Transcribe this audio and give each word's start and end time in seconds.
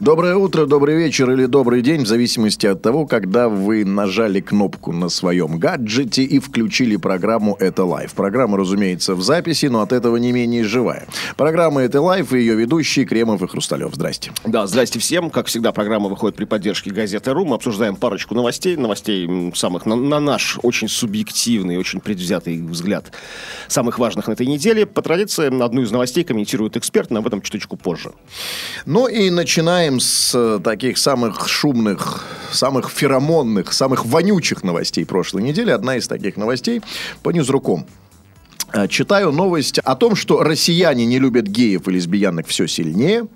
Доброе 0.00 0.36
утро, 0.36 0.64
добрый 0.64 0.94
вечер 0.94 1.28
или 1.32 1.46
добрый 1.46 1.82
день, 1.82 2.04
в 2.04 2.06
зависимости 2.06 2.68
от 2.68 2.80
того, 2.80 3.04
когда 3.04 3.48
вы 3.48 3.84
нажали 3.84 4.40
кнопку 4.40 4.92
на 4.92 5.08
своем 5.08 5.58
гаджете 5.58 6.22
и 6.22 6.38
включили 6.38 6.94
программу 6.94 7.56
«Это 7.58 7.84
live». 7.84 8.12
Программа, 8.12 8.58
разумеется, 8.58 9.16
в 9.16 9.22
записи, 9.22 9.66
но 9.66 9.80
от 9.80 9.90
этого 9.92 10.16
не 10.16 10.30
менее 10.30 10.62
живая. 10.62 11.08
Программа 11.36 11.80
«Это 11.80 12.00
live» 12.00 12.32
и 12.32 12.38
ее 12.38 12.54
ведущие 12.54 13.06
Кремов 13.06 13.42
и 13.42 13.48
Хрусталев. 13.48 13.92
Здрасте. 13.92 14.30
Да, 14.46 14.68
здрасте 14.68 15.00
всем. 15.00 15.30
Как 15.30 15.48
всегда, 15.48 15.72
программа 15.72 16.08
выходит 16.08 16.36
при 16.36 16.44
поддержке 16.44 16.92
газеты 16.92 17.32
«Ру». 17.32 17.44
Мы 17.44 17.56
обсуждаем 17.56 17.96
парочку 17.96 18.36
новостей, 18.36 18.76
новостей 18.76 19.52
самых, 19.56 19.84
на, 19.84 19.96
на 19.96 20.20
наш 20.20 20.60
очень 20.62 20.86
субъективный, 20.86 21.76
очень 21.76 21.98
предвзятый 21.98 22.62
взгляд, 22.62 23.10
самых 23.66 23.98
важных 23.98 24.28
на 24.28 24.32
этой 24.34 24.46
неделе. 24.46 24.86
По 24.86 25.02
традиции, 25.02 25.48
одну 25.60 25.82
из 25.82 25.90
новостей 25.90 26.22
комментирует 26.22 26.76
эксперт, 26.76 27.10
но 27.10 27.18
об 27.18 27.26
этом 27.26 27.42
чуточку 27.42 27.76
позже. 27.76 28.12
Ну 28.86 29.08
и 29.08 29.28
начинаем 29.30 29.87
с 29.96 30.32
э, 30.34 30.60
таких 30.62 30.98
самых 30.98 31.48
шумных, 31.48 32.24
самых 32.52 32.90
феромонных, 32.90 33.72
самых 33.72 34.04
вонючих 34.04 34.62
новостей 34.62 35.06
прошлой 35.06 35.42
недели. 35.42 35.70
Одна 35.70 35.96
из 35.96 36.06
таких 36.06 36.36
новостей 36.36 36.82
по 37.22 37.30
Ньюзруком. 37.30 37.86
Э, 38.72 38.86
Читаю 38.88 39.32
новость 39.32 39.78
о 39.78 39.96
том, 39.96 40.14
что 40.14 40.42
россияне 40.42 41.06
не 41.06 41.18
любят 41.18 41.46
геев 41.46 41.88
и 41.88 41.92
лесбиянок 41.92 42.46
все 42.46 42.66
сильнее. 42.66 43.26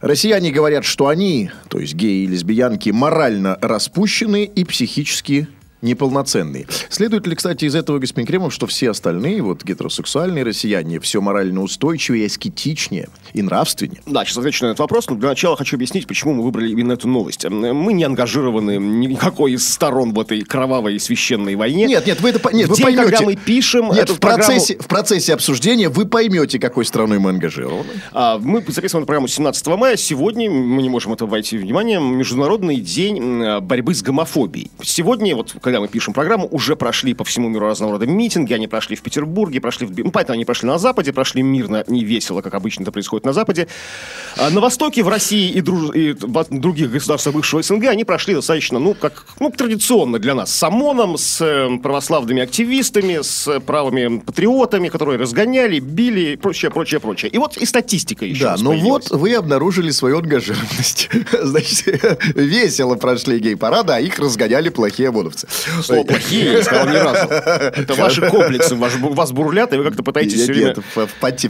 Россияне 0.00 0.50
говорят, 0.50 0.84
что 0.84 1.06
они, 1.06 1.52
то 1.68 1.78
есть 1.78 1.94
геи 1.94 2.24
и 2.24 2.26
лесбиянки, 2.26 2.90
морально 2.90 3.56
распущены 3.60 4.44
и 4.44 4.64
психически 4.64 5.46
неполноценные. 5.82 6.66
Следует 6.88 7.26
ли, 7.26 7.34
кстати, 7.34 7.64
из 7.64 7.74
этого, 7.74 7.98
господин 7.98 8.26
Кремов, 8.26 8.52
что 8.54 8.66
все 8.66 8.90
остальные, 8.90 9.42
вот 9.42 9.64
гетеросексуальные 9.64 10.44
россияне, 10.44 11.00
все 11.00 11.20
морально 11.20 11.62
устойчивее, 11.62 12.26
аскетичнее 12.26 13.08
и 13.34 13.42
нравственнее? 13.42 14.00
Да, 14.06 14.24
сейчас 14.24 14.38
отвечу 14.38 14.64
на 14.64 14.68
этот 14.70 14.80
вопрос, 14.80 15.08
но 15.10 15.16
для 15.16 15.28
начала 15.28 15.56
хочу 15.56 15.76
объяснить, 15.76 16.06
почему 16.06 16.34
мы 16.34 16.42
выбрали 16.44 16.70
именно 16.70 16.92
эту 16.92 17.08
новость. 17.08 17.44
Мы 17.48 17.92
не 17.92 18.04
ангажированы 18.04 18.76
никакой 18.78 19.52
из 19.52 19.68
сторон 19.68 20.12
в 20.14 20.20
этой 20.20 20.42
кровавой 20.42 20.94
и 20.96 20.98
священной 20.98 21.56
войне. 21.56 21.86
Нет, 21.86 22.06
нет, 22.06 22.20
вы 22.20 22.30
это 22.30 22.54
нет, 22.54 22.68
вы 22.68 22.76
день, 22.76 22.84
поймете. 22.84 23.10
когда 23.10 23.22
мы 23.26 23.36
пишем 23.36 23.90
Нет, 23.92 24.08
в 24.10 24.18
процессе, 24.20 24.74
программу- 24.74 24.82
в 24.84 24.86
процессе 24.88 25.34
обсуждения 25.34 25.88
вы 25.88 26.06
поймете, 26.06 26.58
какой 26.58 26.84
страной 26.84 27.18
мы 27.18 27.30
ангажированы. 27.30 27.88
А, 28.12 28.38
Мы 28.38 28.60
записываем 28.68 29.02
эту 29.02 29.06
программу 29.06 29.28
17 29.28 29.76
мая. 29.76 29.96
Сегодня, 29.96 30.50
мы 30.50 30.82
не 30.82 30.88
можем 30.88 31.12
это 31.12 31.26
войти 31.26 31.58
в 31.58 31.62
внимание, 31.62 32.00
Международный 32.00 32.76
день 32.76 33.60
борьбы 33.60 33.94
с 33.94 34.02
гомофобией. 34.02 34.70
Сегодня, 34.82 35.34
вот 35.34 35.54
когда 35.60 35.71
мы 35.80 35.88
пишем 35.88 36.14
программу, 36.14 36.48
уже 36.50 36.76
прошли 36.76 37.14
по 37.14 37.24
всему 37.24 37.48
миру 37.48 37.66
разного 37.66 37.92
рода 37.92 38.06
митинги. 38.06 38.52
Они 38.52 38.68
прошли 38.68 38.96
в 38.96 39.02
Петербурге, 39.02 39.60
прошли 39.60 39.86
в... 39.86 39.98
Ну, 39.98 40.10
понятно, 40.10 40.34
они 40.34 40.44
прошли 40.44 40.68
на 40.68 40.78
Западе, 40.78 41.12
прошли 41.12 41.42
мирно, 41.42 41.84
не 41.86 42.04
весело, 42.04 42.42
как 42.42 42.54
обычно 42.54 42.82
это 42.82 42.92
происходит 42.92 43.24
на 43.24 43.32
Западе. 43.32 43.68
А 44.36 44.50
на 44.50 44.60
Востоке, 44.60 45.02
в 45.02 45.08
России 45.08 45.50
и, 45.50 45.60
друж- 45.60 45.94
и 45.94 46.12
в 46.12 46.60
других 46.60 46.90
государствах 46.90 47.34
бывшего 47.34 47.62
СНГ 47.62 47.86
они 47.86 48.04
прошли 48.04 48.34
достаточно, 48.34 48.78
ну, 48.78 48.94
как 48.94 49.24
ну, 49.40 49.50
традиционно 49.50 50.18
для 50.18 50.34
нас. 50.34 50.52
С 50.52 50.62
ОМОНом, 50.62 51.16
с 51.18 51.40
э, 51.40 51.78
православными 51.82 52.42
активистами, 52.42 53.20
с 53.22 53.60
правыми 53.60 54.18
патриотами, 54.18 54.88
которые 54.88 55.18
разгоняли, 55.18 55.78
били 55.78 56.32
и 56.32 56.36
прочее, 56.36 56.70
прочее, 56.70 57.00
прочее. 57.00 57.30
И 57.30 57.38
вот 57.38 57.56
и 57.56 57.66
статистика 57.66 58.24
еще. 58.24 58.44
Да, 58.44 58.56
ну 58.58 58.78
вот 58.78 59.10
вы 59.10 59.34
обнаружили 59.34 59.90
свою 59.90 60.18
ангажированность. 60.18 61.08
Значит, 61.42 62.18
весело 62.34 62.96
прошли 62.96 63.38
гей-парады, 63.38 63.92
а 63.92 64.00
их 64.00 64.18
разгоняли 64.18 64.68
плохие 64.68 65.08
ОМОНовцы. 65.08 65.48
Слово 65.82 66.04
«плохие» 66.04 66.44
я 66.52 66.54
не 66.58 66.62
сказал 66.62 66.86
ни 66.88 66.96
разу. 66.96 67.26
Это 67.28 67.94
ваши 67.94 68.28
комплексы, 68.28 68.74
ваш- 68.74 68.96
вас 68.96 69.32
бурлят, 69.32 69.72
и 69.72 69.76
вы 69.76 69.84
как-то 69.84 70.02
пытаетесь 70.02 70.42
все 70.42 70.52
время... 70.52 70.74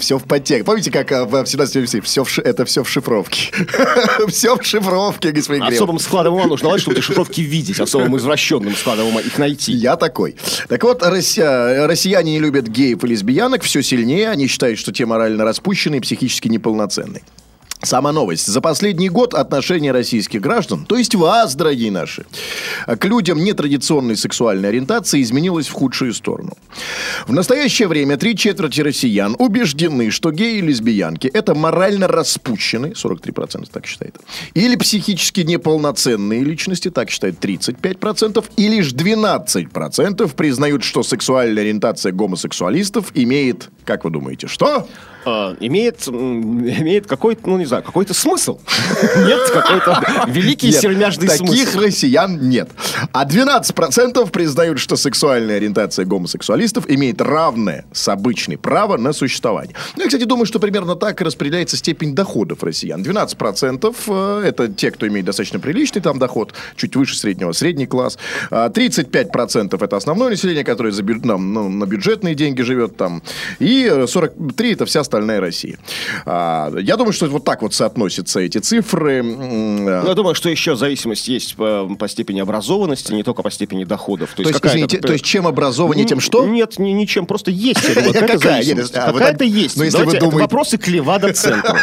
все 0.01 0.19
в 0.19 0.25
поте. 0.25 0.65
Помните, 0.65 0.91
как 0.91 1.11
а, 1.13 1.25
в 1.25 1.47
17 1.47 1.75
веке? 1.77 2.01
Все 2.01 2.25
это 2.45 2.65
все 2.65 2.83
в 2.83 2.89
шифровке. 2.89 3.51
Все 4.29 4.57
в 4.57 4.65
шифровке, 4.65 5.31
господин 5.31 5.63
Кремов. 5.63 5.75
Особым 5.77 5.99
складом 5.99 6.35
ума 6.35 6.47
нужно 6.47 6.67
наладить, 6.67 6.83
чтобы 6.83 6.97
эти 6.97 7.05
шифровки 7.05 7.41
видеть, 7.41 7.81
особым 7.81 8.17
извращенным 8.17 8.75
складом 8.77 9.07
ума 9.09 9.21
их 9.21 9.39
найти. 9.39 9.73
Я 9.73 9.97
такой. 9.97 10.37
Так 10.69 10.83
вот, 10.85 11.03
россия- 11.03 11.87
россияне 11.87 12.33
не 12.33 12.39
любят 12.41 12.69
геев 12.69 13.05
и 13.05 13.07
лесбиянок 13.07 13.63
все 13.63 13.83
сильнее. 13.83 14.31
Они 14.31 14.47
считают, 14.47 14.79
что 14.79 14.93
те 14.93 15.07
морально 15.07 15.45
распущенные 15.45 16.01
психически 16.01 16.49
неполноценные. 16.49 17.23
Сама 17.85 18.13
новость. 18.13 18.47
За 18.47 18.61
последний 18.61 19.09
год 19.09 19.35
отношение 19.35 19.91
российских 19.91 20.41
граждан, 20.41 20.85
то 20.87 20.97
есть 20.97 21.17
вас, 21.17 21.57
дорогие 21.57 21.91
наши, 21.91 22.25
к 22.87 23.05
людям 23.05 23.43
нетрадиционной 23.43 24.17
сексуальной 24.17 24.69
ориентации 24.69 25.21
изменилось 25.21 25.67
в 25.67 25.73
худшую 25.73 26.15
сторону. 26.15 26.53
В 27.27 27.33
настоящее 27.33 27.89
время 27.89 28.17
три 28.17 28.37
четверти 28.37 28.83
россиян 28.83 29.35
убеждены, 29.37 30.13
что 30.13 30.31
геи 30.31 30.59
и 30.59 30.61
лесбиянки– 30.61 31.27
это 31.35 31.57
морально 31.57 32.07
распущенные, 32.07 32.93
43% 32.93 33.69
так 33.73 33.87
считает, 33.87 34.17
или 34.55 34.77
психически 34.77 35.41
неполноценные 35.41 36.45
личности, 36.45 36.89
так 36.89 37.11
считает 37.11 37.45
35%, 37.45 38.45
и 38.57 38.69
лишь 38.69 38.93
12% 38.93 40.35
признают, 40.37 40.85
что 40.85 41.03
сексуальная 41.03 41.65
ориентация 41.65 42.13
гомосексуалистов 42.13 43.11
имеет, 43.15 43.71
как 43.85 44.05
вы 44.05 44.11
думаете, 44.11 44.47
что? 44.47 44.87
А, 45.25 45.57
имеет, 45.61 46.07
имеет 46.09 47.07
какой-то, 47.07 47.49
ну 47.49 47.59
не 47.59 47.65
знаю, 47.65 47.83
какой-то 47.83 48.15
смысл. 48.15 48.59
Нет, 49.27 49.51
какой-то 49.51 50.27
великий 50.27 50.73
сермяжный 50.73 51.29
таких 51.29 51.69
смысл. 51.69 51.81
россиян 51.87 52.49
нет. 52.49 52.71
А 53.13 53.25
12% 53.25 54.31
признают, 54.31 54.79
что 54.79 54.97
сексуальная 54.97 55.57
ориентация 55.57 56.05
гомосексуалистов 56.05 56.89
имеет 56.89 57.21
равное 57.21 57.85
с 57.93 58.09
обычной 58.09 58.59
право 58.59 58.97
на 58.97 59.13
существование. 59.13 59.75
Ну, 59.97 60.03
я, 60.03 60.09
кстати, 60.09 60.25
думаю, 60.25 60.47
что 60.47 60.59
примерно 60.59 60.97
так 60.97 61.21
и 61.21 61.25
распределяется 61.25 61.77
степень 61.77 62.15
доходов 62.15 62.63
россиян. 62.63 63.03
12% 63.03 63.95
э, 64.09 64.47
это 64.47 64.69
те, 64.69 64.91
кто 64.91 65.07
имеет 65.07 65.27
достаточно 65.27 65.61
приличный 65.61 66.03
там 66.03 66.19
доход, 66.19 66.55
чуть 66.77 66.97
выше 66.97 67.17
среднего, 67.17 67.53
средний 67.53 67.87
класс. 67.87 68.19
А 68.51 68.69
35% 68.69 69.83
это 69.85 69.97
основное 69.97 70.31
население, 70.31 70.65
которое 70.65 70.93
за 70.93 71.03
ну, 71.03 71.69
на 71.69 71.87
бюджетные 71.87 72.35
деньги 72.35 72.63
живет 72.63 72.97
там. 72.97 73.23
И 73.59 73.85
э, 73.85 74.05
43% 74.05 74.73
это 74.73 74.87
вся 74.87 75.05
остальная 75.13 75.41
Россия. 75.41 75.79
А, 76.25 76.73
я 76.79 76.97
думаю, 76.97 77.13
что 77.13 77.27
вот 77.27 77.45
так 77.45 77.61
вот 77.63 77.75
соотносятся 77.75 78.41
эти 78.41 78.59
цифры. 78.59 79.19
Э, 79.19 79.23
Ну, 79.23 80.09
я 80.09 80.15
думаю, 80.15 80.35
что 80.35 80.49
еще 80.49 80.75
зависимость 80.75 81.29
есть 81.29 81.55
по, 81.57 81.87
по 81.99 82.09
степени 82.09 82.41
образованности, 82.41 83.13
не 83.13 83.23
только 83.23 83.43
по 83.43 83.51
степени 83.51 83.85
доходов. 83.85 84.31
То 84.35 84.43
есть, 84.43 84.55
какая-то, 84.55 84.77
извините, 84.77 84.99
то 84.99 85.13
есть 85.13 85.25
чем 85.25 85.47
образованнее, 85.47 86.07
тем 86.07 86.21
что? 86.21 86.47
Нет, 86.47 86.79
ни- 86.79 86.91
ничем, 86.93 87.27
просто 87.27 87.51
есть. 87.51 87.81
Какая-то 88.13 88.49
а 89.45 89.45
есть. 89.47 89.77
ну, 89.77 89.85
если 89.85 89.99
вы 90.05 90.19
думаете- 90.19 90.39
вопросы 90.39 90.79
к 90.79 90.89
Левада-центру. 90.89 91.77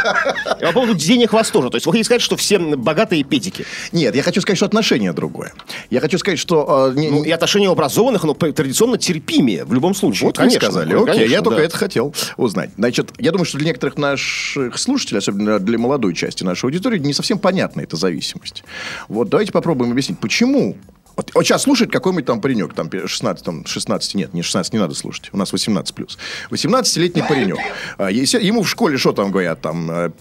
И 0.60 0.66
По 0.66 0.72
поводу 0.72 0.96
денег 0.96 1.34
вас 1.34 1.50
тоже. 1.52 1.70
То 1.70 1.76
есть 1.76 1.86
вы 1.86 1.92
хотите 1.92 2.06
сказать, 2.06 2.22
что 2.22 2.36
все 2.36 2.58
богатые 2.60 3.24
педики. 3.24 3.66
Нет, 3.92 4.16
я 4.16 4.24
хочу 4.24 4.42
сказать, 4.42 4.58
что 4.58 4.66
отношение 4.66 5.14
другое. 5.14 5.54
Я 5.92 6.00
хочу 6.02 6.18
сказать, 6.18 6.40
что... 6.40 6.92
не- 6.96 7.10
Ну, 7.10 7.24
и 7.24 7.30
отношение 7.32 7.70
образованных, 7.70 8.24
оно 8.24 8.34
п- 8.34 8.52
традиционно 8.52 8.98
терпимее 8.98 9.66
в 9.66 9.74
любом 9.74 9.94
случае. 9.94 10.28
Вот 10.28 10.38
конечно. 10.38 10.60
вы 10.60 10.66
сказали. 10.74 11.12
Окей, 11.12 11.28
я 11.30 11.42
только 11.42 11.62
это 11.62 11.78
хотел 11.78 12.14
узнать. 12.38 12.72
Значит, 12.78 13.12
я 13.19 13.31
думаю, 13.31 13.46
что 13.46 13.57
для 13.57 13.68
некоторых 13.68 13.97
наших 13.97 14.78
слушателей, 14.78 15.19
особенно 15.19 15.59
для 15.59 15.78
молодой 15.78 16.13
части 16.13 16.44
нашей 16.44 16.66
аудитории, 16.66 17.00
не 17.00 17.13
совсем 17.13 17.40
понятна 17.40 17.81
эта 17.81 17.96
зависимость. 17.97 18.63
Вот 19.07 19.30
давайте 19.30 19.52
попробуем 19.52 19.91
объяснить, 19.91 20.19
почему 20.19 20.78
вот, 21.16 21.31
вот 21.34 21.44
сейчас 21.44 21.63
слушает 21.63 21.91
какой-нибудь 21.91 22.25
там 22.25 22.40
паренек, 22.40 22.74
там 22.74 22.90
16, 22.90 23.44
там 23.44 23.66
16, 23.66 24.16
нет, 24.16 24.33
не 24.33 24.42
16, 24.42 24.71
не 24.71 24.80
надо 24.80 24.95
слушать, 24.95 25.30
у 25.33 25.38
нас 25.38 25.51
18 25.51 25.94
плюс. 25.94 26.18
18-летний 26.50 27.24
паренек. 27.24 27.57
А, 27.98 28.10
Ему 28.10 28.62
в 28.63 28.69
школе 28.69 28.98
что 28.98 29.12
там 29.12 29.30
говорят, 29.30 29.60
там, 29.60 29.92
э, 29.92 30.12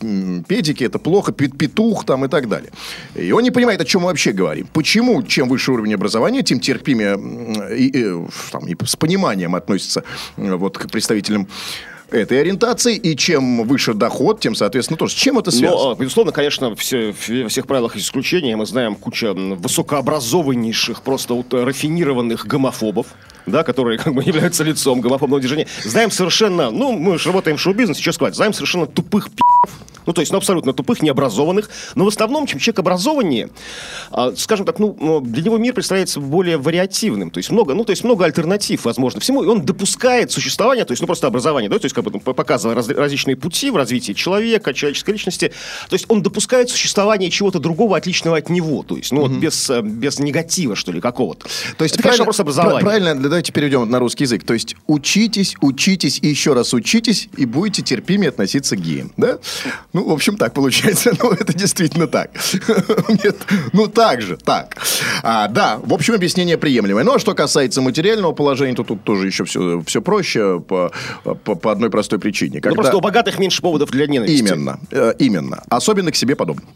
педики, 0.48 0.82
это 0.82 0.98
плохо, 0.98 1.30
пе- 1.30 1.46
петух 1.50 2.04
там 2.04 2.24
и 2.24 2.28
так 2.28 2.48
далее. 2.48 2.72
И 3.14 3.30
он 3.30 3.44
не 3.44 3.52
понимает, 3.52 3.80
о 3.80 3.84
чем 3.84 4.00
мы 4.00 4.08
вообще 4.08 4.32
говорим. 4.32 4.66
Почему, 4.72 5.22
чем 5.22 5.48
выше 5.48 5.70
уровень 5.70 5.94
образования, 5.94 6.42
тем 6.42 6.58
терпимее 6.58 7.16
и, 7.76 7.86
и, 7.86 8.26
там, 8.50 8.66
и 8.66 8.74
с 8.84 8.96
пониманием 8.96 9.54
относится 9.54 10.02
м, 10.36 10.58
вот, 10.58 10.78
к 10.78 10.90
представителям 10.90 11.46
этой 12.10 12.40
ориентации, 12.40 12.96
и 12.96 13.16
чем 13.16 13.66
выше 13.66 13.94
доход, 13.94 14.40
тем, 14.40 14.55
соответственно, 14.55 14.96
тоже. 14.96 15.12
С 15.12 15.16
чем 15.16 15.38
это 15.38 15.50
связано? 15.50 15.82
Но, 15.82 15.90
а, 15.90 15.94
безусловно, 15.94 16.32
конечно, 16.32 16.75
все, 16.76 17.14
во 17.43 17.49
всех 17.49 17.66
правилах 17.66 17.96
есть 17.96 18.06
исключения. 18.06 18.56
Мы 18.56 18.66
знаем 18.66 18.94
куча 18.94 19.34
высокообразованнейших, 19.34 21.02
просто 21.02 21.34
вот, 21.34 21.52
э, 21.52 21.64
рафинированных 21.64 22.46
гомофобов, 22.46 23.08
да, 23.46 23.62
которые 23.62 23.99
как 23.99 24.14
бы 24.14 24.22
являются 24.26 24.64
лицом 24.64 25.00
гомофобного 25.00 25.40
движения. 25.40 25.66
Знаем 25.84 26.10
совершенно, 26.10 26.70
ну, 26.70 26.93
мы 26.93 27.19
же 27.19 27.28
работаем 27.28 27.56
в 27.56 27.60
шоу-бизнесе, 27.60 28.00
что 28.00 28.12
сказать, 28.12 28.34
знаем 28.34 28.52
совершенно 28.52 28.87
тупых 28.87 29.31
пи***ов, 29.31 29.47
Ну, 30.08 30.14
то 30.14 30.22
есть, 30.22 30.32
ну, 30.32 30.38
абсолютно 30.38 30.72
тупых, 30.72 31.02
необразованных. 31.02 31.69
Но 31.94 32.06
в 32.06 32.08
основном, 32.08 32.46
чем 32.46 32.58
человек 32.60 32.78
образованнее, 32.78 33.50
а, 34.10 34.32
скажем 34.34 34.64
так, 34.64 34.78
ну, 34.78 34.96
ну, 34.99 35.20
для 35.20 35.43
него 35.43 35.58
мир 35.58 35.75
представляется 35.75 36.19
более 36.19 36.56
вариативным. 36.56 37.31
То 37.31 37.37
есть, 37.37 37.50
много, 37.50 37.75
ну, 37.75 37.84
то 37.84 37.90
есть, 37.90 38.05
много 38.05 38.25
альтернатив, 38.25 38.87
возможно, 38.87 39.20
всему. 39.20 39.44
И 39.44 39.46
он 39.46 39.66
допускает 39.66 40.32
существование, 40.32 40.87
то 40.87 40.93
есть, 40.93 41.02
ну, 41.02 41.06
просто 41.06 41.26
образование, 41.26 41.69
да, 41.69 41.78
то 41.78 41.84
есть, 41.84 41.94
как 41.94 42.05
бы 42.05 42.10
ну, 42.10 42.20
показывая 42.20 42.75
раз- 42.75 42.88
различные 42.88 43.37
пути 43.37 43.70
в 43.70 43.76
развитии 43.76 44.14
человека, 44.14 44.72
человеческой 44.72 45.10
личности. 45.10 45.52
То 45.90 45.94
есть, 45.94 46.06
он 46.08 46.22
допускает 46.22 46.70
существование 46.70 47.28
чего-то 47.31 47.58
другого, 47.58 47.94
отличного 47.94 48.38
от 48.38 48.49
него. 48.49 48.82
То 48.84 48.96
есть, 48.96 49.12
ну, 49.12 49.20
вот 49.20 49.32
без, 49.32 49.69
э, 49.69 49.82
без 49.82 50.19
негатива, 50.20 50.75
что 50.75 50.90
ли, 50.90 51.02
какого-то. 51.02 51.46
То 51.76 51.84
есть, 51.84 51.96
Это, 51.96 52.04
конечно, 52.04 52.25
образования. 52.25 52.81
пра- 52.81 52.88
правильно, 52.88 53.14
давайте 53.14 53.52
перейдем 53.52 53.90
на 53.90 53.99
русский 53.99 54.25
язык. 54.25 54.43
То 54.44 54.54
есть, 54.54 54.75
учитесь, 54.87 55.54
учитесь 55.61 56.19
и 56.22 56.28
еще 56.28 56.54
раз 56.54 56.72
учитесь, 56.72 57.28
и 57.37 57.44
будете 57.44 57.82
терпимее 57.82 58.31
относиться 58.31 58.75
к 58.75 58.81
геям, 58.81 59.12
да? 59.19 59.38
Ну, 59.98 60.04
в 60.04 60.12
общем, 60.12 60.36
так 60.36 60.52
получается. 60.54 61.12
Ну, 61.20 61.32
это 61.32 61.52
действительно 61.52 62.06
так. 62.06 62.30
Нет, 63.08 63.36
ну, 63.72 63.88
так 63.88 64.22
же, 64.22 64.36
так. 64.36 64.76
А, 65.22 65.48
да, 65.48 65.80
в 65.82 65.92
общем, 65.92 66.14
объяснение 66.14 66.56
приемлемое. 66.56 67.02
Ну, 67.02 67.14
а 67.14 67.18
что 67.18 67.34
касается 67.34 67.80
материального 67.82 68.32
положения, 68.32 68.74
то 68.76 68.84
тут 68.84 69.02
тоже 69.02 69.26
еще 69.26 69.44
все, 69.44 69.82
все 69.84 70.00
проще 70.00 70.60
по, 70.60 70.92
по, 71.24 71.54
по 71.56 71.72
одной 71.72 71.90
простой 71.90 72.20
причине. 72.20 72.56
Ну, 72.56 72.60
Когда- 72.60 72.74
просто 72.76 72.96
у 72.96 73.00
богатых 73.00 73.38
меньше 73.40 73.60
поводов 73.62 73.90
для 73.90 74.06
ненависти. 74.06 74.38
Именно, 74.38 74.78
э, 74.92 75.14
именно. 75.18 75.64
Особенно 75.68 76.12
к 76.12 76.16
себе 76.16 76.36
подобным. 76.36 76.68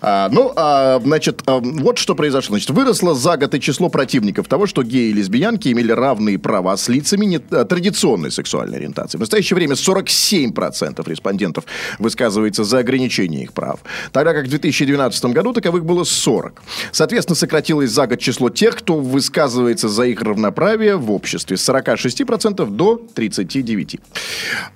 А, 0.00 0.28
ну, 0.30 0.52
а, 0.54 1.00
значит, 1.02 1.42
а, 1.46 1.58
вот 1.58 1.98
что 1.98 2.14
произошло. 2.14 2.54
Значит, 2.56 2.70
выросло 2.70 3.14
за 3.14 3.36
год 3.36 3.54
и 3.54 3.60
число 3.60 3.88
противников 3.88 4.46
того, 4.46 4.66
что 4.66 4.84
геи 4.84 5.10
и 5.10 5.12
лесбиянки 5.12 5.68
имели 5.72 5.90
равные 5.90 6.38
права 6.38 6.76
с 6.76 6.88
лицами 6.88 7.24
не- 7.26 7.40
а, 7.50 7.64
традиционной 7.64 8.30
сексуальной 8.30 8.78
ориентации. 8.78 9.18
В 9.18 9.20
настоящее 9.20 9.56
время 9.56 9.74
47% 9.74 11.08
респондентов 11.08 11.64
высказывается 11.98 12.62
за 12.68 12.78
ограничение 12.78 13.42
их 13.42 13.52
прав, 13.52 13.80
тогда 14.12 14.32
как 14.32 14.46
в 14.46 14.50
2012 14.50 15.24
году 15.26 15.52
таковых 15.52 15.84
было 15.84 16.04
40. 16.04 16.62
Соответственно, 16.92 17.36
сократилось 17.36 17.90
за 17.90 18.06
год 18.06 18.20
число 18.20 18.50
тех, 18.50 18.76
кто 18.76 18.98
высказывается 18.98 19.88
за 19.88 20.04
их 20.04 20.22
равноправие 20.22 20.96
в 20.96 21.10
обществе 21.10 21.56
с 21.56 21.68
46% 21.68 22.66
до 22.66 23.02
39%. 23.14 24.00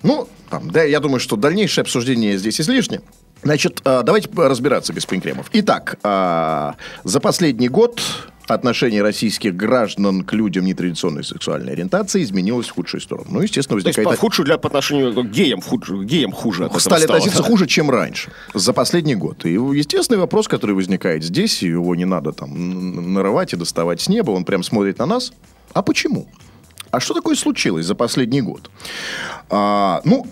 Ну, 0.03 0.29
там, 0.51 0.71
да, 0.71 0.83
я 0.83 1.01
думаю, 1.01 1.21
что 1.21 1.37
дальнейшее 1.37 1.83
обсуждение 1.83 2.37
здесь 2.39 2.61
излишне. 2.61 3.01
Значит, 3.43 3.81
а, 3.85 4.03
давайте 4.03 4.29
разбираться, 4.37 4.93
господин 4.93 5.21
Кремов. 5.21 5.47
Итак, 5.53 5.99
а, 6.03 6.77
за 7.05 7.21
последний 7.21 7.69
год 7.69 8.01
отношение 8.49 9.03
российских 9.03 9.57
граждан 9.57 10.25
к 10.25 10.33
людям 10.33 10.65
нетрадиционной 10.65 11.25
сексуальной 11.25 11.73
ориентации 11.73 12.23
изменилось 12.23 12.69
в 12.69 12.73
худшую 12.73 13.01
сторону. 13.01 13.29
Ну, 13.31 13.41
естественно, 13.41 13.81
То 13.81 13.87
есть 13.89 13.99
возникает... 13.99 14.09
по, 14.09 14.15
в 14.17 14.21
худшую 14.21 14.47
для, 14.47 14.59
по 14.59 14.69
отношению 14.69 15.13
к 15.15 15.31
геям, 15.31 15.61
худшую- 15.61 16.05
геям 16.05 16.33
хуже. 16.33 16.67
от 16.67 16.81
Стали 16.81 17.03
стало. 17.05 17.19
относиться 17.19 17.43
хуже, 17.49 17.67
чем 17.67 17.91
раньше, 17.91 18.31
за 18.55 18.73
последний 18.73 19.15
год. 19.15 19.45
И 19.45 19.53
естественный 19.53 20.21
вопрос, 20.21 20.49
который 20.49 20.75
возникает 20.75 21.25
здесь, 21.25 21.63
его 21.63 21.95
не 21.95 22.05
надо 22.05 22.33
там 22.33 23.15
нарывать 23.15 23.53
и 23.53 23.57
доставать 23.57 24.01
с 24.01 24.09
неба, 24.09 24.31
он 24.33 24.45
прям 24.45 24.63
смотрит 24.63 24.99
на 24.99 25.07
нас. 25.07 25.33
А 25.73 25.83
почему? 25.83 26.29
А 26.91 27.01
что 27.01 27.15
такое 27.15 27.37
случилось 27.37 27.87
за 27.87 27.95
последний 27.95 28.43
год? 28.43 28.71
А, 29.49 30.03
ну, 30.05 30.27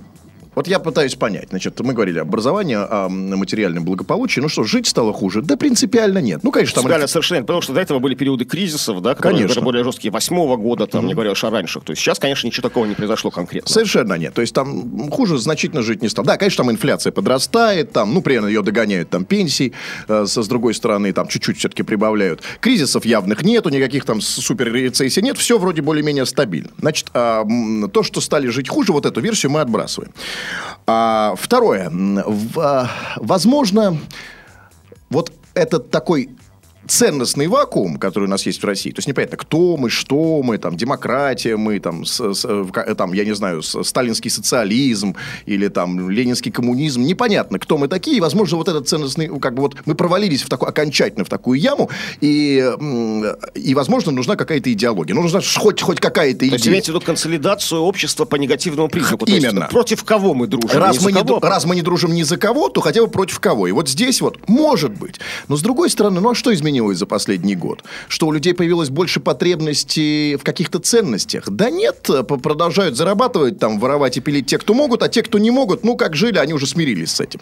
вот 0.55 0.67
я 0.67 0.79
пытаюсь 0.79 1.15
понять. 1.15 1.49
Значит, 1.51 1.79
мы 1.81 1.93
говорили 1.95 2.19
об 2.19 2.29
образовании, 2.29 2.77
о 2.77 3.09
материальном 3.09 3.85
благополучии. 3.85 4.41
Ну 4.41 4.49
что, 4.49 4.65
жить 4.65 4.87
стало 4.87 5.13
хуже? 5.13 5.43
Да 5.43 5.57
принципиально 5.57 6.19
нет. 6.19 6.41
Ну, 6.43 6.51
конечно, 6.51 6.75
там... 6.77 6.85
Принципиально 6.85 7.07
совершенно 7.07 7.43
потому 7.43 7.61
что 7.63 7.73
до 7.73 7.81
этого 7.81 7.99
были 7.99 8.15
периоды 8.15 8.45
кризисов, 8.45 9.03
да, 9.03 9.15
которые 9.15 9.43
Конечно. 9.43 9.63
более 9.63 9.85
жесткие, 9.85 10.11
восьмого 10.13 10.57
года, 10.57 10.87
там, 10.87 11.07
не 11.07 11.15
говоря 11.15 11.33
уж 11.33 11.45
о 11.45 11.51
раньше. 11.51 11.81
То 11.81 11.93
есть 11.93 12.03
сейчас, 12.03 12.19
конечно, 12.19 12.47
ничего 12.47 12.69
такого 12.69 12.87
не 12.87 12.95
произошло 12.95 13.31
конкретно. 13.31 13.71
Совершенно 13.71 14.15
нет. 14.15 14.35
То 14.35 14.41
есть 14.41 14.55
там 14.55 15.11
хуже 15.11 15.39
значительно 15.39 15.83
жить 15.83 16.03
не 16.03 16.09
стало. 16.09 16.27
Да, 16.27 16.37
конечно, 16.37 16.65
там 16.65 16.73
инфляция 16.73 17.13
подрастает, 17.13 17.93
там, 17.93 18.15
ну, 18.15 18.23
примерно 18.23 18.47
ее 18.49 18.63
догоняют 18.63 19.11
там 19.11 19.25
пенсии, 19.25 19.73
э, 20.09 20.27
со, 20.27 20.43
с 20.43 20.49
другой 20.49 20.75
стороны, 20.75 21.13
там 21.13 21.29
чуть-чуть 21.29 21.59
все-таки 21.59 21.83
прибавляют. 21.83 22.43
Кризисов 22.61 23.05
явных 23.05 23.43
нету, 23.43 23.71
никаких 23.71 24.05
там 24.05 24.21
супер 24.21 24.73
рецессий 24.73 25.23
нет, 25.23 25.39
все 25.39 25.59
вроде 25.59 25.83
более-менее 25.83 26.27
стабильно. 26.27 26.71
Значит, 26.79 27.09
м, 27.15 27.91
то, 27.93 28.03
что 28.03 28.21
стали 28.21 28.49
жить 28.49 28.69
хуже, 28.69 28.93
вот 28.93 29.07
эту 29.07 29.21
версию 29.21 29.53
мы 29.53 29.61
отбрасываем. 29.61 30.13
А, 30.87 31.35
второе. 31.37 31.91
В- 31.91 32.91
возможно, 33.17 33.99
вот 35.11 35.33
этот 35.55 35.91
такой 35.91 36.31
ценностный 36.87 37.47
вакуум, 37.47 37.99
который 37.99 38.25
у 38.25 38.29
нас 38.29 38.45
есть 38.47 38.63
в 38.63 38.67
России, 38.67 38.91
то 38.91 38.99
есть 38.99 39.09
непонятно, 39.09 39.37
кто 39.37 39.77
мы, 39.77 39.91
что 39.91 40.43
мы, 40.43 40.59
там, 40.59 40.77
демократия 40.77 41.57
мы, 41.57 41.79
там, 41.79 42.05
с- 42.05 42.35
с- 42.35 42.45
в 42.45 42.73
ка- 42.73 42.95
там 42.95 43.13
я 43.13 43.25
не 43.25 43.35
знаю, 43.35 43.63
с- 43.63 43.83
сталинский 43.85 44.31
социализм 44.31 45.15
или 45.47 45.69
там 45.69 46.11
ленинский 46.11 46.51
коммунизм, 46.51 47.03
непонятно, 47.03 47.59
кто 47.59 47.79
мы 47.79 47.87
такие, 47.89 48.17
и, 48.17 48.21
возможно, 48.21 48.57
вот 48.57 48.69
этот 48.69 48.89
ценностный, 48.89 49.29
как 49.41 49.55
бы 49.55 49.63
вот 49.63 49.77
мы 49.85 49.95
провалились 49.95 50.43
в 50.43 50.49
такую, 50.49 50.69
окончательно 50.69 51.25
в 51.25 51.29
такую 51.29 51.61
яму, 51.61 51.91
и, 52.21 52.65
и 53.55 53.75
возможно, 53.75 54.11
нужна 54.13 54.37
какая-то 54.37 54.73
идеология, 54.73 55.15
ну, 55.15 55.23
нужна 55.23 55.41
хоть, 55.59 55.81
хоть 55.83 56.01
какая-то 56.01 56.41
То 56.41 56.45
есть 56.47 56.57
идея. 56.65 56.73
имеете 56.73 56.93
в 56.93 56.95
виду 56.97 57.05
консолидацию 57.05 57.81
общества 57.83 58.25
по 58.25 58.37
негативному 58.37 58.89
признаку. 58.89 59.27
То 59.27 59.33
есть 59.33 59.45
Именно. 59.47 59.69
против 59.69 60.03
кого 60.05 60.35
мы 60.35 60.47
дружим? 60.47 60.71
Раз 60.81 60.99
Не 60.99 61.05
мы, 61.05 61.13
не, 61.13 61.23
кого, 61.23 61.39
раз 61.41 61.65
мы 61.67 61.77
не 61.77 61.83
дружим 61.83 62.13
ни 62.15 62.23
за 62.23 62.37
кого, 62.37 62.69
то 62.69 62.81
хотя 62.81 63.03
бы 63.03 63.09
против 63.09 63.39
кого. 63.39 63.67
И 63.69 63.73
вот 63.73 63.89
здесь 63.89 64.21
вот 64.21 64.39
может 64.49 64.93
быть. 64.93 65.21
Но 65.49 65.57
с 65.57 65.63
другой 65.63 65.91
стороны, 65.91 66.21
ну 66.21 66.31
а 66.31 66.35
что 66.35 66.53
изменилось 66.71 66.99
за 66.99 67.07
последний 67.07 67.57
год? 67.57 67.83
Что 68.09 68.27
у 68.29 68.33
людей 68.33 68.55
появилось 68.55 68.89
больше 68.91 69.21
потребностей 69.21 70.37
в 70.37 70.45
каких-то 70.45 70.79
ценностях? 70.79 71.49
Да 71.51 71.71
нет, 71.71 72.03
п- 72.03 72.23
продолжают 72.39 72.97
зарабатывать, 72.97 73.59
там, 73.59 73.79
воровать 73.81 74.17
и 74.17 74.21
пилить 74.21 74.47
те, 74.47 74.59
кто 74.59 74.75
могут, 74.75 75.03
а 75.03 75.09
те, 75.09 75.23
кто 75.23 75.39
не 75.39 75.51
могут, 75.51 75.85
ну 75.85 75.97
как 75.97 76.15
жили, 76.15 76.39
они 76.39 76.53
уже 76.55 76.67
смирились 76.67 77.11
с 77.13 77.21
этим. 77.21 77.41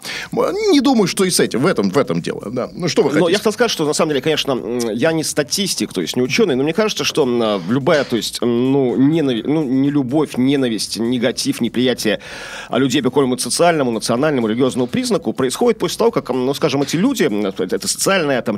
Не 0.72 0.80
думаю, 0.80 1.06
что 1.06 1.24
и 1.24 1.30
с 1.30 1.40
этим, 1.40 1.60
в 1.60 1.66
этом, 1.66 1.90
в 1.90 1.98
этом 1.98 2.20
дело. 2.22 2.42
Да. 2.50 2.70
Ну 2.72 2.88
что 2.88 3.02
вы 3.02 3.10
хотите? 3.10 3.24
Но 3.24 3.28
я 3.28 3.36
хотел 3.36 3.52
сказать, 3.52 3.70
что 3.70 3.84
на 3.86 3.92
самом 3.92 4.10
деле, 4.10 4.22
конечно, 4.22 4.58
я 4.92 5.12
не 5.12 5.24
статистик, 5.24 5.92
то 5.92 6.00
есть 6.00 6.16
не 6.16 6.22
ученый, 6.22 6.54
но 6.56 6.62
мне 6.62 6.72
кажется, 6.72 7.04
что 7.04 7.24
а, 7.28 7.60
любая, 7.68 8.04
то 8.04 8.16
есть, 8.16 8.38
ну, 8.40 8.96
ненави- 8.96 9.42
ну, 9.46 9.62
не 9.62 9.90
любовь, 9.90 10.36
ненависть, 10.36 10.98
негатив, 10.98 11.60
неприятие 11.60 12.20
а, 12.68 12.78
людей 12.78 13.02
по 13.02 13.10
какому-то 13.10 13.42
социальному, 13.42 13.90
национальному, 13.90 14.48
религиозному 14.48 14.86
признаку 14.86 15.32
происходит 15.32 15.78
после 15.78 15.98
того, 15.98 16.10
как, 16.10 16.30
ну, 16.30 16.54
скажем, 16.54 16.82
эти 16.82 16.96
люди, 16.96 17.24
м, 17.24 17.44
это, 17.46 17.86
социальная, 17.88 18.40
там, 18.42 18.56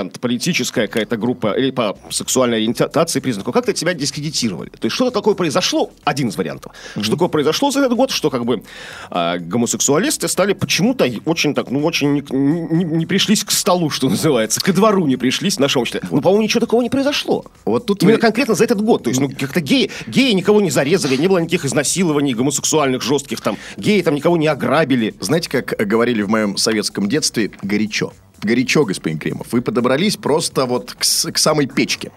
религиозная, 0.00 0.20
политическая 0.20 0.86
какая-то 0.86 1.16
группа 1.16 1.52
или 1.58 1.70
по 1.70 1.96
сексуальной 2.10 2.58
ориентации 2.58 3.20
признаку, 3.20 3.52
как-то 3.52 3.72
тебя 3.72 3.94
дискредитировали. 3.94 4.70
То 4.70 4.86
есть 4.86 4.94
что-то 4.94 5.10
такое 5.10 5.34
произошло, 5.34 5.90
один 6.04 6.28
из 6.28 6.36
вариантов. 6.36 6.72
Что 7.00 7.12
такое 7.12 7.28
произошло 7.28 7.70
за 7.70 7.80
этот 7.80 7.94
год, 7.96 8.10
что 8.10 8.30
как 8.30 8.44
бы 8.44 8.62
а, 9.10 9.38
гомосексуалисты 9.38 10.28
стали 10.28 10.52
почему-то 10.52 11.06
очень 11.24 11.54
так, 11.54 11.70
ну, 11.70 11.84
очень 11.84 12.12
не, 12.12 12.24
не- 12.30 12.84
не 12.84 13.06
пришлись 13.06 13.44
к 13.44 13.50
столу, 13.50 13.90
что 13.90 14.08
называется, 14.08 14.60
ко 14.60 14.72
двору 14.72 15.06
не 15.06 15.16
пришлись 15.16 15.56
в 15.56 15.60
нашем 15.60 15.84
числе. 15.84 16.00
Ну, 16.10 16.20
по-моему, 16.20 16.42
ничего 16.44 16.60
такого 16.60 16.82
не 16.82 16.90
произошло. 16.90 17.44
Вот 17.64 17.86
тут 17.86 18.02
Именно 18.02 18.16
вы- 18.16 18.20
конкретно 18.20 18.54
за 18.54 18.64
этот 18.64 18.80
год. 18.82 19.04
То 19.04 19.10
есть, 19.10 19.20
ну, 19.20 19.28
как-то 19.30 19.60
геи, 19.60 19.90
геи 20.06 20.32
никого 20.32 20.60
не 20.60 20.70
зарезали, 20.70 21.16
не 21.16 21.28
было 21.28 21.38
никаких 21.38 21.64
изнасилований 21.64 22.34
гомосексуальных, 22.34 23.02
жестких 23.02 23.40
там. 23.40 23.56
Геи 23.76 24.02
там 24.02 24.14
никого 24.14 24.36
не 24.36 24.46
ограбили. 24.46 25.14
Знаете, 25.20 25.48
как 25.48 25.74
говорили 25.88 26.22
в 26.22 26.28
моем 26.28 26.56
советском 26.56 27.08
детстве, 27.08 27.50
горячо. 27.62 28.12
Горячо, 28.42 28.84
господин 28.84 29.18
Кремов. 29.18 29.52
Вы 29.52 29.62
подобрались 29.62 30.16
просто 30.16 30.66
вот 30.66 30.92
к, 30.92 31.00
к 31.00 31.38
самой 31.38 31.66
печке. 31.66 32.10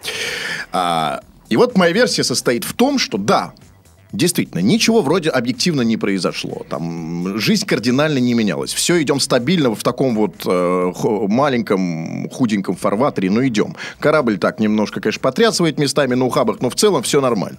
А, 0.71 1.21
и 1.49 1.57
вот 1.57 1.77
моя 1.77 1.91
версия 1.91 2.23
состоит 2.23 2.63
в 2.63 2.73
том, 2.73 2.97
что 2.97 3.17
да, 3.17 3.53
Действительно, 4.13 4.59
ничего 4.59 5.01
вроде 5.01 5.31
объективно 5.31 5.81
не 5.81 5.97
произошло. 5.97 6.67
Там 6.69 7.39
жизнь 7.39 7.65
кардинально 7.65 8.19
не 8.19 8.35
менялась. 8.35 8.71
Все 8.71 9.01
идем 9.01 9.19
стабильно 9.19 9.73
в 9.73 9.81
таком 9.81 10.15
вот 10.15 10.45
э, 10.45 10.91
маленьком 11.27 12.29
худеньком 12.29 12.75
фарватере, 12.75 13.31
но 13.31 13.45
идем. 13.47 13.75
Корабль 13.97 14.37
так 14.37 14.59
немножко, 14.59 15.01
конечно, 15.01 15.19
потрясывает 15.19 15.79
местами 15.79 16.13
на 16.13 16.25
ухабах, 16.25 16.61
но 16.61 16.69
в 16.69 16.75
целом 16.75 17.01
все 17.01 17.21
нормально. 17.21 17.57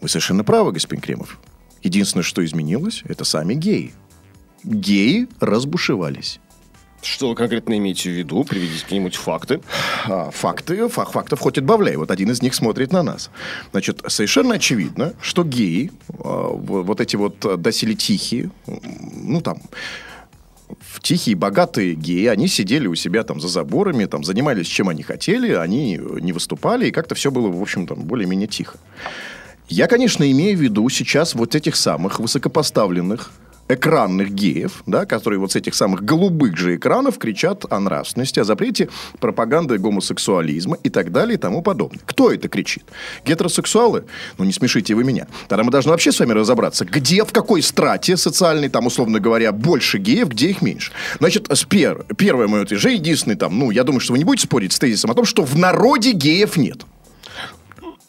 Вы 0.00 0.08
совершенно 0.08 0.44
правы, 0.44 0.70
господин 0.70 1.02
Кремов. 1.02 1.40
Единственное, 1.82 2.22
что 2.22 2.44
изменилось, 2.44 3.02
это 3.08 3.24
сами 3.24 3.54
геи. 3.54 3.92
Геи 4.62 5.26
разбушевались. 5.40 6.38
Что 7.02 7.28
вы 7.28 7.34
конкретно 7.36 7.76
имеете 7.78 8.10
в 8.10 8.12
виду? 8.12 8.44
Приведите 8.44 8.82
какие-нибудь 8.82 9.16
факты. 9.16 9.60
А, 10.06 10.30
факты, 10.30 10.88
фак, 10.88 11.12
фактов 11.12 11.38
хоть 11.38 11.56
отбавляй. 11.58 11.96
Вот 11.96 12.10
один 12.10 12.30
из 12.30 12.42
них 12.42 12.54
смотрит 12.54 12.92
на 12.92 13.02
нас. 13.02 13.30
Значит, 13.70 14.02
совершенно 14.08 14.56
очевидно, 14.56 15.14
что 15.20 15.44
геи, 15.44 15.92
а, 16.08 16.48
вот 16.48 17.00
эти 17.00 17.14
вот 17.14 17.44
а, 17.44 17.56
доселе 17.56 17.94
тихие, 17.94 18.50
ну 18.66 19.40
там, 19.40 19.58
в 20.80 21.00
тихие, 21.00 21.36
богатые 21.36 21.94
геи, 21.94 22.26
они 22.26 22.48
сидели 22.48 22.88
у 22.88 22.94
себя 22.94 23.22
там 23.22 23.40
за 23.40 23.48
заборами, 23.48 24.04
там 24.06 24.24
занимались 24.24 24.66
чем 24.66 24.88
они 24.88 25.02
хотели, 25.02 25.52
они 25.52 25.98
не 26.20 26.32
выступали, 26.32 26.88
и 26.88 26.90
как-то 26.90 27.14
все 27.14 27.30
было, 27.30 27.48
в 27.48 27.62
общем, 27.62 27.86
там 27.86 28.00
более-менее 28.00 28.48
тихо. 28.48 28.78
Я, 29.68 29.86
конечно, 29.86 30.30
имею 30.30 30.58
в 30.58 30.60
виду 30.60 30.88
сейчас 30.88 31.34
вот 31.34 31.54
этих 31.54 31.76
самых 31.76 32.18
высокопоставленных 32.18 33.30
экранных 33.68 34.30
геев, 34.30 34.82
да, 34.86 35.06
которые 35.06 35.38
вот 35.38 35.52
с 35.52 35.56
этих 35.56 35.74
самых 35.74 36.04
голубых 36.04 36.56
же 36.56 36.76
экранов 36.76 37.18
кричат 37.18 37.64
о 37.70 37.80
нравственности, 37.80 38.40
о 38.40 38.44
запрете 38.44 38.88
пропаганды 39.20 39.78
гомосексуализма 39.78 40.78
и 40.82 40.90
так 40.90 41.12
далее 41.12 41.34
и 41.34 41.38
тому 41.38 41.62
подобное. 41.62 42.00
Кто 42.04 42.32
это 42.32 42.48
кричит? 42.48 42.84
Гетеросексуалы? 43.24 44.04
Ну, 44.38 44.44
не 44.44 44.52
смешите 44.52 44.94
вы 44.94 45.04
меня. 45.04 45.26
Тогда 45.48 45.64
мы 45.64 45.70
должны 45.70 45.90
вообще 45.92 46.12
с 46.12 46.20
вами 46.20 46.32
разобраться, 46.32 46.84
где, 46.84 47.24
в 47.24 47.32
какой 47.32 47.62
страте 47.62 48.16
социальной, 48.16 48.68
там, 48.68 48.86
условно 48.86 49.20
говоря, 49.20 49.52
больше 49.52 49.98
геев, 49.98 50.28
где 50.28 50.50
их 50.50 50.62
меньше. 50.62 50.92
Значит, 51.18 51.48
спер, 51.54 52.04
первое 52.16 52.48
мое 52.48 52.62
утверждение, 52.62 52.98
единственный 52.98 53.36
там, 53.36 53.58
ну, 53.58 53.70
я 53.70 53.84
думаю, 53.84 54.00
что 54.00 54.12
вы 54.12 54.18
не 54.18 54.24
будете 54.24 54.46
спорить 54.46 54.72
с 54.72 54.78
тезисом 54.78 55.10
о 55.10 55.14
том, 55.14 55.24
что 55.24 55.44
в 55.44 55.56
народе 55.56 56.12
геев 56.12 56.56
нет. 56.56 56.84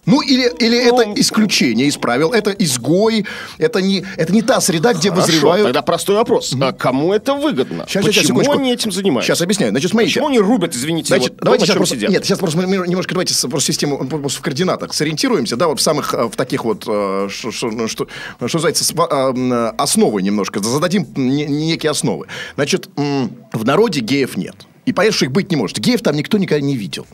Ну, 0.05 0.21
или, 0.21 0.51
или 0.59 0.89
Ну, 0.89 1.01
это 1.01 1.21
исключение 1.21 1.87
из 1.87 1.97
правил, 1.97 2.31
это 2.31 2.51
изгой, 2.51 3.25
это 3.57 3.81
не, 3.81 4.03
это 4.17 4.33
не 4.33 4.41
та 4.41 4.59
среда, 4.61 4.93
где 4.93 5.09
Хорошо, 5.09 5.27
вызревают... 5.27 5.65
тогда 5.67 5.81
простой 5.81 6.15
вопрос. 6.15 6.55
А 6.59 6.71
кому 6.71 7.13
это 7.13 7.33
выгодно? 7.35 7.85
Щас, 7.87 8.03
Почему 8.05 8.25
секундочку. 8.25 8.53
они 8.53 8.71
этим 8.71 8.91
занимаются? 8.91 9.27
Сейчас 9.33 9.41
объясню. 9.41 9.69
Значит, 9.69 9.91
смотрите. 9.91 10.13
Почему 10.13 10.27
они 10.29 10.39
рубят, 10.39 10.75
извините, 10.75 11.09
Значит, 11.09 11.29
вот 11.31 11.37
то, 11.39 11.45
давайте 11.45 11.63
на 11.63 11.65
сейчас 11.67 11.77
просто, 11.77 11.95
сидят? 11.95 12.09
нет, 12.11 12.25
сейчас 12.25 12.39
просто 12.39 12.57
мы 12.57 12.65
немножко 12.87 13.13
давайте 13.13 13.35
просто 13.47 13.71
систему 13.71 13.97
просто 14.07 14.39
в 14.39 14.41
координатах 14.41 14.93
сориентируемся, 14.93 15.57
да, 15.57 15.67
вот 15.67 15.79
в 15.79 15.83
самых 15.83 16.13
э, 16.13 16.23
в 16.27 16.35
таких 16.35 16.63
вот 16.65 16.85
э, 16.87 17.27
что, 17.29 17.51
что, 17.51 17.67
ну, 17.69 17.87
что, 17.87 18.07
что 18.47 18.57
называется 18.57 18.85
э, 18.93 19.73
основы 19.77 20.21
немножко 20.21 20.59
зададим 20.61 21.05
не- 21.15 21.45
некие 21.45 21.91
основы. 21.91 22.27
Значит, 22.55 22.89
в 22.95 23.65
народе 23.65 23.99
геев 23.99 24.37
нет. 24.37 24.55
И 24.85 24.93
понятно, 24.93 25.15
что 25.17 25.25
их 25.25 25.31
быть 25.31 25.51
не 25.51 25.57
может. 25.57 25.77
Геев 25.77 26.01
там 26.01 26.15
никто 26.15 26.37
никогда 26.37 26.65
не 26.65 26.75
видел. 26.75 27.05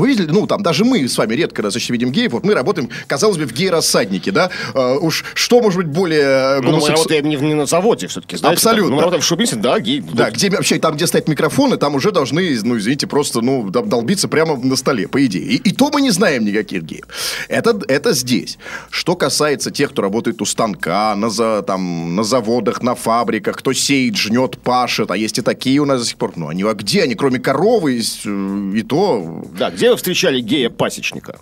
Вы 0.00 0.08
видели? 0.08 0.26
Ну, 0.30 0.46
там, 0.46 0.62
даже 0.62 0.84
мы 0.84 1.06
с 1.06 1.16
вами 1.18 1.34
редко 1.34 1.62
достаточно 1.62 1.92
видим 1.92 2.10
геев. 2.10 2.32
Вот 2.32 2.44
мы 2.44 2.54
работаем, 2.54 2.88
казалось 3.06 3.36
бы, 3.36 3.44
в 3.44 3.52
гей-рассаднике, 3.52 4.32
да? 4.32 4.50
Э, 4.74 4.96
уж 5.00 5.24
что 5.34 5.60
может 5.60 5.78
быть 5.78 5.88
более 5.88 6.60
Ну, 6.60 6.78
мы 6.80 6.88
работаем 6.88 7.28
не, 7.28 7.36
не 7.36 7.54
на 7.54 7.66
заводе 7.66 8.06
все-таки, 8.06 8.36
знаете. 8.36 8.56
Абсолютно. 8.56 8.90
Ну, 8.90 8.96
мы 8.96 9.00
работаем 9.02 9.22
в 9.22 9.26
шоу-бизнесе, 9.26 9.60
да, 9.62 9.78
гей. 9.78 10.00
Да, 10.00 10.30
где 10.30 10.48
вообще 10.50 10.78
там, 10.78 10.94
где 10.96 11.06
стоят 11.06 11.28
микрофоны, 11.28 11.76
там 11.76 11.94
уже 11.94 12.10
должны, 12.12 12.58
ну, 12.62 12.78
извините, 12.78 13.06
просто, 13.06 13.40
ну, 13.42 13.68
дол- 13.70 13.84
долбиться 13.84 14.28
прямо 14.28 14.56
на 14.56 14.76
столе, 14.76 15.06
по 15.08 15.24
идее. 15.24 15.42
И, 15.44 15.56
и 15.56 15.72
то 15.72 15.90
мы 15.92 16.00
не 16.00 16.10
знаем 16.10 16.44
никаких 16.44 16.82
геев. 16.82 17.04
Это, 17.48 17.78
это 17.88 18.12
здесь. 18.12 18.58
Что 18.90 19.16
касается 19.16 19.70
тех, 19.70 19.90
кто 19.90 20.02
работает 20.02 20.40
у 20.40 20.44
станка, 20.46 21.14
на, 21.16 21.28
за, 21.30 21.62
там, 21.62 22.16
на 22.16 22.24
заводах, 22.24 22.82
на 22.82 22.94
фабриках, 22.94 23.56
кто 23.58 23.72
сеет, 23.72 24.16
жнет, 24.16 24.58
пашет, 24.58 25.10
а 25.10 25.16
есть 25.16 25.38
и 25.38 25.42
такие 25.42 25.80
у 25.80 25.84
нас 25.84 26.00
до 26.00 26.06
сих 26.06 26.16
пор. 26.16 26.32
Ну, 26.36 26.48
они, 26.48 26.62
а 26.62 26.74
где 26.74 27.02
они, 27.02 27.14
кроме 27.14 27.38
коровы, 27.38 27.94
и, 27.94 28.02
с- 28.02 28.24
и 28.26 28.82
то... 28.82 29.44
Да, 29.58 29.70
где 29.70 29.89
вы 29.90 29.96
встречали 29.96 30.40
гея-пасечника? 30.40 31.38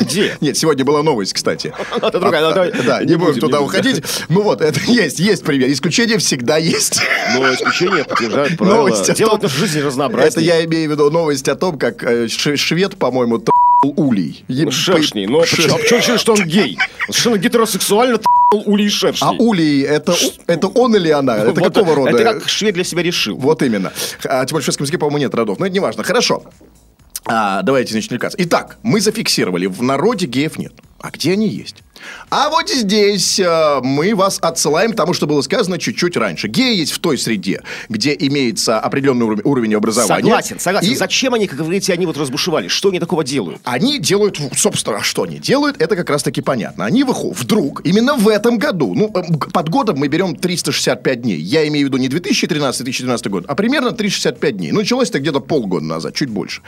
Где? 0.00 0.36
Нет, 0.40 0.56
сегодня 0.56 0.84
была 0.84 1.02
новость, 1.02 1.32
кстати. 1.32 1.72
Это 1.96 2.18
другая, 2.18 2.42
ну, 2.48 2.54
давай. 2.54 2.72
Да, 2.84 3.00
не 3.00 3.10
Не 3.10 3.14
будем 3.16 3.26
будем, 3.34 3.40
туда 3.40 3.58
не 3.58 3.64
будем. 3.64 3.78
уходить. 3.80 4.04
Ну 4.28 4.42
вот, 4.42 4.60
это 4.60 4.80
есть, 4.86 5.18
есть 5.18 5.44
пример. 5.44 5.70
Исключения 5.70 6.18
всегда 6.18 6.56
есть. 6.56 7.00
Но 7.34 7.52
исключения 7.52 8.04
подтверждают 8.04 8.56
правила. 8.56 8.90
Делают 9.14 9.40
том- 9.42 9.50
нашу 9.50 9.58
жизнь 9.58 9.80
разнообразнее. 9.80 10.28
Это 10.30 10.40
я 10.40 10.64
имею 10.64 10.88
в 10.88 10.92
виду 10.92 11.10
новость 11.10 11.48
о 11.48 11.54
том, 11.54 11.78
как 11.78 12.02
э, 12.02 12.28
швед, 12.28 12.96
по-моему, 12.96 13.42
улей. 13.82 14.44
Е- 14.48 14.70
Шершней. 14.70 15.26
по- 15.26 15.32
Но 15.32 15.44
Ш- 15.44 15.56
почему, 15.56 15.74
а 15.74 15.78
почему 15.78 15.98
решили, 16.00 16.16
что 16.16 16.32
он 16.32 16.44
гей? 16.44 16.78
Он 17.08 17.12
совершенно 17.12 17.36
гетеросексуально 17.38 18.18
т***л 18.18 18.62
улей 18.66 18.86
А 18.86 18.90
шершней. 18.90 19.36
улей, 19.38 19.82
это, 19.82 20.14
это 20.46 20.66
он 20.68 20.96
или 20.96 21.10
она? 21.10 21.36
Это 21.36 21.52
Вот 21.52 21.58
какого 21.72 21.94
рода? 21.94 22.10
Это 22.10 22.24
как 22.24 22.48
швед 22.48 22.74
для 22.74 22.84
себя 22.84 23.02
решил. 23.02 23.36
Вот 23.36 23.62
именно. 23.62 23.92
А, 24.24 24.44
тем 24.44 24.54
более 24.54 24.62
в 24.62 24.64
шведском 24.64 24.84
языке, 24.84 24.98
по-моему, 24.98 25.18
нет 25.18 25.34
родов. 25.34 25.58
Но 25.58 25.66
это 25.66 25.72
не 25.74 25.80
важно. 25.80 26.02
Хорошо. 26.04 26.42
А, 27.28 27.62
давайте, 27.62 27.92
значит, 27.92 28.08
отвлекаться. 28.08 28.38
Итак, 28.40 28.78
мы 28.82 29.00
зафиксировали, 29.00 29.66
в 29.66 29.82
народе 29.82 30.26
геев 30.26 30.58
нет. 30.58 30.72
А 31.06 31.10
где 31.12 31.34
они 31.34 31.46
есть? 31.46 31.84
А 32.30 32.50
вот 32.50 32.68
здесь 32.68 33.38
э, 33.38 33.80
мы 33.80 34.16
вас 34.16 34.38
отсылаем 34.42 34.92
к 34.92 34.96
тому, 34.96 35.14
что 35.14 35.28
было 35.28 35.40
сказано 35.40 35.78
чуть-чуть 35.78 36.16
раньше. 36.16 36.48
Геи 36.48 36.74
есть 36.74 36.90
в 36.90 36.98
той 36.98 37.16
среде, 37.16 37.62
где 37.88 38.16
имеется 38.18 38.80
определенный 38.80 39.24
уровень, 39.24 39.42
уровень 39.44 39.74
образования. 39.76 40.24
Согласен, 40.24 40.58
согласен. 40.58 40.90
И 40.90 40.96
Зачем 40.96 41.34
они, 41.34 41.46
как 41.46 41.58
говорите, 41.58 41.92
они 41.92 42.06
вот 42.06 42.16
разбушевались? 42.18 42.72
Что 42.72 42.88
они 42.88 42.98
такого 42.98 43.22
делают? 43.22 43.60
Они 43.62 44.00
делают, 44.00 44.40
собственно, 44.56 44.96
а 44.96 45.02
что 45.02 45.22
они 45.22 45.38
делают, 45.38 45.80
это 45.80 45.94
как 45.94 46.10
раз-таки 46.10 46.42
понятно. 46.42 46.84
Они 46.86 47.04
выходят, 47.04 47.38
вдруг, 47.38 47.82
именно 47.84 48.16
в 48.16 48.28
этом 48.28 48.58
году, 48.58 48.92
ну, 48.92 49.12
э, 49.14 49.22
под 49.52 49.68
годом 49.68 49.98
мы 49.98 50.08
берем 50.08 50.34
365 50.34 51.22
дней. 51.22 51.38
Я 51.38 51.68
имею 51.68 51.86
в 51.86 51.92
виду 51.92 51.98
не 51.98 52.08
2013-2014 52.08 53.28
год, 53.28 53.44
а 53.46 53.54
примерно 53.54 53.92
365 53.92 54.56
дней. 54.56 54.72
Началось 54.72 55.10
это 55.10 55.20
где-то 55.20 55.38
полгода 55.38 55.84
назад, 55.84 56.14
чуть 56.14 56.30
больше. 56.30 56.62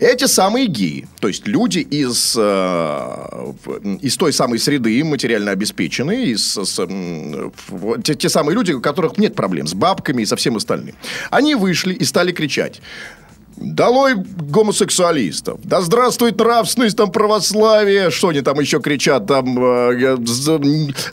Эти 0.00 0.26
самые 0.26 0.66
геи, 0.68 1.08
то 1.20 1.26
есть 1.26 1.48
люди 1.48 1.80
из, 1.80 2.36
э, 2.38 3.52
из 4.00 4.16
той 4.16 4.32
самой 4.32 4.60
среды, 4.60 5.02
материально 5.02 5.50
обеспеченные, 5.50 6.26
из, 6.26 6.56
с, 6.56 6.78
в- 6.78 8.02
те, 8.02 8.14
те 8.14 8.28
самые 8.28 8.54
люди, 8.54 8.70
у 8.72 8.80
которых 8.80 9.18
нет 9.18 9.34
проблем 9.34 9.66
с 9.66 9.74
бабками 9.74 10.22
и 10.22 10.26
со 10.26 10.36
всем 10.36 10.56
остальным. 10.56 10.94
Они 11.30 11.56
вышли 11.56 11.94
и 11.94 12.04
стали 12.04 12.30
кричать. 12.30 12.80
Долой 13.60 14.14
гомосексуалистов. 14.16 15.60
Да 15.64 15.80
здравствует 15.80 16.38
нравственность, 16.38 16.96
там 16.96 17.10
православие. 17.10 18.10
Что 18.10 18.28
они 18.28 18.40
там 18.40 18.58
еще 18.60 18.80
кричат? 18.80 19.26
Там, 19.26 19.58
э, 19.62 20.16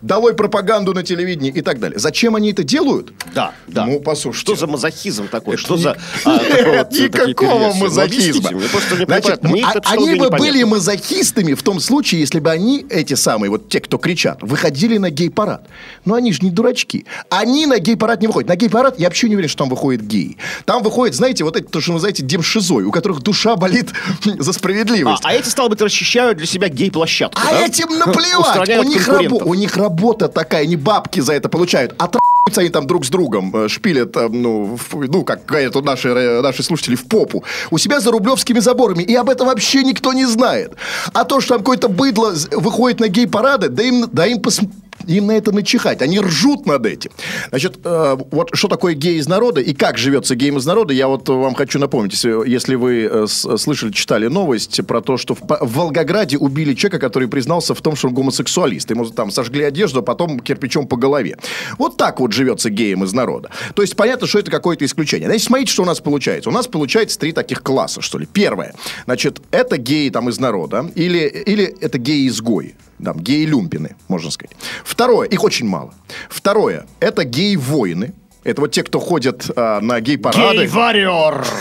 долой 0.01 0.33
пропаганду 0.33 0.93
на 0.93 1.03
телевидении 1.03 1.51
и 1.51 1.61
так 1.61 1.79
далее. 1.79 1.99
Зачем 1.99 2.35
они 2.35 2.51
это 2.51 2.63
делают? 2.63 3.13
Да, 3.33 3.53
да. 3.67 3.85
Ну, 3.85 3.99
послушайте. 3.99 4.41
Что 4.41 4.55
за 4.55 4.67
мазохизм 4.67 5.27
такой? 5.27 5.55
Это 5.55 5.63
Что 5.63 5.75
ни- 5.75 5.81
за... 5.81 5.97
а, 6.25 6.37
такой 6.49 6.77
вот, 6.77 6.89
такие 6.89 7.09
Никакого? 7.09 7.59
Ну, 7.59 7.73
мазохизма. 7.75 8.49
объясните 8.49 8.55
мне, 8.55 9.05
Значит. 9.05 9.43
Мне 9.43 9.65
а- 9.65 9.81
они 9.85 10.15
бы 10.15 10.29
были 10.29 10.63
мазохистами 10.63 11.53
в 11.53 11.63
том 11.63 11.79
случае, 11.79 12.21
если 12.21 12.39
бы 12.39 12.51
они, 12.51 12.85
эти 12.89 13.15
самые, 13.15 13.49
вот 13.49 13.69
те, 13.69 13.79
кто 13.79 13.97
кричат, 13.97 14.41
выходили 14.41 14.97
на 14.97 15.09
гей-парад. 15.09 15.67
Но 16.05 16.15
они 16.15 16.31
же 16.31 16.39
не 16.41 16.51
дурачки. 16.51 17.05
Они 17.29 17.65
на 17.65 17.79
гей-парад 17.79 18.21
не 18.21 18.27
выходят. 18.27 18.49
На 18.49 18.55
гей-парад 18.55 18.99
я 18.99 19.07
вообще 19.07 19.29
не 19.29 19.35
уверен, 19.35 19.49
что 19.49 19.59
там 19.59 19.69
выходит 19.69 20.05
геи. 20.05 20.37
Там 20.65 20.83
выходит, 20.83 21.15
знаете, 21.15 21.43
вот 21.43 21.55
это, 21.55 21.67
то, 21.67 21.81
что 21.81 21.93
называете 21.93 22.23
демшизой, 22.35 22.83
у 22.83 22.91
которых 22.91 23.21
душа 23.21 23.55
болит 23.55 23.89
за 24.23 24.51
А, 24.51 24.53
справедливость. 24.53 25.21
а 25.25 25.33
эти, 25.33 25.47
стало 25.49 25.69
быть, 25.69 25.81
расчищают 25.81 26.37
для 26.37 26.47
себя 26.47 26.67
гей-площадку, 26.69 27.39
А 27.43 27.51
да? 27.51 27.65
этим 27.65 27.87
наплевать. 27.97 28.69
У 28.79 28.83
них, 28.83 29.07
рабо- 29.07 29.43
у 29.43 29.53
них 29.53 29.77
работа 29.77 30.27
такая, 30.27 30.63
они 30.63 30.75
бабки 30.75 31.19
за 31.21 31.33
это 31.33 31.49
получают. 31.49 31.95
А 31.99 32.09
они 32.57 32.69
там 32.69 32.85
друг 32.87 33.05
с 33.05 33.09
другом, 33.09 33.51
э, 33.55 33.67
шпилят, 33.67 34.15
э, 34.15 34.29
ну, 34.29 34.77
в- 34.77 35.07
ну 35.11 35.23
как 35.23 35.45
говорят 35.45 35.75
наши, 35.83 36.09
э, 36.09 36.41
наши 36.41 36.61
слушатели, 36.63 36.95
в 36.95 37.05
попу. 37.05 37.43
У 37.71 37.77
себя 37.79 37.99
за 37.99 38.11
рублевскими 38.11 38.59
заборами. 38.59 39.03
И 39.03 39.15
об 39.15 39.29
этом 39.29 39.47
вообще 39.47 39.83
никто 39.83 40.13
не 40.13 40.25
знает. 40.25 40.73
А 41.13 41.23
то, 41.25 41.41
что 41.41 41.55
там 41.55 41.59
какое-то 41.59 41.89
быдло 41.89 42.33
выходит 42.51 42.99
на 42.99 43.07
гей-парады, 43.07 43.69
да 43.69 43.83
им, 43.83 44.07
да 44.11 44.27
им 44.27 44.37
пос- 44.37 44.69
им 45.07 45.27
на 45.27 45.33
это 45.33 45.51
начихать. 45.51 46.01
Они 46.01 46.19
ржут 46.19 46.65
над 46.65 46.85
этим. 46.85 47.11
Значит, 47.49 47.79
э, 47.83 48.17
вот 48.31 48.49
что 48.53 48.67
такое 48.67 48.93
гей 48.93 49.17
из 49.17 49.27
народа 49.27 49.61
и 49.61 49.73
как 49.73 49.97
живется 49.97 50.35
геем 50.35 50.57
из 50.57 50.65
народа, 50.65 50.93
я 50.93 51.07
вот 51.07 51.27
вам 51.29 51.55
хочу 51.55 51.79
напомнить. 51.79 52.13
Если, 52.13 52.49
если 52.49 52.75
вы 52.75 53.09
э, 53.11 53.27
слышали, 53.27 53.91
читали 53.91 54.27
новость 54.27 54.85
про 54.85 55.01
то, 55.01 55.17
что 55.17 55.35
в, 55.35 55.41
в 55.41 55.73
Волгограде 55.75 56.37
убили 56.37 56.73
человека, 56.73 56.99
который 56.99 57.27
признался 57.27 57.73
в 57.73 57.81
том, 57.81 57.95
что 57.95 58.07
он 58.07 58.13
гомосексуалист. 58.13 58.89
Ему 58.91 59.05
там 59.05 59.31
сожгли 59.31 59.63
одежду, 59.63 59.99
а 59.99 60.03
потом 60.03 60.39
кирпичом 60.39 60.87
по 60.87 60.97
голове. 60.97 61.37
Вот 61.77 61.97
так 61.97 62.19
вот 62.19 62.33
живется 62.33 62.69
геем 62.69 63.03
из 63.03 63.13
народа. 63.13 63.49
То 63.75 63.81
есть 63.81 63.95
понятно, 63.95 64.27
что 64.27 64.39
это 64.39 64.51
какое-то 64.51 64.85
исключение. 64.85 65.27
Значит, 65.27 65.47
смотрите, 65.47 65.71
что 65.71 65.83
у 65.83 65.85
нас 65.85 65.99
получается. 65.99 66.49
У 66.49 66.53
нас 66.53 66.67
получается 66.67 67.19
три 67.19 67.31
таких 67.31 67.61
класса, 67.63 68.01
что 68.01 68.17
ли. 68.17 68.27
Первое. 68.31 68.73
Значит, 69.05 69.41
это 69.51 69.77
геи 69.77 70.09
там 70.09 70.29
из 70.29 70.39
народа 70.39 70.91
или, 70.95 71.19
или 71.19 71.65
это 71.81 71.97
геи-изгои. 71.97 72.75
Там, 73.03 73.19
геи-люмпины, 73.19 73.95
можно 74.07 74.31
сказать. 74.31 74.55
Второе, 74.83 75.27
их 75.27 75.43
очень 75.43 75.67
мало. 75.67 75.93
Второе, 76.29 76.85
это 76.99 77.23
геи-воины. 77.23 78.13
Это 78.43 78.61
вот 78.61 78.71
те, 78.71 78.83
кто 78.83 78.99
ходят 78.99 79.49
а, 79.55 79.79
на 79.81 79.99
гей-парады. 79.99 80.59
Гей-варьер! 80.59 81.45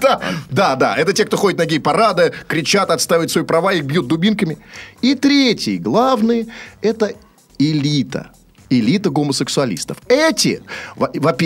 Да, 0.00 0.20
да, 0.50 0.76
да. 0.76 0.94
Это 0.96 1.14
те, 1.14 1.24
кто 1.24 1.38
ходит 1.38 1.58
на 1.58 1.64
гей-парады, 1.64 2.32
кричат, 2.48 2.90
отстаивают 2.90 3.30
свои 3.30 3.44
права, 3.44 3.72
их 3.72 3.84
бьют 3.84 4.06
дубинками. 4.08 4.58
И 5.00 5.14
третий, 5.14 5.78
главный, 5.78 6.48
это 6.82 7.14
элита. 7.58 8.30
Элита 8.68 9.08
гомосексуалистов. 9.08 9.96
Эти, 10.06 10.62
во- 10.96 11.10
во- 11.14 11.36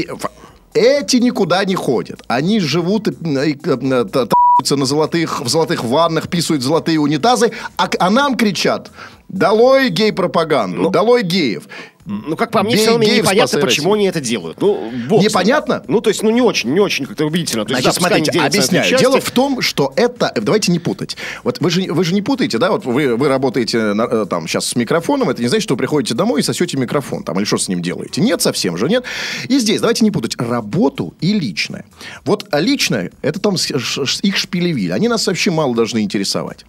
эти 0.75 1.17
никуда 1.17 1.65
не 1.65 1.75
ходят. 1.75 2.23
Они 2.29 2.61
живут 2.61 3.09
и, 3.09 3.13
и, 3.13 3.55
т- 3.55 3.77
т***ются 3.77 4.77
на 4.77 4.85
золотых, 4.85 5.41
в 5.41 5.49
золотых 5.49 5.85
ваннах, 5.85 6.29
писают 6.29 6.63
золотые 6.63 7.01
унитазы, 7.01 7.53
а, 7.77 7.89
а 7.99 8.11
нам 8.11 8.37
кричат, 8.37 8.91
долой 9.29 9.89
гей-пропаганду, 9.91 10.91
долой 10.91 11.23
геев. 11.23 11.69
Ну, 12.07 12.37
как 12.37 12.51
по 12.51 12.63
мне, 12.63 12.75
Гей- 12.75 12.83
все 12.83 12.91
равно 12.91 13.05
непонятно, 13.05 13.59
почему 13.61 13.95
они 13.95 14.07
это 14.07 14.21
делают. 14.21 14.61
Ну, 14.61 14.91
бог. 15.09 15.23
Непонятно? 15.23 15.83
Ну, 15.89 16.01
то 16.03 16.11
есть, 16.11 16.23
ну, 16.23 16.31
не 16.31 16.43
очень, 16.43 16.73
не 16.75 16.81
очень 16.81 17.07
как-то 17.07 17.25
убедительно. 17.25 17.65
То 17.65 17.73
есть, 17.73 17.83
Значит, 17.83 17.99
да, 17.99 18.01
пускай 18.05 18.17
они 18.19 18.25
смотрите, 18.27 18.47
объясняю. 18.47 18.85
части. 18.91 19.03
Дело 19.03 19.21
в 19.21 19.31
том, 19.31 19.61
что 19.63 19.93
это... 19.97 20.33
Давайте 20.37 20.71
не 20.71 20.79
путать. 20.79 21.17
Вот 21.45 21.61
вы 21.61 21.71
же, 21.71 21.91
вы 21.93 22.05
же 22.05 22.13
не 22.15 22.21
путаете, 22.21 22.59
да? 22.59 22.71
Вот 22.71 22.85
вы, 22.85 23.17
вы 23.17 23.29
работаете 23.29 23.95
на- 23.95 24.03
э, 24.03 24.27
там 24.29 24.47
сейчас 24.47 24.67
с 24.67 24.77
микрофоном. 24.77 25.31
Это 25.31 25.41
не 25.41 25.49
значит, 25.49 25.63
что 25.65 25.75
вы 25.75 25.79
приходите 25.79 26.15
домой 26.15 26.41
и 26.41 26.43
сосете 26.43 26.77
микрофон. 26.77 27.23
Там, 27.25 27.39
или 27.39 27.45
что 27.47 27.57
с 27.57 27.69
ним 27.69 27.81
делаете. 27.81 28.21
Нет, 28.21 28.43
совсем 28.43 28.77
же 28.77 28.89
нет. 28.89 29.05
И 29.49 29.59
здесь 29.59 29.81
давайте 29.81 30.05
не 30.05 30.11
путать 30.11 30.37
работу 30.39 31.15
и 31.21 31.33
личное. 31.33 31.87
Вот 32.27 32.47
личное, 32.53 33.13
это 33.23 33.41
там 33.41 33.55
их 33.55 34.37
шпилевиль. 34.37 34.93
Они 34.93 35.09
нас 35.09 35.27
вообще 35.27 35.51
мало 35.51 35.75
должны 35.75 36.01
интересовать. 36.03 36.67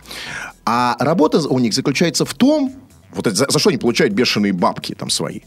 А 0.65 0.95
работа 0.99 1.39
у 1.47 1.59
них 1.59 1.73
заключается 1.73 2.25
в 2.25 2.33
том, 2.33 2.73
вот 3.15 3.27
это 3.27 3.35
за, 3.35 3.45
за 3.49 3.59
что 3.59 3.69
они 3.69 3.77
получают 3.77 4.13
бешеные 4.13 4.53
бабки 4.53 4.93
там 4.93 5.09
свои. 5.09 5.41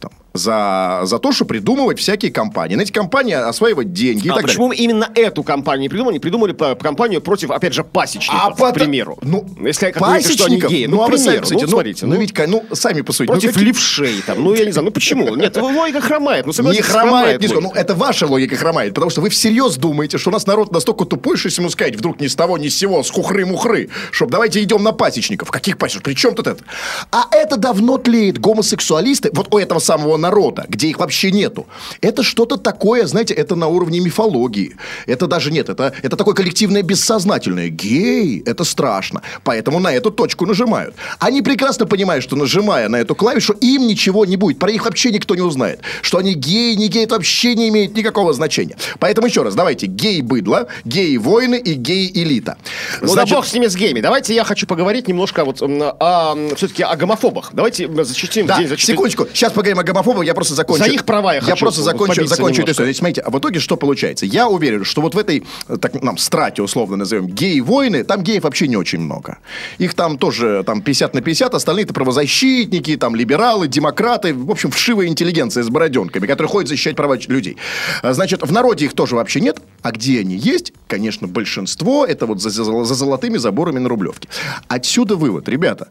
Там, 0.00 0.12
за, 0.34 1.02
за 1.04 1.18
то, 1.20 1.30
что 1.30 1.44
придумывать 1.44 2.00
всякие 2.00 2.32
компании. 2.32 2.74
На 2.74 2.82
эти 2.82 2.90
компании 2.90 3.34
осваивать 3.34 3.92
деньги 3.92 4.26
и 4.26 4.30
А 4.30 4.34
так 4.34 4.42
почему 4.42 4.68
далее. 4.70 4.84
именно 4.84 5.08
эту 5.14 5.44
компанию 5.44 5.82
не 5.82 5.88
придумали? 5.88 6.18
Придумали 6.18 6.52
по- 6.52 6.74
компанию 6.74 7.20
против, 7.20 7.52
опять 7.52 7.72
же, 7.72 7.84
пасечников, 7.84 8.40
А 8.44 8.50
к 8.52 8.58
пото- 8.58 8.74
примеру. 8.74 9.16
Ну, 9.22 9.46
Если 9.64 9.90
говорите, 9.92 10.32
что 10.32 10.46
они 10.46 10.56
пасечников, 10.60 10.90
ну, 10.90 10.96
Ну, 10.96 11.02
а 11.02 11.06
к 11.06 11.10
вы 11.12 11.18
сами, 11.18 11.36
кстати, 11.38 11.54
ну, 11.60 11.66
ну, 11.66 11.68
смотрите. 11.68 12.06
ну, 12.06 12.14
ну, 12.14 12.20
ведь, 12.20 12.34
ну, 12.48 12.64
сами 12.72 13.00
посудите. 13.02 13.32
ну, 13.32 13.40
Против 13.40 13.52
какие- 13.52 13.66
левшей 13.68 14.22
там. 14.26 14.42
Ну, 14.42 14.54
я 14.54 14.64
не 14.64 14.72
знаю, 14.72 14.86
ну 14.86 14.90
почему? 14.90 15.36
Нет, 15.36 15.56
логика 15.56 16.00
хромает. 16.00 16.46
Ну, 16.46 16.52
Не 16.72 16.82
хромает, 16.82 17.40
не. 17.40 17.46
Ну, 17.48 17.70
это 17.72 17.94
ваша 17.94 18.26
логика 18.26 18.56
хромает, 18.56 18.92
потому 18.92 19.10
что 19.10 19.20
вы 19.20 19.28
всерьез 19.30 19.76
думаете, 19.76 20.18
что 20.18 20.30
у 20.30 20.32
нас 20.32 20.46
народ 20.46 20.72
настолько 20.72 21.04
тупой, 21.04 21.36
что 21.36 21.46
если 21.48 21.60
ему 21.62 21.70
сказать 21.70 21.94
вдруг 21.94 22.20
ни 22.20 22.26
с 22.26 22.34
того, 22.34 22.58
ни 22.58 22.66
с 22.68 22.76
сего, 22.76 23.04
с 23.04 23.10
хухры-мухры, 23.12 23.88
чтоб 24.10 24.30
давайте 24.30 24.60
идем 24.62 24.82
на 24.82 24.90
пасечников. 24.92 25.50
Каких 25.52 25.78
пасечников? 25.78 26.04
При 26.04 26.14
чем 26.14 26.34
тут 26.34 26.48
это? 26.48 26.64
А 27.12 27.26
это 27.30 27.56
давно 27.56 27.98
тлеет. 27.98 28.38
Гомосексуалисты, 28.40 29.30
вот 29.32 29.54
у 29.54 29.58
этого 29.58 29.78
самого 29.78 30.16
народа, 30.24 30.64
где 30.68 30.86
их 30.88 30.98
вообще 30.98 31.30
нету, 31.30 31.66
это 32.00 32.22
что-то 32.22 32.56
такое, 32.56 33.06
знаете, 33.06 33.34
это 33.34 33.54
на 33.56 33.66
уровне 33.68 34.00
мифологии. 34.00 34.76
Это 35.06 35.26
даже 35.26 35.50
нет, 35.52 35.68
это, 35.68 35.92
это 36.02 36.16
такое 36.16 36.34
коллективное 36.34 36.82
бессознательное. 36.82 37.68
Гей, 37.68 38.42
это 38.46 38.64
страшно. 38.64 39.20
Поэтому 39.44 39.80
на 39.80 39.92
эту 39.92 40.10
точку 40.10 40.46
нажимают. 40.46 40.94
Они 41.20 41.42
прекрасно 41.42 41.86
понимают, 41.86 42.24
что 42.24 42.36
нажимая 42.36 42.88
на 42.88 42.96
эту 42.96 43.14
клавишу, 43.14 43.52
им 43.54 43.86
ничего 43.86 44.24
не 44.24 44.36
будет. 44.36 44.58
Про 44.58 44.72
них 44.72 44.84
вообще 44.84 45.10
никто 45.10 45.34
не 45.34 45.42
узнает. 45.42 45.80
Что 46.02 46.18
они 46.18 46.34
геи, 46.34 46.74
не 46.76 46.88
геи, 46.88 47.04
это 47.04 47.14
вообще 47.16 47.54
не 47.54 47.68
имеет 47.68 47.94
никакого 47.96 48.32
значения. 48.32 48.76
Поэтому 48.98 49.26
еще 49.26 49.42
раз, 49.42 49.54
давайте, 49.54 49.86
гей-быдло, 49.86 50.68
геи-воины 50.84 51.56
и 51.58 51.74
гей-элита. 51.74 52.56
Ну 53.02 53.14
да 53.14 53.26
бог 53.26 53.46
с 53.46 53.52
ними, 53.52 53.66
с 53.66 53.76
геями. 53.76 54.00
Давайте 54.00 54.34
я 54.34 54.44
хочу 54.44 54.66
поговорить 54.66 55.08
немножко 55.08 55.44
вот 55.44 55.60
о, 55.62 56.34
все-таки 56.56 56.82
о 56.82 56.96
гомофобах. 56.96 57.50
Давайте 57.52 57.84
м, 57.84 58.04
зачтим 58.04 58.46
Да, 58.46 58.58
день 58.58 58.68
за 58.68 58.76
четыре- 58.76 58.94
секундочку. 58.96 59.26
Сейчас 59.34 59.52
поговорим 59.52 59.78
о 59.80 59.82
гомофобах, 59.82 60.13
я 60.22 60.34
просто 60.34 60.54
закончу. 60.54 60.84
За 60.84 60.90
их 60.90 61.04
права 61.04 61.34
я 61.34 61.40
хочу 61.40 61.56
просто 61.64 61.80
вот 61.80 61.84
закончу, 61.84 62.26
закончу 62.26 62.62
эту 62.62 62.72
историю. 62.72 62.94
Смотрите, 62.94 63.20
а 63.22 63.30
в 63.30 63.38
итоге 63.38 63.60
что 63.60 63.76
получается? 63.76 64.26
Я 64.26 64.48
уверен, 64.48 64.84
что 64.84 65.00
вот 65.00 65.14
в 65.14 65.18
этой, 65.18 65.44
э, 65.68 65.76
так 65.76 66.02
нам, 66.02 66.16
страте, 66.18 66.62
условно 66.62 66.96
назовем, 66.96 67.26
гей-войны, 67.26 68.04
там 68.04 68.22
геев 68.22 68.44
вообще 68.44 68.68
не 68.68 68.76
очень 68.76 69.00
много. 69.00 69.38
Их 69.78 69.94
там 69.94 70.18
тоже 70.18 70.62
там 70.66 70.82
50 70.82 71.14
на 71.14 71.20
50, 71.20 71.54
остальные 71.54 71.84
это 71.84 71.94
правозащитники, 71.94 72.96
там 72.96 73.14
либералы, 73.14 73.68
демократы, 73.68 74.34
в 74.34 74.50
общем, 74.50 74.70
вшивая 74.70 75.06
интеллигенция 75.06 75.62
с 75.62 75.68
бороденками, 75.68 76.26
которые 76.26 76.48
ходят 76.50 76.68
защищать 76.68 76.96
права 76.96 77.16
людей. 77.28 77.56
А, 78.02 78.12
Значит, 78.12 78.42
в 78.42 78.52
народе 78.52 78.84
их 78.86 78.92
тоже 78.94 79.14
вообще 79.16 79.40
нет, 79.40 79.58
а 79.82 79.90
где 79.92 80.20
они 80.20 80.36
есть, 80.36 80.72
конечно, 80.86 81.26
большинство, 81.28 82.04
это 82.06 82.26
вот 82.26 82.40
за, 82.40 82.50
за- 82.50 82.84
за 82.84 82.94
золотыми 82.94 83.38
заборами 83.38 83.78
на 83.78 83.88
Рублевке. 83.88 84.28
Отсюда 84.68 85.16
вывод, 85.16 85.48
ребята, 85.48 85.88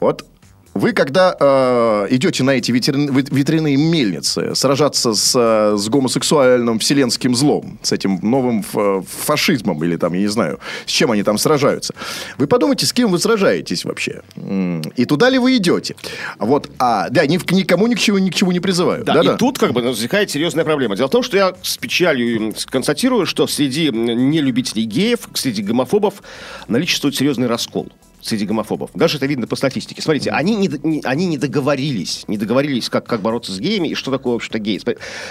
вот 0.00 0.24
вы, 0.74 0.92
когда 0.92 1.34
э, 1.38 2.06
идете 2.10 2.44
на 2.44 2.50
эти 2.52 2.70
ветерин- 2.70 3.10
ветряные 3.34 3.76
мельницы 3.76 4.54
сражаться 4.54 5.14
с, 5.14 5.32
э, 5.36 5.76
с 5.76 5.88
гомосексуальным 5.88 6.78
вселенским 6.78 7.34
злом, 7.34 7.78
с 7.82 7.90
этим 7.92 8.18
новым 8.22 8.60
ф- 8.60 9.04
фашизмом, 9.08 9.82
или 9.82 9.96
там, 9.96 10.12
я 10.12 10.20
не 10.20 10.26
знаю, 10.28 10.60
с 10.86 10.90
чем 10.90 11.10
они 11.10 11.22
там 11.24 11.36
сражаются, 11.38 11.94
вы 12.38 12.46
подумайте, 12.46 12.86
с 12.86 12.92
кем 12.92 13.10
вы 13.10 13.18
сражаетесь 13.18 13.84
вообще. 13.84 14.22
И 14.96 15.04
туда 15.04 15.30
ли 15.30 15.38
вы 15.38 15.56
идете? 15.56 15.96
Вот, 16.38 16.70
а, 16.78 17.08
да, 17.10 17.26
ни, 17.26 17.38
никому 17.54 17.86
ни 17.88 17.94
к 17.94 17.98
чему, 17.98 18.18
ни 18.18 18.30
к 18.30 18.34
чему 18.34 18.52
не 18.52 18.60
призываю. 18.60 19.04
Да, 19.04 19.14
Да-да. 19.14 19.34
и 19.34 19.36
тут 19.36 19.58
как 19.58 19.72
бы 19.72 19.80
возникает 19.82 20.30
серьезная 20.30 20.64
проблема. 20.64 20.96
Дело 20.96 21.08
в 21.08 21.10
том, 21.10 21.22
что 21.22 21.36
я 21.36 21.54
с 21.62 21.76
печалью 21.76 22.54
констатирую, 22.70 23.26
что 23.26 23.46
среди 23.46 23.90
нелюбителей 23.90 24.84
геев, 24.84 25.28
среди 25.34 25.62
гомофобов 25.62 26.22
наличествует 26.68 27.16
серьезный 27.16 27.46
раскол 27.48 27.88
среди 28.20 28.44
гомофобов. 28.46 28.90
Даже 28.94 29.16
это 29.18 29.26
видно 29.26 29.46
по 29.46 29.56
статистике. 29.56 30.02
Смотрите, 30.02 30.30
они 30.30 30.56
не, 30.56 30.68
не- 30.82 31.00
они 31.04 31.26
не 31.26 31.38
договорились, 31.38 32.24
не 32.28 32.36
договорились, 32.36 32.88
как, 32.88 33.06
как 33.06 33.20
бороться 33.20 33.52
с 33.52 33.58
геями 33.58 33.88
и 33.88 33.94
что 33.94 34.10
такое, 34.10 34.34
в 34.34 34.36
общем-то, 34.36 34.58
геи. 34.58 34.80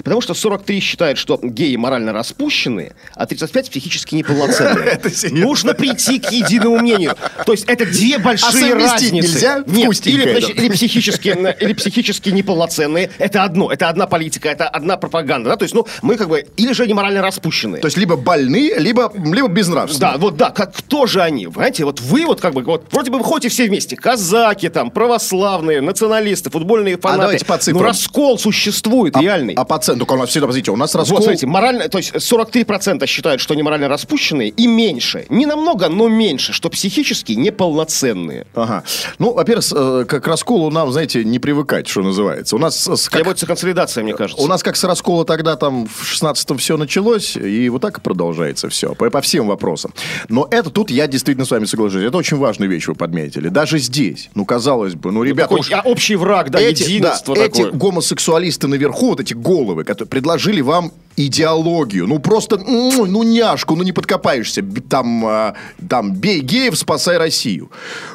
Потому 0.04 0.22
что 0.22 0.34
43 0.34 0.80
считают, 0.80 1.18
что 1.18 1.40
геи 1.42 1.76
морально 1.76 2.14
распущенные, 2.14 2.94
а 3.16 3.26
35 3.26 3.70
психически 3.70 4.16
неполноценные. 4.16 5.00
Нужно 5.32 5.74
прийти 5.74 6.20
к 6.20 6.32
единому 6.32 6.80
мнению. 6.80 7.16
То 7.46 7.52
есть 7.52 7.66
это 7.66 7.86
две 7.86 8.18
большие 8.18 8.52
совместить 8.52 8.92
разницы. 8.92 9.14
нельзя? 9.14 9.64
Нет, 9.68 10.08
или, 10.08 10.70
психически, 10.70 11.30
или 11.60 11.74
психически 11.74 12.30
неполноценные. 12.30 13.10
Это 13.18 13.44
одно, 13.44 13.72
это 13.72 13.90
одна 13.90 14.08
политика, 14.08 14.50
это 14.50 14.68
одна 14.68 14.98
пропаганда. 14.98 15.52
Да? 15.52 15.56
То 15.58 15.64
есть, 15.64 15.74
ну, 15.76 15.86
мы 16.02 16.16
как 16.16 16.30
бы, 16.30 16.46
или 16.58 16.74
же 16.74 16.84
они 16.84 16.94
морально 16.94 17.22
распущенные. 17.22 17.82
То 17.82 17.88
есть, 17.88 17.98
либо 17.98 18.16
больны, 18.16 18.74
либо, 18.78 19.12
либо 19.16 19.48
безнравственные. 19.48 20.14
Да, 20.14 20.18
вот 20.18 20.38
да, 20.38 20.52
как, 20.52 20.74
кто 20.76 21.06
же 21.06 21.22
они? 21.22 21.48
Понимаете, 21.48 21.86
вот 21.86 22.02
вы 22.02 22.26
вот 22.26 22.42
как 22.42 22.54
бы, 22.54 22.62
вот 22.78 22.94
вроде 22.94 23.12
бы 23.12 23.18
вы 23.18 23.24
ходите 23.24 23.50
все 23.50 23.68
вместе, 23.68 23.96
казаки 23.96 24.70
там, 24.70 24.92
православные, 24.92 25.82
националисты, 25.82 26.50
футбольные 26.50 26.98
фанаты. 26.98 27.20
А 27.20 27.22
давайте 27.24 27.46
по 27.46 27.58
цифрам. 27.58 27.82
Ну, 27.82 27.88
раскол 27.88 28.40
существует 28.40 29.18
реальный. 29.18 29.54
А 29.54 29.66
по 29.66 29.78
центру, 29.80 30.08
у 30.10 30.18
нас 30.18 30.30
всегда, 30.30 30.48
подождите, 30.48 30.72
у 30.72 30.76
нас 30.76 30.96
раскол... 30.96 31.18
Вот, 31.18 31.24
смотрите, 31.24 31.48
морально, 31.48 31.90
то 31.90 31.98
есть 31.98 32.14
43% 32.14 33.06
считают, 33.08 33.42
что 33.42 33.54
они 33.54 33.64
морально 33.64 33.88
распущенные, 33.88 34.50
и 34.50 34.68
меньше. 34.68 35.26
Не 35.30 35.46
намного, 35.46 35.90
но 35.90 36.08
меньше, 36.08 36.54
что 36.54 36.70
психически 36.70 37.34
неполноценные. 37.34 38.46
Ага. 38.56 38.84
Ну, 39.20 39.34
во-первых, 39.34 39.66
с, 39.66 39.74
э, 39.74 40.06
расколу 40.24 40.70
нам, 40.70 40.92
знаете, 40.92 41.24
не 41.24 41.40
привыкать, 41.40 41.88
что 41.88 42.02
называется. 42.02 42.56
У 42.56 42.60
нас 42.60 42.86
как, 42.86 43.22
Требуется 43.22 43.46
консолидация, 43.46 44.04
мне 44.04 44.14
кажется. 44.14 44.44
у 44.44 44.48
нас 44.48 44.64
как 44.64 44.76
с 44.76 44.84
раскола 44.84 45.26
тогда 45.26 45.56
там 45.56 45.88
в 45.88 46.14
16-м 46.14 46.58
все 46.58 46.78
началось, 46.78 47.36
и 47.36 47.70
вот 47.70 47.82
так 47.82 47.98
и 47.98 48.02
продолжается 48.02 48.70
все, 48.70 48.94
по, 48.94 49.10
по 49.10 49.22
всем 49.22 49.48
вопросам. 49.48 49.94
Но 50.30 50.48
это 50.50 50.70
тут 50.70 50.92
я 50.92 51.08
действительно 51.08 51.46
с 51.46 51.52
вами 51.52 51.66
соглашусь. 51.66 52.04
Это 52.04 52.18
очень 52.18 52.38
важную 52.68 52.72
вещь 52.72 52.88
вы 52.88 52.96
подметили. 52.96 53.50
Даже 53.50 53.80
здесь, 53.80 54.30
ну, 54.36 54.46
казалось 54.46 54.96
бы, 54.96 55.12
ну, 55.12 55.24
ребята... 55.24 55.50
Такой, 55.50 55.60
уж- 55.62 55.72
а, 55.72 55.82
общий 55.84 56.16
враг, 56.16 56.50
да, 56.50 56.60
эти, 56.60 56.84
единство 56.84 57.36
да, 57.36 57.48
такое. 57.48 57.68
эти 57.68 57.76
гомосексуалисты 57.76 58.68
наверху, 58.68 59.08
вот 59.08 59.20
эти 59.20 59.34
головы, 59.34 59.84
которые 59.84 60.10
предложили 60.10 60.62
вам 60.62 60.92
идеологию. 61.18 62.06
Ну, 62.08 62.20
просто, 62.20 62.58
ну, 62.58 63.24
няшку, 63.24 63.76
ну, 63.76 63.84
не 63.84 63.92
подкопаешься. 63.92 64.64
Там, 64.88 65.26
а, 65.26 65.56
там, 65.90 66.14
бей 66.14 66.42
геев, 66.42 66.78
спасай 66.78 67.18
Россию. 67.18 67.72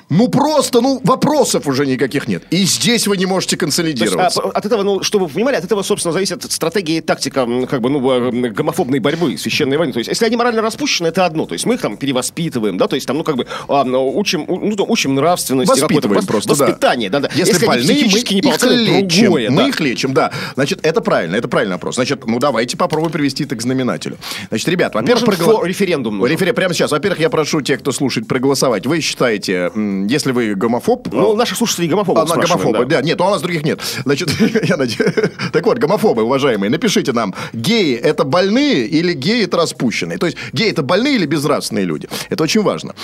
Ну, 0.09 0.29
просто, 0.29 0.81
ну, 0.81 1.01
вопросов 1.03 1.67
уже 1.67 1.85
никаких 1.85 2.29
нет. 2.29 2.45
И 2.51 2.65
здесь 2.65 3.09
вы 3.09 3.17
не 3.17 3.27
можете 3.27 3.57
То 3.57 3.67
есть, 3.67 3.77
консолидироваться. 3.77 4.41
а, 4.41 4.51
от 4.51 4.67
этого, 4.67 4.85
ну, 4.85 5.03
чтобы 5.03 5.27
вы 5.27 5.33
понимали, 5.33 5.57
от 5.57 5.65
этого, 5.65 5.83
собственно, 5.83 6.13
зависит 6.13 6.51
стратегия 6.51 6.99
и 6.99 7.01
тактика, 7.01 7.47
как 7.69 7.81
бы, 7.81 7.91
ну, 7.91 8.11
э, 8.11 8.51
гомофобной 8.51 9.01
борьбы, 9.01 9.37
священной 9.37 9.77
войны. 9.77 9.93
То 9.93 9.99
есть, 9.99 10.09
если 10.09 10.27
они 10.27 10.37
морально 10.37 10.63
распущены, 10.63 11.09
это 11.09 11.27
одно. 11.27 11.47
То 11.47 11.55
есть, 11.55 11.67
мы 11.67 11.75
их 11.75 11.81
там 11.81 11.97
перевоспитываем, 11.97 12.79
да, 12.79 12.87
то 12.87 12.95
есть, 12.95 13.09
там, 13.09 13.19
ну, 13.19 13.25
как 13.25 13.37
бы, 13.37 13.47
а, 13.67 13.83
учим, 13.83 14.47
ну, 14.49 14.77
там, 14.77 14.89
учим 14.89 15.17
нравственности. 15.17 15.81
Воспитываем 15.81 16.25
просто. 16.25 16.51
Воспитание, 16.51 17.11
да. 17.11 17.19
да, 17.19 17.31
Если, 17.35 17.57
они 17.57 17.67
больны, 17.67 17.93
мы 17.93 17.93
их 17.95 18.15
лечим. 18.15 19.09
другое, 19.09 19.51
мы 19.51 19.57
да. 19.57 19.69
их 19.69 19.81
лечим, 19.81 20.15
да. 20.15 20.31
Значит, 20.55 20.87
это 20.87 21.01
правильно, 21.01 21.35
это 21.35 21.49
правильный 21.49 21.75
вопрос. 21.75 21.97
Значит, 21.97 22.27
ну 22.27 22.39
давайте 22.39 22.77
попробуем 22.77 22.92
привести 23.11 23.45
это 23.45 23.57
к 23.57 23.63
знаменателю. 23.63 24.19
Значит, 24.49 24.69
ребят, 24.69 24.95
во-первых, 24.95 25.39
фо- 25.39 25.67
референдум 25.67 26.19
нужен. 26.19 26.37
Рефере- 26.37 26.53
прямо 26.53 26.75
сейчас. 26.75 26.91
Во-первых, 26.91 27.21
я 27.21 27.31
прошу 27.31 27.61
тех, 27.61 27.81
кто 27.81 27.93
слушает, 27.93 28.29
проголосовать. 28.29 28.87
Вы 28.87 29.01
считаете, 29.01 29.71
если 30.09 30.33
вы 30.33 30.55
гомофоб... 30.55 31.09
Ну, 31.13 31.33
а, 31.33 31.37
наших 31.37 31.57
слушателей 31.59 31.89
гомофобов 31.89 32.31
а, 32.31 32.37
гомофобы, 32.37 32.85
да. 32.87 32.97
да. 32.97 33.03
Нет, 33.03 33.21
а 33.21 33.27
у 33.29 33.31
нас 33.31 33.43
других 33.43 33.65
нет. 33.65 33.81
Значит, 34.05 34.31
я 34.69 34.77
надеюсь... 34.77 35.01
Так 35.53 35.67
вот, 35.67 35.79
гомофобы, 35.79 36.23
уважаемые, 36.23 36.71
напишите 36.71 37.13
нам, 37.13 37.35
геи 37.53 37.95
это 37.95 38.25
больные 38.25 38.87
или 38.87 39.13
геи 39.13 39.45
это 39.45 39.57
распущенные? 39.57 40.19
То 40.19 40.27
есть, 40.27 40.39
геи 40.53 40.71
это 40.71 40.83
больные 40.83 41.17
или 41.17 41.27
безнравственные 41.27 41.85
люди? 41.85 42.09
Это 42.31 42.43
очень 42.43 42.63
важно. 42.63 42.95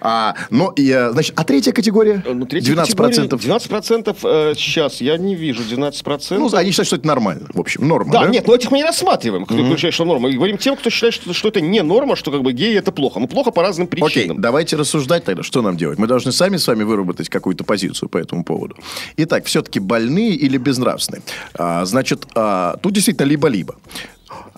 А, 0.00 0.34
но, 0.50 0.72
и, 0.76 0.90
э, 0.90 1.10
значит, 1.12 1.32
а 1.36 1.44
третья 1.44 1.72
категория? 1.72 2.22
Ну, 2.26 2.46
третья 2.46 2.74
12%. 2.74 2.76
категория, 2.76 3.28
12% 3.28 4.16
э, 4.22 4.54
сейчас, 4.56 5.00
я 5.00 5.16
не 5.16 5.34
вижу 5.34 5.62
12%. 5.62 6.38
Ну, 6.38 6.54
они 6.54 6.70
считают, 6.70 6.86
что 6.88 6.96
это 6.96 7.06
нормально. 7.06 7.48
В 7.52 7.60
общем, 7.60 7.86
норма, 7.86 8.12
Да, 8.12 8.24
да? 8.24 8.28
нет, 8.28 8.46
но 8.46 8.54
этих 8.54 8.70
мы 8.70 8.78
не 8.78 8.84
рассматриваем, 8.84 9.31
кто 9.40 9.76
считает, 9.76 9.94
что 9.94 10.04
норма. 10.04 10.28
Мы 10.28 10.34
говорим 10.34 10.58
тем, 10.58 10.76
кто 10.76 10.90
считает, 10.90 11.14
что, 11.14 11.32
что 11.32 11.48
это 11.48 11.60
не 11.60 11.82
норма, 11.82 12.16
что 12.16 12.30
как 12.30 12.42
бы 12.42 12.52
геи 12.52 12.76
это 12.76 12.92
плохо. 12.92 13.20
Ну, 13.20 13.26
плохо 13.26 13.50
по 13.50 13.62
разным 13.62 13.88
Окей, 13.90 14.02
причинам. 14.02 14.40
давайте 14.40 14.76
рассуждать 14.76 15.24
тогда, 15.24 15.42
что 15.42 15.62
нам 15.62 15.76
делать. 15.76 15.98
Мы 15.98 16.06
должны 16.06 16.32
сами 16.32 16.56
с 16.56 16.66
вами 16.66 16.82
выработать 16.84 17.28
какую-то 17.28 17.64
позицию 17.64 18.08
по 18.08 18.18
этому 18.18 18.44
поводу. 18.44 18.76
Итак, 19.16 19.46
все-таки 19.46 19.80
больные 19.80 20.30
или 20.34 20.56
безнравственные? 20.56 21.22
А, 21.54 21.84
значит, 21.84 22.26
а, 22.34 22.76
тут 22.82 22.92
действительно 22.92 23.26
либо-либо. 23.26 23.76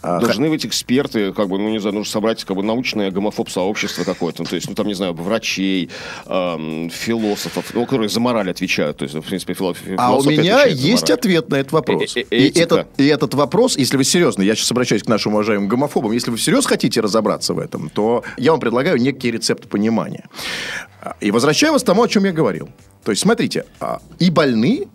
А, 0.03 0.21
Должны 0.21 0.49
быть 0.51 0.67
эксперты, 0.67 1.33
как 1.33 1.49
бы, 1.49 1.59
ну, 1.59 1.71
не 1.71 1.79
знаю, 1.79 1.95
нужно 1.95 2.11
собрать 2.13 2.45
как 2.45 2.57
бы 2.57 2.63
научное 2.63 3.11
гомофоб-сообщество 3.11 4.05
какое-то, 4.05 4.43
ну, 4.43 4.49
то 4.49 4.55
есть, 4.55 4.69
ну, 4.69 4.75
там, 4.75 4.87
не 4.87 4.95
знаю, 4.95 5.15
врачей, 5.15 5.89
эм, 6.27 6.91
философов, 6.91 7.71
ну, 7.75 7.85
которые 7.85 8.09
за 8.09 8.21
мораль 8.21 8.51
отвечают, 8.51 8.99
то 8.99 9.05
есть, 9.05 9.15
в 9.15 9.23
принципе, 9.23 9.55
фило- 9.55 9.75
А 9.97 10.17
у 10.17 10.23
меня 10.23 10.65
есть 10.67 11.11
ответ 11.11 11.49
на 11.49 11.57
этот 11.57 11.73
вопрос. 11.73 12.17
Э- 12.17 12.21
э- 12.21 12.37
и, 12.37 12.47
этика. 12.49 12.61
этот, 12.63 12.87
и 12.99 13.07
этот 13.07 13.35
вопрос, 13.35 13.77
если 13.79 13.97
вы 13.97 14.05
серьезно, 14.05 14.43
я 14.43 14.55
сейчас 14.55 14.71
обращаюсь 14.73 15.03
к 15.03 15.09
нашим 15.09 15.35
уважаемым 15.35 15.69
гомофобам, 15.69 16.13
если 16.13 16.31
вы 16.31 16.37
всерьез 16.37 16.67
хотите 16.67 17.01
разобраться 17.01 17.55
в 17.55 17.59
этом, 17.59 17.89
то 17.89 18.23
я 18.37 18.51
вам 18.51 18.61
предлагаю 18.61 18.99
некий 18.99 19.31
рецепт 19.31 19.69
понимания. 19.69 20.29
А, 21.01 21.17
И 21.21 21.31
возвращаю 21.31 21.73
вас 21.73 21.83
к 21.83 21.87
тому, 21.87 22.03
о 22.03 22.09
чем 22.09 22.25
я 22.25 22.33
говорил. 22.33 22.69
То 23.05 23.11
есть, 23.13 23.23
смотрите, 23.23 23.65
а, 23.81 24.01
и 24.19 24.31
больны, 24.31 24.87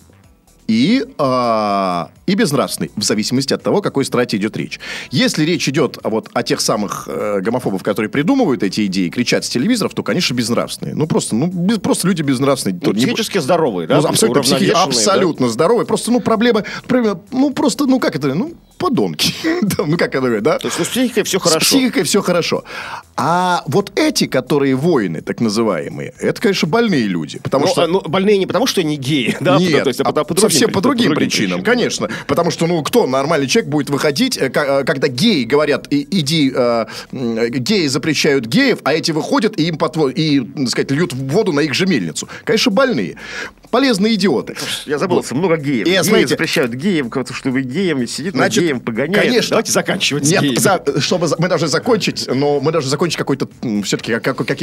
и, 0.70 1.04
а, 1.18 2.12
и 2.28 2.36
безнравственный, 2.36 2.92
в 2.96 3.02
зависимости 3.04 3.54
от 3.56 3.64
того, 3.64 3.78
о 3.80 3.82
какой 3.82 4.06
страте 4.06 4.38
идет 4.38 4.56
речь. 4.56 4.80
Если 5.10 5.44
речь 5.44 5.68
идет 5.68 5.98
а, 6.04 6.10
вот, 6.10 6.30
о 6.32 6.44
тех 6.44 6.62
самых 6.62 7.06
э, 7.08 7.40
гомофобов, 7.42 7.82
которые 7.82 8.12
придумывают 8.12 8.62
эти 8.62 8.86
идеи, 8.86 9.10
кричат 9.10 9.46
с 9.46 9.50
телевизоров, 9.50 9.96
то, 9.96 10.04
конечно, 10.04 10.36
безнравственные. 10.36 10.94
Ну, 10.96 11.08
просто, 11.08 11.36
ну, 11.36 11.48
без, 11.48 11.80
просто 11.80 12.08
люди 12.08 12.22
безнравственные. 12.22 12.76
Ну, 12.84 12.92
То 12.92 12.92
не- 12.92 13.06
психически 13.06 13.40
здоровые, 13.40 13.88
да? 13.88 14.00
ну, 14.00 14.08
абсолютно, 14.08 14.42
психи- 14.44 14.50
Уравновешенные, 14.70 14.74
да? 14.76 14.84
абсолютно 14.84 15.50
здоровые. 15.50 15.88
Просто, 15.88 16.12
ну, 16.12 16.20
проблема, 16.20 16.64
проблема, 16.88 17.20
ну, 17.32 17.50
просто, 17.52 17.88
ну, 17.88 18.00
как 18.00 18.16
это, 18.16 18.36
ну, 18.36 18.54
подонки. 18.78 19.34
Ну, 19.80 19.98
как 19.98 20.10
это 20.10 20.20
говорят, 20.22 20.44
да? 20.44 20.60
То 20.60 20.68
есть, 20.68 20.78
ну, 20.78 20.86
с 20.86 20.90
психикой 20.90 21.24
все 21.24 21.40
С 21.40 21.42
хорошо. 21.42 21.60
психикой 21.66 22.04
все 22.04 22.22
хорошо. 22.22 22.64
А 23.16 23.64
вот 23.66 23.92
эти, 23.96 24.28
которые 24.28 24.76
воины, 24.76 25.22
так 25.22 25.42
называемые, 25.42 26.14
это, 26.20 26.40
конечно, 26.42 26.68
больные 26.68 27.04
люди. 27.04 27.40
Потому 27.40 27.66
Ну, 27.66 27.72
что... 27.72 27.84
а, 27.84 27.88
ну, 27.88 28.02
больные 28.02 28.38
не 28.38 28.46
потому, 28.46 28.68
что 28.68 28.82
они 28.82 28.98
геи, 28.98 29.36
да? 29.42 29.58
Нет, 29.58 29.84
то 29.84 29.90
есть, 29.90 30.00
а 30.02 30.12
а 30.66 30.68
по, 30.70 30.82
другим, 30.82 31.10
по 31.10 31.16
причинам, 31.16 31.64
конечно. 31.64 32.10
Потому 32.28 32.52
что, 32.52 32.68
ну, 32.68 32.82
кто 32.84 33.08
нормальный 33.08 33.48
человек 33.48 33.70
будет 33.70 33.90
выходить, 33.90 34.38
э, 34.38 34.52
э, 34.54 34.84
когда 34.84 35.08
геи 35.08 35.44
говорят, 35.44 35.88
«И- 35.92 36.08
иди, 36.12 36.52
э, 36.56 36.86
геи 37.12 37.88
запрещают 37.88 38.46
геев, 38.46 38.80
а 38.84 38.94
эти 38.94 39.12
выходят 39.12 39.60
и 39.60 39.64
им 39.68 39.76
потво- 39.76 40.12
и, 40.12 40.40
так 40.42 40.70
сказать, 40.70 40.92
льют 40.92 41.14
воду 41.14 41.52
на 41.54 41.62
их 41.62 41.74
же 41.74 41.86
мельницу. 41.86 42.28
Конечно, 42.44 42.72
больные. 42.72 43.16
Полезные 43.72 44.16
идиоты. 44.16 44.56
Я 44.88 44.98
забыл, 44.98 45.24
много 45.32 45.58
геев. 45.58 45.86
И, 45.88 45.92
Геи 45.92 46.26
запрещают 46.26 46.74
геям, 46.74 47.10
как-то, 47.12 47.34
чтобы 47.36 47.62
геям 47.62 48.06
сидит, 48.08 48.34
Значит, 48.34 48.64
на 48.64 48.66
геем 48.66 48.80
погоняет. 48.80 49.26
конечно. 49.28 49.50
Давайте 49.52 49.72
заканчивать 49.72 50.24
Нет, 50.24 50.60
за- 50.60 50.84
чтобы 51.00 51.28
мы 51.38 51.48
должны 51.48 51.68
закончить, 51.68 52.28
но 52.34 52.60
мы 52.60 52.72
должны 52.72 52.90
закончить 52.90 53.18
какой-то, 53.18 53.48
все-таки 53.84 54.18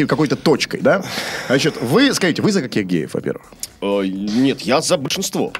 какой-то 0.06 0.34
точкой, 0.36 0.80
да? 0.80 1.04
Значит, 1.46 1.80
вы 1.80 2.12
скажите, 2.14 2.42
вы 2.42 2.50
за 2.50 2.62
каких 2.62 2.84
геев, 2.86 3.14
во-первых? 3.14 3.46
Нет, 3.80 4.62
я 4.62 4.80
за 4.80 4.96
большинство. 4.96 5.52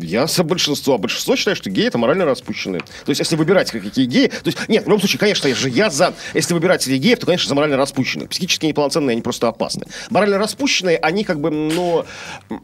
Я 0.00 0.26
за 0.26 0.44
большинство. 0.44 0.94
А 0.94 0.98
большинство 0.98 1.36
считает, 1.36 1.58
что 1.58 1.70
геи 1.70 1.86
это 1.86 1.98
морально 1.98 2.24
распущенные. 2.24 2.80
То 2.80 3.10
есть, 3.10 3.20
если 3.20 3.36
выбирать 3.36 3.70
какие 3.70 4.06
геи... 4.06 4.28
То 4.28 4.46
есть, 4.46 4.58
нет, 4.68 4.84
в 4.84 4.86
любом 4.86 5.00
случае, 5.00 5.18
конечно, 5.18 5.48
я 5.48 5.54
же 5.54 5.68
я 5.68 5.90
за... 5.90 6.14
Если 6.34 6.54
выбирать 6.54 6.82
среди 6.82 6.98
геев, 6.98 7.18
то, 7.18 7.26
конечно, 7.26 7.48
за 7.48 7.54
морально 7.54 7.76
распущенных. 7.76 8.30
Психически 8.30 8.66
неполноценные, 8.66 9.12
они 9.12 9.22
просто 9.22 9.48
опасны. 9.48 9.86
Морально 10.10 10.38
распущенные, 10.38 10.96
они 10.98 11.24
как 11.24 11.40
бы, 11.40 11.50
ну... 11.50 12.04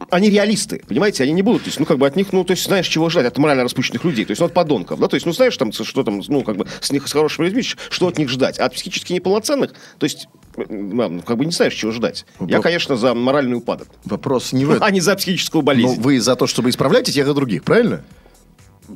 Они 0.09 0.29
реалисты, 0.29 0.81
понимаете? 0.87 1.23
Они 1.23 1.31
не 1.31 1.41
будут, 1.41 1.63
то 1.63 1.67
есть, 1.67 1.79
ну, 1.79 1.85
как 1.85 1.97
бы 1.97 2.07
от 2.07 2.15
них, 2.15 2.33
ну, 2.33 2.43
то 2.43 2.51
есть, 2.51 2.65
знаешь, 2.65 2.87
чего 2.87 3.09
ждать 3.09 3.25
от 3.25 3.37
морально 3.37 3.63
распущенных 3.63 4.03
людей. 4.03 4.25
То 4.25 4.31
есть, 4.31 4.39
ну, 4.39 4.47
от 4.47 4.53
подонков, 4.53 4.99
да? 4.99 5.07
То 5.07 5.15
есть, 5.15 5.25
ну, 5.25 5.33
знаешь, 5.33 5.55
там, 5.57 5.71
что 5.71 6.03
там, 6.03 6.21
ну, 6.27 6.43
как 6.43 6.57
бы, 6.57 6.67
с 6.81 6.91
них, 6.91 7.07
с 7.07 7.13
хорошими 7.13 7.45
людьми, 7.45 7.61
что 7.61 8.07
от 8.07 8.17
них 8.17 8.29
ждать. 8.29 8.59
А 8.59 8.65
от 8.65 8.73
психически 8.73 9.13
неполноценных, 9.13 9.73
то 9.97 10.03
есть, 10.03 10.27
ну, 10.55 11.21
как 11.21 11.37
бы 11.37 11.45
не 11.45 11.51
знаешь, 11.51 11.73
чего 11.73 11.91
ждать. 11.91 12.25
Я, 12.39 12.61
конечно, 12.61 12.95
за 12.95 13.13
моральный 13.13 13.57
упадок, 13.57 13.87
Вопрос 14.05 14.53
не 14.53 14.65
в 14.65 14.71
этом. 14.71 14.83
а 14.87 14.91
не 14.91 14.99
за 14.99 15.15
психическую 15.15 15.61
Ну, 15.61 15.65
болезнь. 15.65 16.01
вы 16.01 16.19
за 16.19 16.35
то, 16.35 16.47
чтобы 16.47 16.69
исправлять 16.69 17.05
тех 17.05 17.26
и 17.31 17.33
других, 17.33 17.63
правильно? 17.63 18.01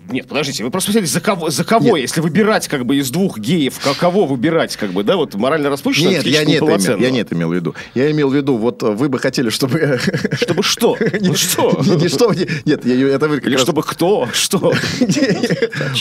Нет, 0.09 0.27
подождите, 0.27 0.63
вы 0.63 0.71
просто 0.71 0.91
спросили, 0.91 1.05
за 1.11 1.19
кого, 1.21 1.49
за 1.49 1.63
кого 1.63 1.97
Нет. 1.97 2.01
если 2.07 2.21
выбирать 2.21 2.67
как 2.67 2.85
бы 2.85 2.95
из 2.97 3.09
двух 3.11 3.39
геев, 3.39 3.79
ко- 3.79 3.93
кого 3.93 4.25
выбирать, 4.25 4.75
как 4.77 4.91
бы, 4.91 5.03
да, 5.03 5.17
вот 5.17 5.35
морально 5.35 5.69
распущенного, 5.69 6.11
Нет, 6.13 6.25
я 6.25 6.45
не, 6.45 6.55
это 6.55 6.65
имел, 6.65 6.97
я 6.97 7.11
не 7.11 7.19
это 7.19 7.35
имел 7.35 7.49
в 7.49 7.53
виду. 7.53 7.75
Я 7.95 8.09
имел 8.11 8.29
в 8.29 8.35
виду, 8.35 8.57
вот 8.57 8.81
э, 8.83 8.91
вы 8.91 9.09
бы 9.09 9.19
хотели, 9.19 9.49
чтобы... 9.49 9.99
Чтобы 10.33 10.63
что? 10.63 10.97
Ну 11.21 11.35
что? 11.35 11.81
Не, 11.85 11.95
не 11.95 12.07
что, 12.07 12.33
не- 12.33 12.47
нет, 12.65 12.85
я- 12.85 13.09
это 13.09 13.27
вы 13.27 13.37
как 13.37 13.47
Или 13.47 13.53
раз- 13.55 13.63
чтобы 13.63 13.83
кто? 13.83 14.27
Что? 14.33 14.73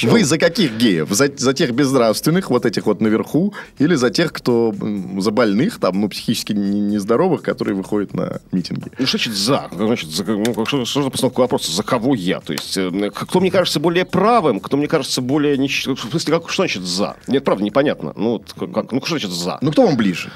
Вы 0.04 0.24
за 0.24 0.38
каких 0.38 0.76
геев? 0.76 1.08
За, 1.10 1.28
за 1.34 1.52
тех 1.52 1.72
безнравственных, 1.72 2.50
вот 2.50 2.66
этих 2.66 2.86
вот 2.86 3.00
наверху, 3.00 3.54
или 3.78 3.94
за 3.94 4.10
тех, 4.10 4.32
кто 4.32 4.74
за 5.18 5.30
больных, 5.30 5.78
там, 5.78 6.00
ну, 6.00 6.08
психически 6.08 6.52
не- 6.52 6.80
нездоровых, 6.80 7.42
которые 7.42 7.74
выходят 7.74 8.14
на 8.14 8.40
митинги? 8.52 8.90
Ну, 8.98 9.06
что 9.06 9.18
значит 9.18 9.34
за? 9.34 9.68
Значит, 9.72 10.10
за, 10.10 10.24
ну, 10.24 10.66
что, 10.66 10.84
что 10.84 11.02
за 11.02 11.10
постановка 11.10 11.40
вопроса? 11.40 11.72
За 11.72 11.82
кого 11.82 12.14
я? 12.14 12.40
То 12.40 12.52
есть, 12.52 12.76
э, 12.76 13.10
кто 13.14 13.40
мне 13.40 13.50
кажется 13.50 13.79
более 13.80 14.04
правым, 14.04 14.60
кто 14.60 14.76
мне 14.76 14.86
кажется 14.86 15.20
более... 15.20 15.56
В 15.56 15.98
смысле, 15.98 16.34
как, 16.38 16.48
что 16.50 16.62
значит 16.62 16.82
за? 16.82 17.16
Нет, 17.26 17.44
правда, 17.44 17.64
непонятно. 17.64 18.12
Ну, 18.16 18.42
как- 18.72 18.92
ну, 18.92 19.00
что 19.00 19.10
значит 19.18 19.30
за? 19.30 19.58
Ну, 19.60 19.72
кто 19.72 19.86
вам 19.86 19.96
ближе? 19.96 20.30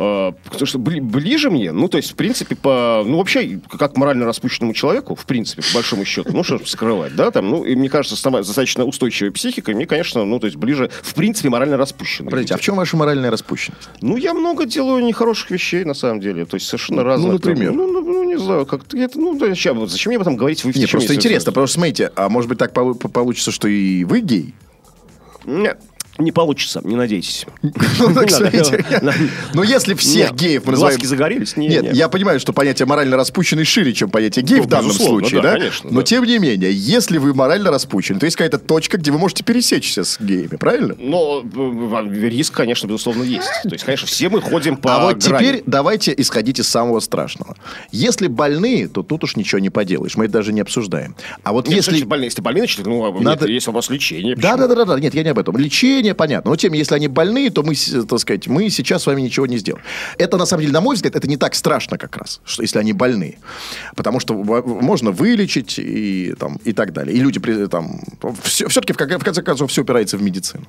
Э, 0.00 0.30
Потому 0.44 0.66
что 0.66 0.78
бли- 0.78 1.00
ближе 1.00 1.50
мне, 1.50 1.72
ну, 1.72 1.88
то 1.88 1.96
есть, 1.96 2.12
в 2.12 2.14
принципе, 2.14 2.54
по, 2.54 3.02
ну, 3.04 3.18
вообще, 3.18 3.58
как 3.78 3.96
морально 3.96 4.26
распущенному 4.26 4.72
человеку, 4.72 5.16
в 5.16 5.26
принципе, 5.26 5.60
по 5.62 5.74
большому 5.74 6.04
счету, 6.04 6.30
ну, 6.32 6.44
что 6.44 6.64
скрывать, 6.66 7.16
да, 7.16 7.32
там, 7.32 7.50
ну, 7.50 7.64
и 7.64 7.74
мне 7.74 7.88
кажется, 7.90 8.14
с 8.14 8.22
дома- 8.24 8.38
достаточно 8.38 8.84
устойчивой 8.84 9.32
психикой, 9.32 9.74
мне, 9.74 9.86
конечно, 9.86 10.24
ну, 10.24 10.38
то 10.38 10.46
есть, 10.46 10.56
ближе, 10.56 10.88
в 11.02 11.14
принципе, 11.14 11.48
морально 11.48 11.76
распущенный. 11.76 12.30
Подождите, 12.30 12.54
а 12.54 12.58
в 12.58 12.60
чем 12.60 12.76
ваша 12.76 12.96
моральная 12.96 13.32
распущенность? 13.32 13.88
Ну, 14.00 14.16
я 14.16 14.34
много 14.34 14.66
делаю 14.66 15.04
нехороших 15.04 15.50
вещей, 15.50 15.84
на 15.84 15.94
самом 15.94 16.20
деле, 16.20 16.44
то 16.44 16.54
есть, 16.54 16.66
совершенно 16.68 17.02
разных. 17.02 17.32
например? 17.32 17.70
там, 17.70 17.76
Ну, 17.78 17.86
ну, 17.92 18.00
ну, 18.00 18.22
не 18.22 18.38
знаю, 18.38 18.66
как-то, 18.66 18.96
это, 18.96 19.18
ну, 19.18 19.36
зачем, 19.36 19.84
зачем 19.88 20.10
мне 20.10 20.16
об 20.18 20.22
этом 20.22 20.36
говорить? 20.36 20.62
Вы 20.62 20.72
Нет, 20.76 20.88
просто 20.92 21.16
интересно, 21.16 21.50
потому 21.50 21.66
что, 21.66 21.74
смотрите, 21.74 22.12
а 22.14 22.28
может 22.28 22.48
быть 22.48 22.58
так 22.58 22.72
полу- 22.72 22.94
получится, 22.94 23.50
что 23.50 23.66
и 23.66 24.04
вы 24.04 24.20
гей? 24.20 24.54
Нет, 25.44 25.80
не 26.18 26.32
получится, 26.32 26.80
не 26.84 26.96
надейтесь. 26.96 27.46
Ну, 27.98 28.14
так, 28.14 28.30
Не 28.30 28.32
надо. 28.32 28.64
смотрите, 28.64 28.84
Но 29.54 29.62
если 29.64 29.94
всех 29.94 30.34
геев 30.34 30.64
мы 30.66 30.74
глазки 30.74 31.02
называем... 31.02 31.08
загорелись? 31.08 31.56
Не, 31.56 31.68
Нет, 31.68 31.82
не. 31.82 31.98
я 31.98 32.08
понимаю, 32.08 32.38
что 32.38 32.52
понятие 32.52 32.86
морально 32.86 33.16
распущенный 33.16 33.64
шире, 33.64 33.92
чем 33.92 34.08
понятие 34.10 34.44
гей 34.44 34.58
Ну, 34.58 34.62
в 34.64 34.66
данном 34.66 34.92
случае, 34.92 35.42
да, 35.42 35.58
Но 35.84 36.02
тем 36.02 36.24
не 36.24 36.38
менее, 36.38 36.72
если 36.72 37.18
вы 37.18 37.34
морально 37.34 37.70
распущены, 37.70 38.20
то 38.20 38.26
есть 38.26 38.36
какая-то 38.36 38.58
точка, 38.58 38.98
где 38.98 39.10
вы 39.10 39.18
можете 39.18 39.44
пересечься 39.44 40.04
с 40.04 40.20
геями, 40.20 40.56
правильно? 40.56 40.94
Но 40.98 41.42
э, 41.42 42.28
риск, 42.28 42.54
конечно, 42.54 42.86
безусловно, 42.86 43.22
есть. 43.22 43.48
То 43.62 43.72
есть, 43.72 43.84
конечно, 43.84 44.06
все 44.06 44.28
мы 44.28 44.40
ходим 44.40 44.76
по 44.76 44.96
А 44.96 45.04
вот 45.04 45.20
теперь 45.20 45.62
давайте 45.66 46.14
исходить 46.16 46.58
из 46.60 46.68
самого 46.68 47.00
страшного. 47.00 47.56
Если 47.90 48.26
больные, 48.28 48.88
то 48.88 49.02
тут 49.02 49.24
уж 49.24 49.36
ничего 49.36 49.58
не 49.58 49.70
поделаешь. 49.70 50.16
Мы 50.16 50.24
это 50.24 50.34
даже 50.34 50.52
не 50.52 50.60
обсуждаем. 50.60 51.16
А 51.42 51.52
вот 51.52 51.68
если... 51.68 51.92
если 51.92 52.04
больные, 52.06 52.26
если 52.26 52.42
больные, 52.42 52.62
значит, 52.62 52.86
ну, 52.86 53.04
Надо- 53.12 53.24
Надо... 53.24 53.46
есть 53.48 53.66
вопрос 53.66 53.90
лечения. 53.90 54.34
Да, 54.34 54.52
почему? 54.52 54.68
да, 54.68 54.74
да, 54.74 54.74
да, 54.74 54.94
да, 54.94 55.00
нет, 55.00 55.14
я 55.14 55.22
не 55.22 55.30
об 55.30 55.38
этом. 55.38 55.56
Лечение, 55.56 56.07
понятно. 56.14 56.50
Но 56.50 56.56
тем, 56.56 56.72
если 56.72 56.94
они 56.94 57.08
больные, 57.08 57.50
то 57.50 57.62
мы, 57.62 57.74
так 57.74 58.18
сказать, 58.18 58.46
мы 58.46 58.70
сейчас 58.70 59.02
с 59.02 59.06
вами 59.06 59.22
ничего 59.22 59.46
не 59.46 59.58
сделаем. 59.58 59.84
Это, 60.18 60.36
на 60.36 60.46
самом 60.46 60.62
деле, 60.62 60.72
на 60.72 60.80
мой 60.80 60.96
взгляд, 60.96 61.16
это 61.16 61.28
не 61.28 61.36
так 61.36 61.54
страшно 61.54 61.98
как 61.98 62.16
раз, 62.16 62.40
что, 62.44 62.62
если 62.62 62.78
они 62.78 62.92
больные. 62.92 63.38
Потому 63.96 64.20
что 64.20 64.34
можно 64.34 65.10
вылечить 65.10 65.78
и, 65.78 66.34
там, 66.38 66.58
и 66.64 66.72
так 66.72 66.92
далее. 66.92 67.16
И 67.16 67.20
люди, 67.20 67.40
там, 67.68 68.00
все, 68.42 68.68
все-таки, 68.68 68.92
в, 68.92 68.96
кон- 68.96 69.18
в 69.18 69.24
конце 69.24 69.42
концов, 69.42 69.70
все 69.70 69.82
упирается 69.82 70.16
в 70.16 70.22
медицину. 70.22 70.64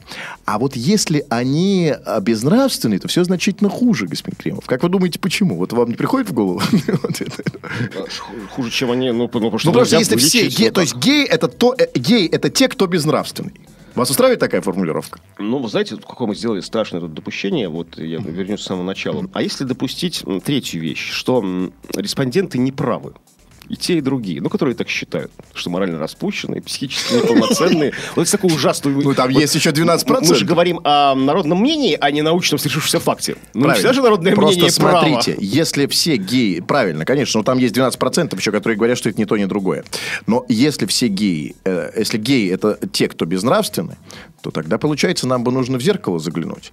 А 0.45 0.57
вот 0.59 0.75
если 0.75 1.25
они 1.29 1.93
а, 2.05 2.19
безнравственные, 2.19 2.99
то 2.99 3.07
все 3.07 3.23
значительно 3.23 3.69
хуже, 3.69 4.07
господин 4.07 4.37
Кремов. 4.37 4.65
Как 4.65 4.83
вы 4.83 4.89
думаете, 4.89 5.19
почему? 5.19 5.55
Вот 5.55 5.73
вам 5.73 5.89
не 5.89 5.95
приходит 5.95 6.29
в 6.29 6.33
голову? 6.33 6.61
Это. 6.87 8.05
Хуже, 8.51 8.71
чем 8.71 8.91
они, 8.91 9.11
ну, 9.11 9.27
потому 9.27 9.57
что... 9.59 9.71
Ну, 9.71 9.79
нельзя 9.79 9.99
если 9.99 10.15
все 10.17 10.49
вот 10.49 10.73
то 10.73 10.81
есть 10.81 10.95
гей 10.95 11.27
э, 11.27 11.87
гей 11.95 12.27
это 12.27 12.49
те, 12.49 12.67
кто 12.67 12.87
безнравственный. 12.87 13.53
Вас 13.95 14.09
устраивает 14.09 14.39
такая 14.39 14.61
формулировка? 14.61 15.19
Ну, 15.37 15.59
вы 15.59 15.67
знаете, 15.69 15.97
какое 15.97 16.27
мы 16.27 16.35
сделали 16.35 16.61
страшное 16.61 17.01
тут 17.01 17.13
допущение, 17.13 17.69
вот 17.69 17.97
я 17.97 18.19
вернусь 18.19 18.61
с 18.61 18.65
самого 18.65 18.83
начала. 18.83 19.29
А 19.33 19.41
если 19.41 19.63
допустить 19.63 20.23
третью 20.43 20.81
вещь, 20.81 21.11
что 21.11 21.43
респонденты 21.95 22.57
не 22.57 22.71
правы, 22.71 23.13
и 23.67 23.75
те, 23.75 23.97
и 23.97 24.01
другие, 24.01 24.41
ну, 24.41 24.49
которые 24.49 24.75
так 24.75 24.89
считают, 24.89 25.31
что 25.53 25.69
морально 25.69 25.99
распущенные, 25.99 26.61
психически 26.61 27.13
неполноценные. 27.13 27.93
Вот 28.15 28.23
это 28.23 28.31
такой 28.31 28.53
ужасный... 28.53 28.91
Ну, 28.91 29.13
там 29.13 29.29
есть 29.29 29.53
еще 29.55 29.69
12%. 29.69 30.25
Мы 30.27 30.35
же 30.35 30.45
говорим 30.45 30.79
о 30.83 31.15
народном 31.15 31.59
мнении, 31.59 31.97
а 31.99 32.11
не 32.11 32.21
научном 32.21 32.57
сложившемся 32.57 32.99
факте. 32.99 33.35
Ну, 33.53 33.67
не 33.67 33.73
всегда 33.73 33.93
же 33.93 34.01
народное 34.01 34.33
Просто 34.33 34.59
мнение 34.59 34.79
право. 34.79 35.05
смотрите, 35.05 35.37
если 35.39 35.85
все 35.87 36.17
геи... 36.17 36.59
Правильно, 36.61 37.05
конечно, 37.05 37.39
но 37.39 37.43
там 37.43 37.57
есть 37.57 37.75
12% 37.75 38.35
еще, 38.37 38.51
которые 38.51 38.77
говорят, 38.77 38.97
что 38.97 39.09
это 39.09 39.19
ни 39.19 39.25
то, 39.25 39.37
ни 39.37 39.45
другое. 39.45 39.83
Но 40.25 40.45
если 40.49 40.85
все 40.85 41.07
геи... 41.07 41.55
э, 41.63 41.91
если 41.97 42.17
геи 42.17 42.51
это 42.51 42.79
те, 42.91 43.07
кто 43.07 43.25
безнравственны, 43.25 43.97
то 44.41 44.51
тогда, 44.51 44.77
получается, 44.77 45.27
нам 45.27 45.43
бы 45.43 45.51
нужно 45.51 45.77
в 45.77 45.81
зеркало 45.81 46.19
заглянуть. 46.19 46.71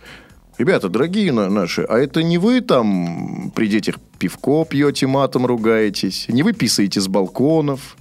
Ребята, 0.58 0.88
дорогие 0.88 1.32
на- 1.32 1.50
наши, 1.50 1.82
а 1.82 1.98
это 1.98 2.22
не 2.22 2.38
вы 2.38 2.62
там 2.62 3.52
при 3.54 3.66
детях 3.68 3.96
пивко 4.18 4.64
пьете, 4.64 5.06
матом 5.06 5.44
ругаетесь, 5.44 6.26
не 6.28 6.42
вы 6.42 6.54
писаете 6.54 7.00
с 7.00 7.08
балконов, 7.08 7.96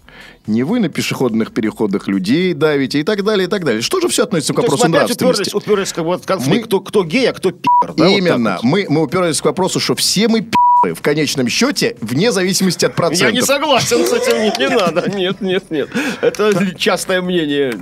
не 0.48 0.64
вы 0.64 0.80
на 0.80 0.88
пешеходных 0.88 1.52
переходах 1.54 2.08
людей 2.08 2.54
давите 2.54 3.02
и 3.02 3.04
так 3.04 3.26
далее, 3.26 3.48
и 3.48 3.50
так 3.50 3.66
далее. 3.66 3.82
Что 3.82 4.00
же 4.00 4.08
все 4.08 4.24
относится 4.24 4.54
к 4.54 4.56
То 4.56 4.62
есть 4.62 4.72
вопросу 4.72 4.90
опять 4.90 5.02
нравственности? 5.10 5.42
уперлись, 5.50 5.54
уперлись 5.56 5.94
как 5.94 6.04
бы, 6.06 6.10
вот 6.12 6.24
в 6.24 6.26
конфликт, 6.26 6.58
Мы- 6.62 6.64
кто, 6.68 6.80
кто 6.80 7.04
гей, 7.04 7.30
а 7.30 7.34
кто 7.34 7.52
пи***. 7.52 7.68
Да, 7.88 7.94
вот 8.08 8.18
Именно. 8.18 8.52
вот. 8.62 8.64
мы, 8.64 8.86
мы 8.88 9.02
уперлись 9.04 9.42
к 9.42 9.46
вопросу, 9.46 9.82
что 9.82 9.94
все 9.96 10.30
мы 10.30 10.40
пи***ы 10.42 10.94
в 10.94 11.02
конечном 11.02 11.50
счете, 11.50 11.98
вне 12.00 12.32
зависимости 12.32 12.86
от 12.86 12.96
процентов. 12.96 13.34
Я 13.34 13.42
не 13.42 13.42
согласен 13.42 14.06
с 14.06 14.14
этим, 14.14 14.38
не, 14.44 14.70
не 14.70 14.74
надо. 14.74 15.10
Нет, 15.14 15.42
нет, 15.42 15.70
нет. 15.72 15.90
Это 16.22 16.74
частное 16.78 17.22
мнение. 17.22 17.80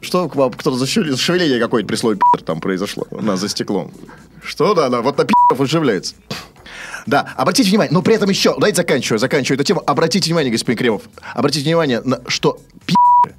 Что 0.00 0.28
к 0.28 0.36
вам, 0.36 0.52
кто-то 0.52 0.76
зашевели- 0.76 1.10
зашевеление 1.10 1.60
какое-то 1.60 1.86
при 1.88 1.96
слове 1.96 2.16
пи*** 2.16 2.44
там 2.44 2.60
произошло 2.60 3.06
у 3.10 3.20
нас 3.22 3.40
за 3.40 3.48
стеклом. 3.48 3.92
Что, 4.42 4.74
да, 4.74 4.88
да, 4.88 5.02
вот 5.02 5.18
на 5.18 5.24
пи***ов 5.24 5.60
оживляется. 5.60 6.14
Да, 7.06 7.32
обратите 7.36 7.68
внимание, 7.70 7.92
но 7.92 8.02
при 8.02 8.14
этом 8.14 8.28
еще, 8.30 8.54
давайте 8.54 8.76
заканчиваю, 8.76 9.18
заканчиваю 9.18 9.56
эту 9.56 9.64
тему. 9.64 9.82
Обратите 9.86 10.26
внимание, 10.26 10.52
господин 10.52 10.78
Кремов, 10.78 11.02
обратите 11.34 11.64
внимание, 11.64 12.00
на, 12.04 12.20
что 12.28 12.58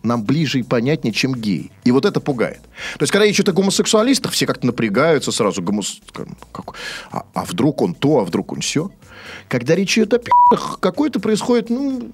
нам 0.03 0.23
ближе 0.23 0.59
и 0.59 0.63
понятнее, 0.63 1.13
чем 1.13 1.33
геи. 1.33 1.71
И 1.83 1.91
вот 1.91 2.05
это 2.05 2.19
пугает. 2.19 2.61
То 2.97 3.03
есть, 3.03 3.11
когда 3.11 3.25
речь 3.25 3.35
идет 3.35 3.49
о 3.49 3.53
гомосексуалистах, 3.53 4.31
все 4.31 4.45
как-то 4.45 4.65
напрягаются 4.67 5.31
сразу. 5.31 5.61
Гомос... 5.61 6.01
как- 6.51 6.75
А, 7.11 7.25
а 7.33 7.45
вдруг 7.45 7.81
он 7.81 7.93
то, 7.95 8.19
а 8.19 8.25
вдруг 8.25 8.51
он 8.51 8.61
все. 8.61 8.91
Когда 9.47 9.75
речь 9.75 9.97
идет 9.97 10.13
о 10.13 10.19
пи***ах, 10.19 10.79
какой-то 10.79 11.19
происходит, 11.19 11.69
ну, 11.69 12.11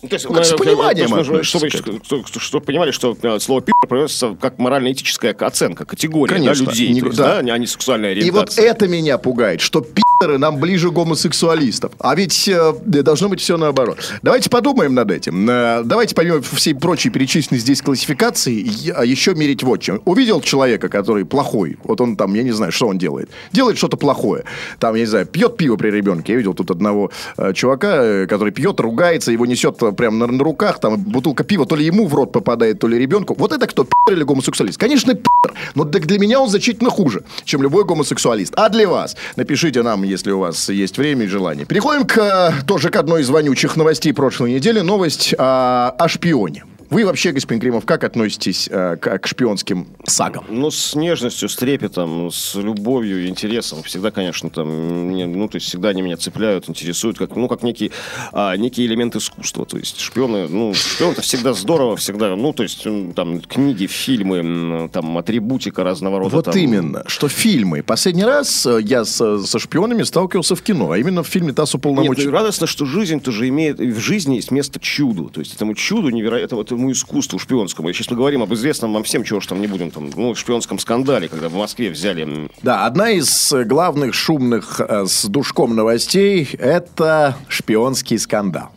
То 0.00 0.08
есть, 0.12 0.26
Ну, 0.28 0.34
как 0.34 0.44
с 0.44 0.52
пониманием 0.52 1.10
нужно, 1.10 1.42
чтобы, 1.42 1.68
к 1.70 1.72
что- 1.72 2.22
чтобы 2.40 2.64
понимали, 2.64 2.92
что 2.92 3.16
э, 3.20 3.38
слово 3.40 3.62
пи 3.62 3.72
произносится 3.88 4.36
как 4.40 4.58
морально-этическая 4.58 5.32
оценка, 5.34 5.84
категория 5.84 6.34
да, 6.34 6.40
Конечно. 6.40 6.64
людей, 6.70 6.88
Не- 6.90 7.00
есть, 7.00 7.16
да. 7.16 7.42
да, 7.42 7.52
а 7.52 7.58
не 7.58 7.66
сексуальная 7.66 8.12
И 8.14 8.30
вот 8.30 8.50
ориентация. 8.50 8.64
это 8.70 8.86
меня 8.86 9.18
пугает, 9.18 9.60
что 9.60 9.80
пи***ры 9.80 10.02
нам 10.26 10.58
ближе 10.58 10.90
гомосексуалистов. 10.90 11.92
А 12.00 12.14
ведь 12.16 12.48
э, 12.48 12.72
должно 12.84 13.28
быть 13.28 13.40
все 13.40 13.56
наоборот. 13.56 13.98
Давайте 14.22 14.50
подумаем 14.50 14.94
над 14.94 15.10
этим. 15.12 15.48
Э, 15.48 15.82
давайте 15.84 16.14
помимо 16.14 16.42
всей 16.42 16.74
прочей 16.74 17.10
перечисленной 17.10 17.60
здесь 17.60 17.80
классификации, 17.82 18.64
я- 18.66 19.04
еще 19.04 19.34
мерить 19.34 19.62
вот 19.62 19.80
чем. 19.80 20.00
Увидел 20.04 20.40
человека, 20.40 20.88
который 20.88 21.24
плохой, 21.24 21.78
вот 21.84 22.00
он 22.00 22.16
там, 22.16 22.34
я 22.34 22.42
не 22.42 22.50
знаю, 22.50 22.72
что 22.72 22.88
он 22.88 22.98
делает. 22.98 23.30
Делает 23.52 23.78
что-то 23.78 23.96
плохое. 23.96 24.44
Там, 24.80 24.94
я 24.96 25.02
не 25.02 25.06
знаю, 25.06 25.26
пьет 25.26 25.56
пиво 25.56 25.76
при 25.76 25.90
ребенке. 25.90 26.32
Я 26.32 26.38
видел 26.38 26.54
тут 26.54 26.70
одного 26.72 27.12
э, 27.36 27.52
чувака, 27.52 28.02
э, 28.02 28.26
который 28.26 28.50
пьет, 28.52 28.80
ругается, 28.80 29.30
его 29.30 29.46
несет 29.46 29.80
э, 29.82 29.92
прямо 29.92 30.26
на, 30.26 30.32
на 30.32 30.42
руках, 30.44 30.80
там 30.80 30.96
бутылка 30.96 31.44
пива 31.44 31.64
то 31.64 31.76
ли 31.76 31.84
ему 31.84 32.08
в 32.08 32.14
рот 32.14 32.32
попадает, 32.32 32.80
то 32.80 32.88
ли 32.88 32.98
ребенку. 32.98 33.36
Вот 33.38 33.52
это 33.52 33.66
кто, 33.68 33.84
пи*** 33.84 33.92
или 34.10 34.24
гомосексуалист? 34.24 34.80
Конечно, 34.80 35.14
пи***. 35.14 35.28
Но 35.76 35.84
для 35.84 36.18
меня 36.18 36.40
он 36.40 36.48
значительно 36.48 36.90
хуже, 36.90 37.22
чем 37.44 37.62
любой 37.62 37.84
гомосексуалист. 37.84 38.54
А 38.56 38.68
для 38.68 38.88
вас? 38.88 39.16
Напишите 39.36 39.82
нам, 39.82 40.07
если 40.08 40.30
у 40.30 40.40
вас 40.40 40.68
есть 40.68 40.98
время 40.98 41.24
и 41.24 41.28
желание. 41.28 41.66
Переходим 41.66 42.06
к, 42.06 42.18
э, 42.18 42.64
тоже 42.66 42.90
к 42.90 42.96
одной 42.96 43.22
из 43.22 43.30
вонючих 43.30 43.76
новостей 43.76 44.12
прошлой 44.12 44.52
недели. 44.52 44.80
Новость 44.80 45.32
э, 45.32 45.36
о 45.38 46.08
шпионе. 46.08 46.64
Вы 46.90 47.04
вообще, 47.04 47.32
господин 47.32 47.60
Кремов, 47.60 47.84
как 47.84 48.02
относитесь 48.04 48.68
э, 48.70 48.96
к, 48.96 49.18
к 49.18 49.26
шпионским 49.26 49.86
сагам? 50.04 50.44
Ну, 50.48 50.70
с 50.70 50.94
нежностью, 50.94 51.48
с 51.50 51.56
трепетом, 51.56 52.30
с 52.30 52.54
любовью, 52.54 53.28
интересом. 53.28 53.82
Всегда, 53.82 54.10
конечно, 54.10 54.48
там, 54.48 54.68
мне, 55.08 55.26
ну, 55.26 55.48
то 55.48 55.56
есть, 55.56 55.66
всегда 55.66 55.90
они 55.90 56.00
меня 56.00 56.16
цепляют, 56.16 56.68
интересуют, 56.68 57.18
как, 57.18 57.36
ну, 57.36 57.46
как 57.46 57.62
некий, 57.62 57.92
а, 58.32 58.56
некий 58.56 58.86
элемент 58.86 59.16
искусства. 59.16 59.66
То 59.66 59.76
есть, 59.76 60.00
шпионы, 60.00 60.48
ну, 60.48 60.72
шпион 60.72 61.12
это 61.12 61.20
всегда 61.20 61.52
здорово, 61.52 61.96
всегда, 61.96 62.34
ну, 62.36 62.54
то 62.54 62.62
есть, 62.62 62.86
там, 63.14 63.40
книги, 63.42 63.86
фильмы, 63.86 64.88
там, 64.90 65.18
атрибутика 65.18 65.84
разного 65.84 66.18
рода. 66.20 66.36
Вот 66.36 66.44
там. 66.46 66.56
именно, 66.56 67.04
что 67.06 67.28
фильмы. 67.28 67.82
Последний 67.82 68.24
раз 68.24 68.64
э, 68.64 68.80
я 68.82 69.04
с- 69.04 69.44
со 69.44 69.58
шпионами 69.58 70.04
сталкивался 70.04 70.56
в 70.56 70.62
кино, 70.62 70.90
а 70.92 70.98
именно 70.98 71.22
в 71.22 71.28
фильме 71.28 71.52
«ТАСС 71.52 71.74
Нет, 71.74 71.84
ну, 71.84 71.90
и 71.90 71.92
уполномочен». 71.92 72.30
радостно, 72.30 72.66
что 72.66 72.86
жизнь 72.86 73.20
тоже 73.20 73.46
имеет, 73.48 73.78
и 73.78 73.90
в 73.90 73.98
жизни 73.98 74.36
есть 74.36 74.50
место 74.50 74.80
чуду. 74.80 75.28
То 75.28 75.40
есть 75.40 75.54
этому 75.54 75.74
чуду, 75.74 76.08
невероятному, 76.08 76.62
этому 76.78 76.92
искусству 76.92 77.38
шпионскому. 77.38 77.92
Сейчас 77.92 78.10
мы 78.10 78.16
говорим 78.16 78.42
об 78.42 78.54
известном 78.54 78.92
вам 78.92 79.02
всем, 79.02 79.24
чего 79.24 79.40
ж 79.40 79.46
там 79.46 79.60
не 79.60 79.66
будем, 79.66 79.90
там, 79.90 80.10
ну, 80.14 80.34
шпионском 80.34 80.78
скандале, 80.78 81.28
когда 81.28 81.48
в 81.48 81.54
Москве 81.54 81.90
взяли 81.90 82.48
Да, 82.62 82.86
одна 82.86 83.10
из 83.10 83.52
э, 83.52 83.64
главных 83.64 84.14
шумных 84.14 84.80
э, 84.80 85.06
с 85.06 85.24
душком 85.24 85.74
новостей– 85.74 86.48
это 86.58 87.36
шпионский 87.48 88.18
скандал. 88.18 88.68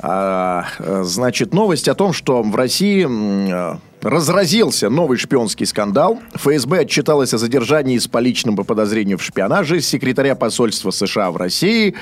А, 0.00 0.66
э, 0.78 1.02
значит, 1.04 1.54
новость 1.54 1.88
о 1.88 1.94
том, 1.94 2.12
что 2.12 2.42
в 2.42 2.54
России 2.54 3.04
разразился 4.04 4.90
новый 4.90 5.16
шпионский 5.18 5.66
скандал. 5.66 6.20
ФСБ 6.34 6.80
отчиталась 6.80 7.32
о 7.32 7.38
задержании 7.38 7.98
с 7.98 8.06
поличным 8.06 8.54
по 8.54 8.62
подозрению 8.62 9.18
в 9.18 9.22
шпионаже 9.22 9.80
секретаря 9.80 10.34
посольства 10.34 10.90
США 10.90 11.30
в 11.30 11.36
России 11.36 11.94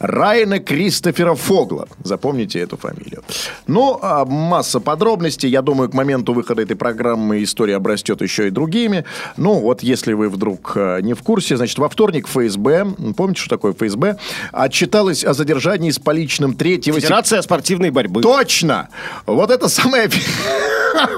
Райана 0.00 0.58
Кристофера 0.58 1.34
Фогла. 1.34 1.86
Запомните 2.02 2.58
эту 2.58 2.76
фамилию. 2.76 3.22
Ну, 3.66 3.98
а 4.02 4.24
масса 4.24 4.80
подробностей. 4.80 5.48
Я 5.48 5.62
думаю, 5.62 5.88
к 5.88 5.94
моменту 5.94 6.32
выхода 6.32 6.62
этой 6.62 6.76
программы 6.76 7.42
история 7.42 7.76
обрастет 7.76 8.20
еще 8.20 8.48
и 8.48 8.50
другими. 8.50 9.04
Ну, 9.36 9.60
вот 9.60 9.82
если 9.82 10.12
вы 10.12 10.28
вдруг 10.28 10.72
э, 10.74 11.00
не 11.02 11.14
в 11.14 11.22
курсе, 11.22 11.56
значит, 11.56 11.78
во 11.78 11.88
вторник 11.88 12.26
ФСБ, 12.26 12.86
помните, 13.16 13.40
что 13.40 13.50
такое 13.50 13.72
ФСБ, 13.72 14.16
отчиталась 14.52 15.24
о 15.24 15.32
задержании 15.34 15.90
с 15.92 15.98
поличным 16.00 16.54
третьего... 16.54 16.96
сек- 16.96 17.04
Федерация 17.04 17.42
спортивной 17.42 17.90
борьбы. 17.90 18.22
Точно! 18.22 18.88
Вот 19.26 19.50
это 19.50 19.68
самая... 19.68 20.10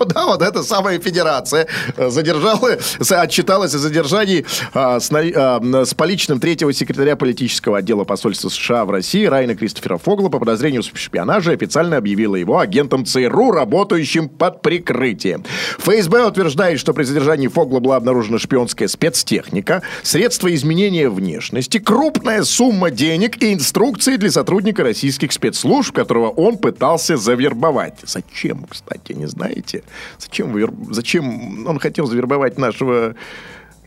Да, 0.07 0.26
вот 0.27 0.43
эта 0.43 0.63
самая 0.63 0.99
федерация 0.99 1.67
э, 1.97 2.11
задержала, 2.11 2.79
отчиталась 3.11 3.75
о 3.75 3.79
задержании 3.79 4.45
а, 4.75 5.01
с, 5.01 5.11
а, 5.13 5.85
с 5.85 5.95
поличным 5.95 6.41
третьего 6.41 6.73
секретаря 6.73 7.17
политического 7.17 7.79
отдела 7.79 8.05
посольства 8.05 8.49
США 8.49 8.85
в 8.85 8.91
России 8.91 9.25
Райана 9.25 9.57
Кристофера 9.57 9.99
Фогла 9.99 10.29
по 10.29 10.39
подозрению 10.39 10.83
в 10.83 10.99
шпионаже 10.99 11.53
официально 11.53 11.97
объявила 11.97 12.37
его 12.37 12.59
агентом 12.59 13.05
ЦРУ, 13.05 13.51
работающим 13.51 14.29
под 14.29 14.63
прикрытием. 14.63 15.45
ФСБ 15.79 16.27
утверждает, 16.27 16.79
что 16.79 16.93
при 16.93 17.05
задержании 17.05 17.49
Фогла 17.49 17.81
была 17.81 17.97
обнаружена 17.97 18.39
шпионская 18.39 18.89
спецтехника, 18.89 19.83
средства 20.03 20.55
изменения 20.55 21.09
внешности, 21.09 21.79
крупная 21.79 22.45
сумма 22.45 22.91
денег 22.91 23.43
и 23.43 23.53
инструкции 23.53 24.17
для 24.17 24.31
сотрудника 24.31 24.83
российских 24.83 25.33
спецслужб, 25.33 25.95
которого 25.95 26.31
он 26.31 26.59
пытался 26.59 27.17
завербовать. 27.17 27.99
Зачем, 28.05 28.67
кстати, 28.69 29.13
не 29.13 29.27
знаете? 29.27 29.83
Зачем, 30.19 30.53
Зачем 30.93 31.67
он 31.67 31.79
хотел 31.79 32.07
завербовать 32.07 32.59
нашего... 32.59 33.15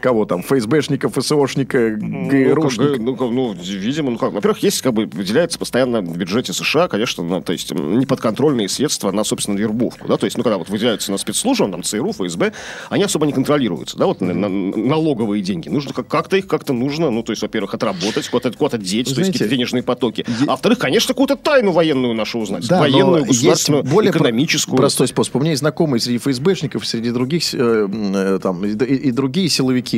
Кого 0.02 0.26
там? 0.26 0.42
ФСБшника, 0.44 1.10
ФСОшника, 1.10 1.98
Ну, 2.00 2.30
ГРУшника? 2.30 3.02
ну, 3.02 3.16
как, 3.18 3.30
ну, 3.32 3.54
видимо, 3.54 4.12
ну 4.12 4.18
как. 4.18 4.32
Во-первых, 4.32 4.64
есть 4.64 4.82
как 4.82 4.94
бы 4.94 5.06
выделяется 5.08 5.60
постоянно 5.60 6.02
в 6.02 6.18
бюджете 6.18 6.54
США, 6.54 6.88
конечно, 6.88 7.24
ну, 7.24 7.42
то 7.42 7.52
есть 7.52 7.72
неподконтрольные 7.74 8.70
средства 8.70 9.12
на, 9.12 9.24
собственно, 9.24 9.58
вербовку. 9.58 10.08
Да? 10.08 10.18
То 10.18 10.26
есть, 10.26 10.38
ну, 10.38 10.44
когда 10.44 10.58
вот 10.58 10.70
выделяются 10.70 11.12
на 11.12 11.18
спецслужбы, 11.18 11.70
там, 11.70 11.84
ЦРУ, 11.84 12.12
ФСБ, 12.14 12.54
они 12.90 13.04
особо 13.04 13.26
не 13.26 13.34
контролируются, 13.34 13.98
да, 13.98 14.06
вот 14.06 14.22
на- 14.22 14.34
на- 14.34 14.48
налоговые 14.50 15.44
деньги. 15.44 15.68
Нужно 15.68 15.92
как- 15.94 16.08
как-то 16.08 16.38
их 16.38 16.48
как-то 16.48 16.72
нужно, 16.74 17.10
ну, 17.10 17.22
то 17.24 17.32
есть, 17.34 17.42
во-первых, 17.42 17.74
отработать, 17.74 18.30
куда-то 18.30 18.58
куда 18.58 18.78
деть, 18.78 19.06
то 19.06 19.10
есть 19.10 19.16
Знаете, 19.16 19.32
какие-то 19.34 19.50
денежные 19.56 19.84
потоки. 19.84 20.26
А 20.44 20.52
во-вторых, 20.52 20.80
конечно, 20.80 21.14
какую-то 21.14 21.36
тайну 21.36 21.72
военную 21.72 22.14
нашу 22.14 22.40
узнать. 22.40 22.68
Да, 22.68 22.80
военную, 22.80 23.26
государственную, 23.26 23.84
более 23.84 24.12
экономическую. 24.12 24.78
простой 24.78 25.08
способ. 25.10 25.36
У 25.36 25.40
меня 25.40 25.52
есть 25.52 25.60
знакомые 25.60 26.00
среди 26.00 26.20
ФСБшников, 26.20 26.86
среди 26.88 27.12
других, 27.12 27.44
э, 27.54 27.88
э, 27.90 28.40
там, 28.42 28.64
и- 28.66 28.70
и 28.72 29.12
другие 29.12 29.50
силовики. 29.50 29.89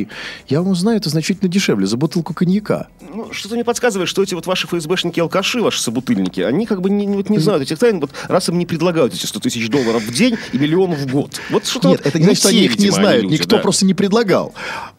Я 0.48 0.60
вам 0.62 0.70
узнаю 0.72 0.98
это 0.98 1.08
значительно 1.10 1.48
дешевле 1.50 1.86
за 1.86 1.96
бутылку 1.96 2.34
коньяка. 2.34 2.88
Ну, 3.14 3.32
что-то 3.32 3.54
мне 3.54 3.64
подсказывает, 3.64 4.08
что 4.08 4.22
эти 4.22 4.34
вот 4.34 4.46
ваши 4.46 4.66
ФСБшники-алкаши, 4.66 5.60
ваши 5.60 5.80
собутыльники, 5.80 6.40
они 6.40 6.66
как 6.66 6.80
бы 6.80 6.90
не, 6.90 7.06
не- 7.06 7.16
вот 7.16 7.28
не 7.30 7.38
знают 7.38 7.62
этих 7.62 7.78
тайн, 7.78 8.00
вот 8.00 8.10
раз 8.28 8.48
им 8.48 8.58
не 8.58 8.66
предлагают 8.66 9.14
эти 9.14 9.26
100 9.26 9.40
тысяч 9.40 9.68
долларов 9.68 10.02
в 10.02 10.12
день 10.14 10.36
и 10.52 10.58
миллион 10.58 10.92
в 10.94 11.06
год. 11.10 11.40
Вот 11.50 11.66
что 11.66 11.88
Нет, 11.90 12.00
это 12.04 12.18
не 12.18 12.24
значит, 12.24 12.40
что 12.40 12.48
они 12.50 12.64
их 12.64 12.78
не 12.78 12.90
знают. 12.90 13.24
Никто 13.24 13.48
просто 13.58 13.62
просто 13.72 13.86
не 13.86 13.94
предлагал. 13.94 14.52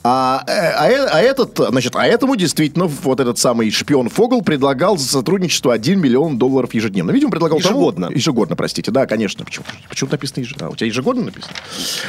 А, 0.04 0.44
э, 0.48 0.52
а, 0.52 0.90
э- 0.90 1.08
а 1.12 1.22
этот, 1.22 1.58
значит, 1.70 1.96
а 1.96 2.06
этому 2.06 2.36
действительно 2.36 2.86
вот 2.88 3.20
этот 3.20 3.38
самый 3.38 3.70
шпион 3.72 4.10
Фогл 4.10 4.42
предлагал 4.42 4.98
за 4.98 5.08
сотрудничество 5.08 5.74
1 5.74 6.00
миллион 6.00 6.38
долларов 6.38 6.74
ежедневно. 6.74 7.12
Видимо, 7.12 7.32
предлагал 7.32 7.60
тому- 7.60 7.76
Ежегодно. 7.76 8.10
ежегодно, 8.14 8.56
простите. 8.56 8.92
Да, 8.92 9.06
конечно. 9.06 9.46
Почему, 9.46 9.66
почему 9.90 10.10
написано 10.12 10.40
ежегодно? 10.42 10.68
А, 10.68 10.70
у 10.72 10.76
тебя 10.76 10.88
ежегодно 10.88 11.24
написано? 11.24 11.54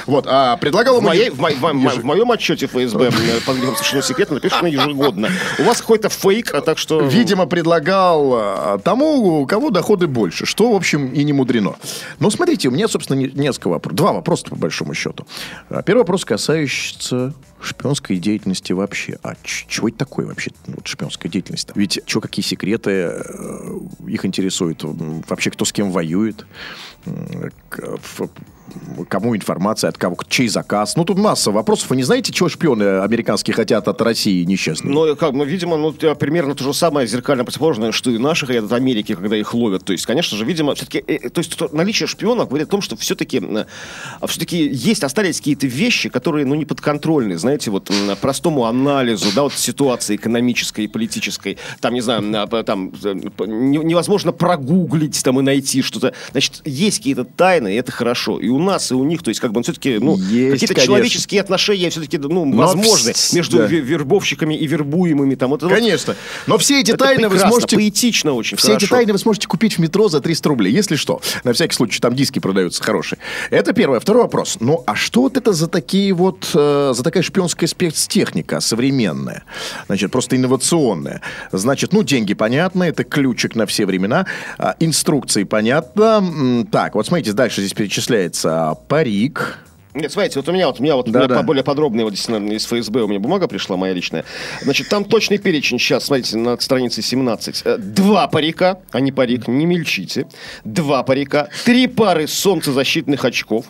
Вот, 0.06 0.24
а 0.26 0.56
предлагал 0.56 1.00
В, 1.00 1.04
моей, 1.04 1.30
в, 1.30 1.38
мо- 1.38 1.50
в 1.50 1.64
еж- 1.64 2.00
в 2.00 2.04
моем 2.04 2.30
отчете 2.32 2.66
ФСБ, 2.74 3.10
под 3.46 3.56
видом 3.56 3.74
совершенно 3.76 4.02
секретно, 4.02 4.34
написано 4.34 4.66
ежегодно. 4.66 5.28
У 5.58 5.62
вас 5.62 5.80
какой-то 5.80 6.08
фейк, 6.08 6.54
а 6.54 6.60
так 6.60 6.78
что... 6.78 7.00
Видимо, 7.00 7.46
предлагал 7.46 8.32
а, 8.34 8.78
тому, 8.78 9.40
у 9.42 9.46
кого 9.46 9.70
доходы 9.70 10.06
больше, 10.06 10.46
что, 10.46 10.72
в 10.72 10.76
общем, 10.76 11.12
и 11.12 11.24
не 11.24 11.32
мудрено. 11.32 11.76
Но 12.18 12.30
смотрите, 12.30 12.68
у 12.68 12.70
меня, 12.70 12.88
собственно, 12.88 13.18
не- 13.18 13.30
несколько 13.30 13.68
вопросов. 13.68 13.96
Два 13.96 14.12
вопроса, 14.12 14.46
по 14.50 14.56
большому 14.56 14.94
счету. 14.94 15.26
А, 15.70 15.82
Первый 15.82 16.00
вопрос 16.00 16.24
касающийся 16.24 17.32
шпионской 17.60 18.18
деятельности 18.18 18.72
вообще. 18.72 19.18
А 19.22 19.34
чего 19.44 19.88
это 19.88 19.98
такое 19.98 20.26
вообще, 20.26 20.50
вот 20.66 20.86
шпионская 20.86 21.30
деятельность? 21.30 21.70
Ведь 21.74 22.00
что, 22.06 22.20
какие 22.20 22.44
секреты 22.44 22.90
э, 22.90 23.78
их 24.06 24.24
интересуют? 24.24 24.82
Вообще, 24.82 25.50
кто 25.50 25.64
с 25.64 25.72
кем 25.72 25.90
воюет? 25.90 26.46
Кому 29.08 29.36
информация, 29.36 29.88
от 29.90 29.98
кого, 29.98 30.16
чей 30.28 30.48
заказ? 30.48 30.96
Ну, 30.96 31.04
тут 31.04 31.18
масса 31.18 31.50
вопросов. 31.50 31.90
Вы 31.90 31.96
не 31.96 32.02
знаете, 32.02 32.32
чего 32.32 32.48
шпионы 32.48 33.00
американские 33.00 33.54
хотят 33.54 33.86
от 33.88 34.00
России 34.00 34.42
несчастные? 34.44 34.92
Ну, 34.94 35.16
как, 35.16 35.32
ну, 35.32 35.44
видимо, 35.44 35.76
ну, 35.76 35.92
примерно 35.92 36.54
то 36.54 36.64
же 36.64 36.72
самое 36.74 37.06
зеркально 37.06 37.44
противоположное, 37.44 37.92
что 37.92 38.10
и 38.10 38.18
наши 38.18 38.46
хотят 38.46 38.64
от 38.64 38.72
Америки, 38.72 39.14
когда 39.14 39.36
их 39.36 39.52
ловят. 39.54 39.84
То 39.84 39.92
есть, 39.92 40.06
конечно 40.06 40.36
же, 40.38 40.44
видимо, 40.44 40.74
все-таки, 40.74 41.00
то 41.02 41.38
есть, 41.40 41.56
то- 41.56 41.68
наличие 41.72 42.06
шпионов 42.06 42.48
говорит 42.48 42.68
о 42.68 42.70
том, 42.70 42.80
что 42.80 42.96
все-таки, 42.96 43.40
все-таки 44.26 44.66
есть, 44.66 45.04
остались 45.04 45.38
какие-то 45.38 45.66
вещи, 45.66 46.08
которые, 46.08 46.46
ну, 46.46 46.54
не 46.54 46.64
подконтрольны, 46.64 47.36
знаете, 47.36 47.70
вот 47.70 47.90
простому 48.20 48.64
анализу, 48.64 49.26
да, 49.34 49.42
вот 49.42 49.52
ситуации 49.52 50.16
экономической 50.16 50.84
и 50.84 50.88
политической, 50.88 51.58
там, 51.80 51.94
не 51.94 52.00
знаю, 52.00 52.22
на- 52.22 52.46
п- 52.46 52.62
там, 52.62 52.92
э, 53.04 53.14
невозможно 53.46 54.32
прогуглить 54.32 55.22
там 55.22 55.38
и 55.40 55.42
найти 55.42 55.82
что-то. 55.82 56.14
Значит, 56.32 56.62
есть 56.64 56.98
какие-то 56.98 57.24
тайны, 57.24 57.74
и 57.74 57.76
это 57.76 57.92
хорошо. 57.92 58.38
И 58.40 58.48
у 58.48 58.58
нас 58.64 58.90
и 58.90 58.94
у 58.94 59.04
них, 59.04 59.22
то 59.22 59.28
есть 59.28 59.40
как 59.40 59.52
бы 59.52 59.62
все-таки, 59.62 59.98
ну, 59.98 60.16
Есть, 60.18 60.60
какие-то 60.60 60.80
человеческие 60.80 61.40
отношения 61.40 61.90
все-таки, 61.90 62.18
ну, 62.18 62.44
Но 62.44 62.56
возможны 62.56 63.10
вс- 63.10 63.34
между 63.34 63.58
да. 63.58 63.66
ве- 63.66 63.80
вербовщиками 63.80 64.54
и 64.54 64.66
вербуемыми. 64.66 65.34
Там, 65.36 65.50
вот 65.50 65.60
Конечно. 65.60 66.16
Но 66.46 66.58
все 66.58 66.80
эти 66.80 66.90
это 66.90 67.04
тайны 67.04 67.28
вы 67.28 67.38
сможете... 67.38 67.76
поэтично 67.76 68.32
очень, 68.32 68.56
Все 68.56 68.68
эти 68.72 68.86
хорошо. 68.86 68.96
тайны 68.96 69.12
вы 69.12 69.18
сможете 69.18 69.46
купить 69.46 69.74
в 69.74 69.78
метро 69.80 70.08
за 70.08 70.20
300 70.20 70.48
рублей, 70.48 70.72
если 70.72 70.96
что. 70.96 71.20
На 71.44 71.52
всякий 71.52 71.74
случай, 71.74 72.00
там 72.00 72.14
диски 72.14 72.38
продаются 72.38 72.82
хорошие. 72.82 73.18
Это 73.50 73.72
первое. 73.72 74.00
Второй 74.00 74.22
вопрос. 74.24 74.56
Ну, 74.60 74.82
а 74.86 74.94
что 74.96 75.22
вот 75.22 75.36
это 75.36 75.52
за 75.52 75.68
такие 75.68 76.12
вот, 76.12 76.50
э, 76.54 76.92
за 76.94 77.02
такая 77.02 77.22
шпионская 77.22 77.68
спецтехника 77.68 78.60
современная? 78.60 79.44
Значит, 79.86 80.10
просто 80.10 80.36
инновационная. 80.36 81.20
Значит, 81.52 81.92
ну, 81.92 82.02
деньги 82.02 82.34
понятно, 82.34 82.84
это 82.84 83.04
ключик 83.04 83.54
на 83.54 83.66
все 83.66 83.86
времена. 83.86 84.26
А, 84.58 84.74
инструкции 84.80 85.44
понятно. 85.44 86.66
Так, 86.70 86.94
вот 86.94 87.06
смотрите, 87.06 87.32
дальше 87.32 87.60
здесь 87.60 87.72
перечисляется 87.74 88.43
а, 88.44 88.74
парик. 88.74 89.58
Нет, 89.94 90.10
смотрите, 90.10 90.40
вот 90.40 90.48
у 90.48 90.52
меня 90.52 90.66
вот, 90.66 90.80
у 90.80 90.82
меня 90.82 90.96
вот 90.96 91.08
у 91.08 91.12
Да, 91.12 91.20
меня 91.20 91.28
да. 91.28 91.42
более 91.44 91.62
подробная, 91.62 92.04
вот 92.04 92.14
здесь, 92.14 92.26
наверное, 92.26 92.56
из 92.56 92.66
ФСБ 92.66 93.02
у 93.02 93.06
меня 93.06 93.20
бумага 93.20 93.46
пришла, 93.46 93.76
моя 93.76 93.92
личная. 93.92 94.24
Значит, 94.62 94.88
там 94.88 95.04
точный 95.04 95.38
перечень 95.38 95.78
сейчас, 95.78 96.06
смотрите, 96.06 96.36
на 96.36 96.58
странице 96.58 97.00
17. 97.00 97.62
Э, 97.64 97.78
Два 97.78 98.26
парика, 98.26 98.80
а 98.90 98.98
не 98.98 99.12
парик, 99.12 99.46
не 99.46 99.66
мельчите. 99.66 100.26
Два 100.64 101.04
парика, 101.04 101.48
три 101.64 101.86
пары 101.86 102.26
солнцезащитных 102.26 103.24
очков, 103.24 103.66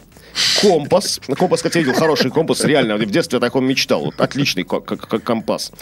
компас. 0.63 1.21
Компас, 1.37 1.59
кстати, 1.61 1.77
я 1.77 1.85
видел 1.85 1.99
хороший 1.99 2.31
компас, 2.31 2.65
реально, 2.65 2.97
в 2.97 3.05
детстве 3.05 3.37
о 3.37 3.41
таком 3.41 3.67
мечтал. 3.67 4.07
Вот, 4.07 4.19
отличный 4.19 4.63
ко- 4.65 4.81
как, 4.81 5.07
как 5.07 5.23
компас. 5.25 5.73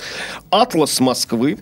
Атлас 0.50 0.98
Москвы. 0.98 1.58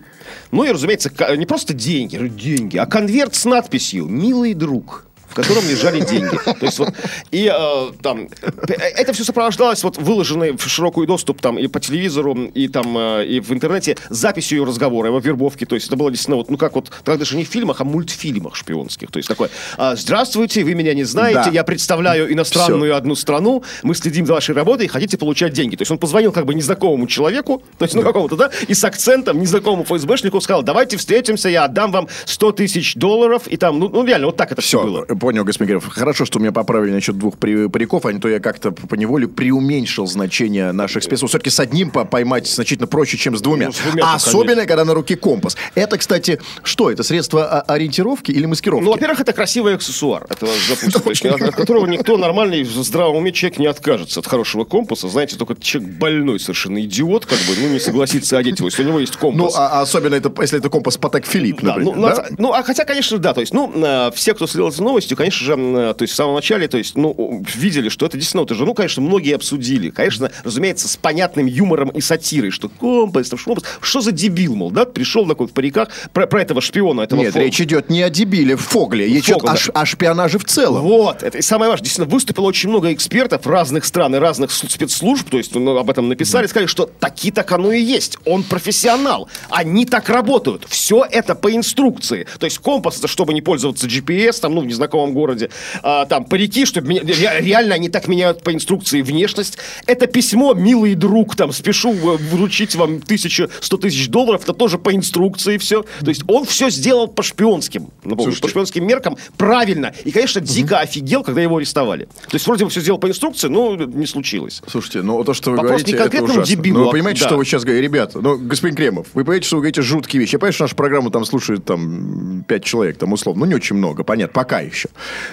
Ну 0.49 0.63
и, 0.63 0.71
разумеется, 0.71 1.11
не 1.37 1.45
просто 1.45 1.75
деньги, 1.75 2.17
деньги, 2.29 2.77
а 2.77 2.87
конверт 2.87 3.35
с 3.35 3.45
надписью 3.45 4.05
«Милый 4.07 4.55
друг» 4.55 5.05
в 5.31 5.33
котором 5.33 5.67
лежали 5.67 6.01
деньги. 6.01 6.37
То 6.59 6.65
есть 6.65 6.77
вот, 6.79 6.93
и 7.31 7.51
э, 7.53 7.91
там, 8.01 8.27
это 8.67 9.13
все 9.13 9.23
сопровождалось 9.23 9.83
вот 9.83 9.97
выложенной 9.97 10.57
в 10.57 10.61
широкий 10.67 11.05
доступ 11.05 11.41
там 11.41 11.57
и 11.57 11.67
по 11.67 11.79
телевизору, 11.79 12.35
и 12.53 12.67
там, 12.67 12.97
э, 12.97 13.25
и 13.25 13.39
в 13.39 13.51
интернете 13.51 13.97
записью 14.09 14.59
ее 14.59 14.65
разговора, 14.65 15.07
его 15.07 15.19
вербовки. 15.19 15.65
То 15.65 15.75
есть 15.75 15.87
это 15.87 15.95
было 15.95 16.11
действительно 16.11 16.37
вот, 16.37 16.49
ну 16.49 16.57
как 16.57 16.75
вот, 16.75 16.91
тогда 17.03 17.17
даже 17.17 17.37
не 17.37 17.45
в 17.45 17.47
фильмах, 17.47 17.79
а 17.81 17.83
в 17.85 17.87
мультфильмах 17.87 18.55
шпионских. 18.55 19.09
То 19.09 19.17
есть 19.17 19.29
такое, 19.29 19.49
«А, 19.77 19.95
здравствуйте, 19.95 20.63
вы 20.63 20.73
меня 20.73 20.93
не 20.93 21.05
знаете, 21.05 21.43
Да. 21.45 21.49
я 21.51 21.63
представляю 21.63 22.31
иностранную 22.31 22.95
одну 22.95 23.15
страну, 23.15 23.63
мы 23.83 23.95
следим 23.95 24.25
за 24.25 24.33
вашей 24.33 24.53
работой 24.53 24.85
и 24.85 24.89
хотите 24.89 25.17
получать 25.17 25.53
деньги. 25.53 25.75
То 25.77 25.83
есть 25.83 25.91
он 25.91 25.97
позвонил 25.97 26.31
как 26.33 26.45
бы 26.45 26.53
незнакомому 26.53 27.07
человеку, 27.07 27.63
то 27.77 27.85
есть 27.85 27.95
ну 27.95 28.01
какому-то, 28.01 28.35
да, 28.35 28.51
и 28.67 28.73
с 28.73 28.83
акцентом 28.83 29.39
незнакомому 29.39 29.85
ФСБшнику 29.85 30.41
сказал, 30.41 30.61
давайте 30.63 30.97
встретимся, 30.97 31.47
я 31.49 31.63
отдам 31.65 31.91
вам 31.91 32.07
100 32.25 32.51
тысяч 32.51 32.95
долларов, 32.95 33.47
и 33.47 33.55
там, 33.57 33.79
ну, 33.79 33.87
ну 33.89 34.05
реально, 34.05 34.27
вот 34.27 34.37
так 34.37 34.51
это 34.51 34.61
все 34.61 34.79
Все, 34.79 34.87
было. 34.87 35.05
Понял, 35.21 35.43
господин 35.45 35.69
Геров. 35.69 35.87
Хорошо, 35.87 36.25
что 36.25 36.39
меня 36.39 36.51
поправили 36.51 36.91
насчет 36.91 37.15
двух 37.17 37.37
париков, 37.37 38.05
а 38.07 38.11
не 38.11 38.19
то 38.19 38.27
я 38.27 38.39
как-то 38.39 38.71
по 38.71 38.95
неволе 38.95 39.27
преуменьшил 39.27 40.07
значение 40.07 40.71
наших 40.71 41.03
спецслужб. 41.03 41.31
Все-таки 41.31 41.51
с 41.51 41.59
одним 41.59 41.91
по- 41.91 42.05
поймать 42.05 42.47
значительно 42.47 42.87
проще, 42.87 43.17
чем 43.17 43.37
с 43.37 43.41
двумя. 43.41 43.67
Ну, 43.67 43.71
с 43.73 43.77
двумя-то, 43.77 44.03
а 44.07 44.09
конечно. 44.13 44.29
особенно, 44.29 44.65
когда 44.65 44.83
на 44.83 44.95
руке 44.95 45.15
компас. 45.15 45.55
Это, 45.75 45.97
кстати, 45.99 46.41
что? 46.63 46.89
Это 46.89 47.03
средство 47.03 47.61
ориентировки 47.61 48.31
или 48.31 48.47
маскировки? 48.47 48.83
Ну, 48.83 48.91
во-первых, 48.91 49.19
это 49.19 49.31
красивый 49.33 49.75
аксессуар, 49.75 50.25
это 50.27 50.47
есть, 50.47 50.95
от, 51.25 51.41
от 51.41 51.55
которого 51.55 51.85
никто 51.85 52.17
нормальный 52.17 52.63
в 52.63 52.71
здравом 52.83 53.17
уме 53.17 53.31
человек 53.31 53.59
не 53.59 53.67
откажется 53.67 54.19
от 54.21 54.27
хорошего 54.27 54.63
компаса. 54.65 55.07
Знаете, 55.07 55.35
только 55.37 55.55
человек 55.61 55.91
больной, 55.99 56.39
совершенно 56.39 56.83
идиот, 56.83 57.27
как 57.27 57.37
бы, 57.39 57.53
ну, 57.61 57.69
не 57.69 57.79
согласится 57.79 58.39
одеть 58.39 58.57
его, 58.57 58.69
если 58.69 58.83
у 58.83 58.87
него 58.87 58.99
есть 58.99 59.13
Ну, 59.13 59.19
компас. 59.19 59.53
а, 59.55 59.67
а 59.79 59.81
особенно 59.81 60.15
это, 60.15 60.33
если 60.41 60.57
это 60.57 60.69
компас 60.69 60.97
Патек 60.97 61.25
Филипп, 61.27 61.61
Да, 61.61 61.75
например. 61.75 61.95
ну, 61.95 62.01
да? 62.07 62.25
ну, 62.39 62.53
а 62.53 62.63
хотя, 62.63 62.85
конечно, 62.85 63.17
да, 63.19 63.33
то 63.35 63.41
есть, 63.41 63.53
ну, 63.53 63.71
э, 63.75 64.11
все, 64.15 64.33
кто 64.33 64.47
следил 64.47 64.71
за 64.71 64.81
новостью, 64.81 65.10
конечно 65.15 65.45
же, 65.45 65.53
э, 65.53 65.93
то 65.93 66.03
есть 66.03 66.13
в 66.13 66.15
самом 66.15 66.35
начале, 66.35 66.67
то 66.67 66.77
есть, 66.77 66.95
ну, 66.95 67.13
о, 67.17 67.41
видели, 67.55 67.89
что 67.89 68.05
это 68.05 68.17
действительно, 68.17 68.43
это 68.43 68.55
же, 68.55 68.65
ну, 68.65 68.73
конечно, 68.73 69.01
многие 69.01 69.35
обсудили, 69.35 69.89
конечно, 69.89 70.31
разумеется, 70.43 70.87
с 70.87 70.97
понятным 70.97 71.45
юмором 71.45 71.89
и 71.89 72.01
сатирой, 72.01 72.51
что 72.51 72.69
компас, 72.69 73.29
там, 73.29 73.39
шмопас, 73.39 73.63
что 73.81 74.01
за 74.01 74.11
дебил, 74.11 74.55
мол, 74.55 74.71
да, 74.71 74.85
пришел 74.85 75.27
такой 75.27 75.47
в 75.47 75.51
париках, 75.51 75.89
про, 76.13 76.27
про 76.27 76.41
этого 76.41 76.61
шпиона, 76.61 77.01
этого 77.01 77.21
Нет, 77.21 77.35
фо- 77.35 77.39
речь 77.43 77.59
идет 77.61 77.89
не 77.89 78.01
о 78.01 78.09
дебиле 78.09 78.55
Фогле, 78.55 79.05
речь 79.07 79.25
идет 79.25 79.35
Фогл, 79.41 79.47
о, 79.49 79.51
да. 79.53 79.57
ш- 79.57 79.71
о 79.71 79.85
шпионаже 79.85 80.37
в 80.39 80.45
целом. 80.45 80.83
Вот, 80.83 81.23
это 81.23 81.37
и 81.37 81.41
самое 81.41 81.69
важное. 81.69 81.85
Действительно, 81.85 82.13
выступило 82.13 82.45
очень 82.45 82.69
много 82.69 82.93
экспертов 82.93 83.45
разных 83.47 83.85
стран 83.85 84.15
и 84.15 84.19
разных 84.19 84.51
спецслужб, 84.51 85.29
то 85.29 85.37
есть 85.37 85.53
ну, 85.55 85.77
об 85.77 85.89
этом 85.89 86.09
написали, 86.09 86.47
сказали, 86.47 86.67
что 86.67 86.89
таки 86.99 87.31
так 87.31 87.51
оно 87.51 87.71
и 87.71 87.81
есть. 87.81 88.17
Он 88.25 88.43
профессионал. 88.43 89.29
Они 89.49 89.85
так 89.85 90.09
работают. 90.09 90.65
Все 90.67 91.05
это 91.09 91.35
по 91.35 91.53
инструкции. 91.53 92.27
То 92.39 92.45
есть 92.45 92.59
компас, 92.59 92.99
это 92.99 93.07
чтобы 93.07 93.33
не 93.33 93.41
пользоваться 93.41 93.87
GPS, 93.87 94.39
там, 94.41 94.55
ну, 94.55 94.61
в 94.61 94.65
незнакомом 95.01 95.13
городе. 95.13 95.49
А, 95.83 96.05
там, 96.05 96.25
парики, 96.25 96.65
чтобы 96.65 96.87
меня- 96.89 97.01
ре- 97.03 97.41
реально 97.45 97.75
они 97.75 97.89
так 97.89 98.07
меняют 98.07 98.43
по 98.43 98.53
инструкции 98.53 99.01
внешность. 99.01 99.57
Это 99.85 100.07
письмо, 100.07 100.53
милый 100.53 100.95
друг, 100.95 101.35
там, 101.35 101.51
спешу 101.51 101.93
э, 101.93 102.17
вручить 102.31 102.75
вам 102.75 103.01
тысячу, 103.01 103.49
сто 103.61 103.77
тысяч 103.77 104.07
долларов, 104.09 104.43
это 104.43 104.53
тоже 104.53 104.77
по 104.77 104.93
инструкции 104.93 105.57
все. 105.57 105.83
То 106.01 106.09
есть 106.09 106.23
он 106.27 106.45
все 106.45 106.69
сделал 106.69 107.07
по 107.07 107.23
шпионским, 107.23 107.89
Слушайте, 108.03 108.41
по 108.41 108.47
шпионским 108.49 108.85
меркам 108.87 109.17
правильно. 109.37 109.93
И, 110.05 110.11
конечно, 110.11 110.41
дико 110.41 110.79
офигел, 110.79 111.23
когда 111.23 111.41
его 111.41 111.57
арестовали. 111.57 112.05
То 112.05 112.33
есть 112.35 112.45
вроде 112.47 112.65
бы 112.65 112.69
все 112.71 112.81
сделал 112.81 112.99
по 112.99 113.07
инструкции, 113.07 113.47
но 113.47 113.75
не 113.75 114.05
случилось. 114.05 114.61
Слушайте, 114.67 115.01
ну 115.01 115.23
то, 115.23 115.33
что 115.33 115.51
вы 115.51 115.57
Вопрос 115.57 115.81
говорите, 115.83 115.97
не 115.97 116.05
это 116.05 116.23
ужасно. 116.23 116.45
дебилу, 116.45 116.77
Ну, 116.79 116.83
вы 116.85 116.89
а- 116.89 116.91
понимаете, 116.91 117.21
да. 117.21 117.27
что 117.27 117.37
вы 117.37 117.45
сейчас 117.45 117.63
говорите? 117.63 117.81
Ребята, 117.83 118.19
ну, 118.21 118.37
господин 118.37 118.75
Кремов, 118.75 119.07
вы 119.13 119.23
понимаете, 119.23 119.47
что 119.47 119.57
вы 119.57 119.61
говорите 119.61 119.81
жуткие 119.81 120.19
вещи. 120.21 120.33
Я 120.35 120.39
понимаю, 120.39 120.53
что 120.53 120.63
нашу 120.65 120.75
программу 120.75 121.09
там 121.09 121.25
слушает 121.25 121.65
там 121.65 122.43
пять 122.47 122.63
человек, 122.63 122.97
там 122.97 123.13
условно. 123.13 123.41
Ну, 123.41 123.45
не 123.47 123.55
очень 123.55 123.75
много, 123.75 124.03
понятно, 124.03 124.33
пока 124.33 124.59
еще. 124.59 124.89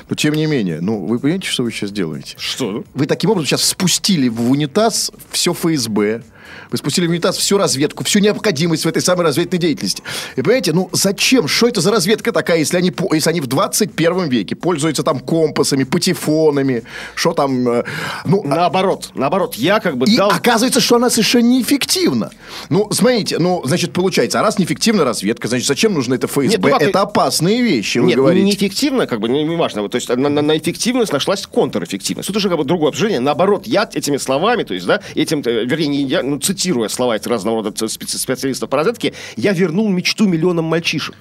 Но 0.09 0.17
тем 0.17 0.35
не 0.35 0.47
менее, 0.47 0.81
ну, 0.81 1.07
вы 1.07 1.19
понимаете, 1.19 1.49
что 1.49 1.63
вы 1.63 1.71
сейчас 1.71 1.93
делаете? 1.93 2.37
Что? 2.39 2.85
Вы 2.95 3.07
таким 3.07 3.31
образом 3.31 3.47
сейчас 3.47 3.65
спустили 3.65 4.29
в 4.29 4.51
унитаз 4.51 5.11
все 5.31 5.53
ФСБ, 5.53 6.23
вы 6.71 6.79
спустили 6.79 7.07
в 7.07 7.11
унитаз 7.11 7.37
всю 7.37 7.59
разведку, 7.59 8.05
всю 8.05 8.19
необходимость 8.21 8.85
в 8.85 8.89
этой 8.89 9.03
самой 9.03 9.25
разведной 9.25 9.59
деятельности. 9.59 10.03
И 10.37 10.43
понимаете, 10.43 10.73
ну 10.73 10.89
зачем? 10.93 11.49
Что 11.49 11.69
это 11.69 11.81
за 11.81 11.91
разведка 11.91 12.33
такая, 12.33 12.59
если 12.59 12.77
они, 12.77 12.93
если 13.13 13.31
они 13.31 13.41
в 13.41 13.47
21 13.47 14.29
веке 14.29 14.55
пользуются 14.57 15.03
там 15.03 15.21
компасами, 15.21 15.85
патефонами, 15.85 16.83
что 17.15 17.33
там... 17.33 17.69
э, 17.69 17.85
ну, 18.25 18.43
а- 18.45 18.49
Наоборот, 18.49 19.11
наоборот, 19.15 19.55
я 19.55 19.81
как 19.81 19.97
бы 19.97 20.07
и 20.07 20.17
дал... 20.17 20.31
оказывается, 20.31 20.81
что 20.81 20.97
она 20.97 21.11
совершенно 21.11 21.47
неэффективна. 21.47 22.31
Ну, 22.69 22.89
смотрите, 22.93 23.39
ну, 23.39 23.63
значит, 23.65 23.93
получается, 23.93 24.41
а 24.41 24.43
раз 24.43 24.59
неэффективна 24.59 25.05
разведка, 25.05 25.49
значит, 25.49 25.67
зачем 25.67 25.95
нужно 25.95 26.15
это 26.15 26.27
ФСБ? 26.27 26.49
Нет, 26.49 26.61
ну 26.61 26.69
как- 26.71 26.83
это 26.83 27.01
опасные 27.03 27.63
вещи, 27.63 27.99
вы 27.99 28.07
Нет, 28.09 28.17
ну, 28.17 28.23
говорите. 28.25 28.47
неэффективно, 28.47 29.07
как 29.07 29.21
бы, 29.21 29.29
не, 29.29 29.45
не 29.45 29.57
важно. 29.57 29.83
Вот, 29.83 29.93
То 29.93 29.97
есть 29.97 30.09
на, 30.09 30.17
на- 30.29 30.43
на 30.43 30.57
эффективность 30.59 31.13
нашлась 31.13 31.47
контрэффективность. 31.47 32.27
Тут 32.27 32.37
уже 32.37 32.49
как 32.49 32.59
бы 32.59 32.65
другое 32.65 32.91
обсуждение. 32.91 33.21
Наоборот, 33.21 33.67
я 33.67 33.89
этими 33.93 34.17
словами, 34.17 34.63
то 34.65 34.75
есть, 34.75 34.87
да, 34.87 35.01
этим, 35.15 35.41
вернее, 35.43 35.87
не 35.89 36.03
я, 36.05 36.23
ну, 36.23 36.38
цитируя 36.39 36.89
слова 36.89 37.19
разного 37.27 37.63
рода 37.63 37.71
специ- 37.87 38.19
специалистов 38.19 38.71
по 38.71 38.77
разведке, 38.77 39.15
я 39.37 39.53
вернул 39.53 39.89
мечту 39.89 40.27
миллионам 40.27 40.65
мальчишек. 40.65 41.17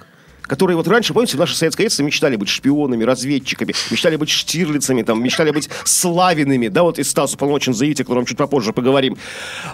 Которые 0.48 0.78
вот 0.78 0.88
раньше, 0.88 1.14
помните, 1.14 1.38
в 1.38 1.40
наше 1.40 1.56
советское 1.56 1.84
детство 1.84 2.04
мечтали 2.04 2.36
быть 2.36 2.50
шпионами, 2.50 3.04
разведчиками, 3.04 3.74
мечтали 3.92 4.16
быть 4.16 4.30
штирлицами, 4.30 5.04
там, 5.04 5.24
мечтали 5.24 5.52
быть 5.52 5.70
славиными, 5.84 6.68
да, 6.68 6.84
вот 6.84 7.00
и 7.00 7.04
Стасу 7.04 7.38
Полночин 7.38 7.74
заявите, 7.74 8.04
о 8.04 8.06
котором 8.06 8.26
чуть 8.26 8.38
попозже 8.38 8.74
поговорим. 8.74 9.18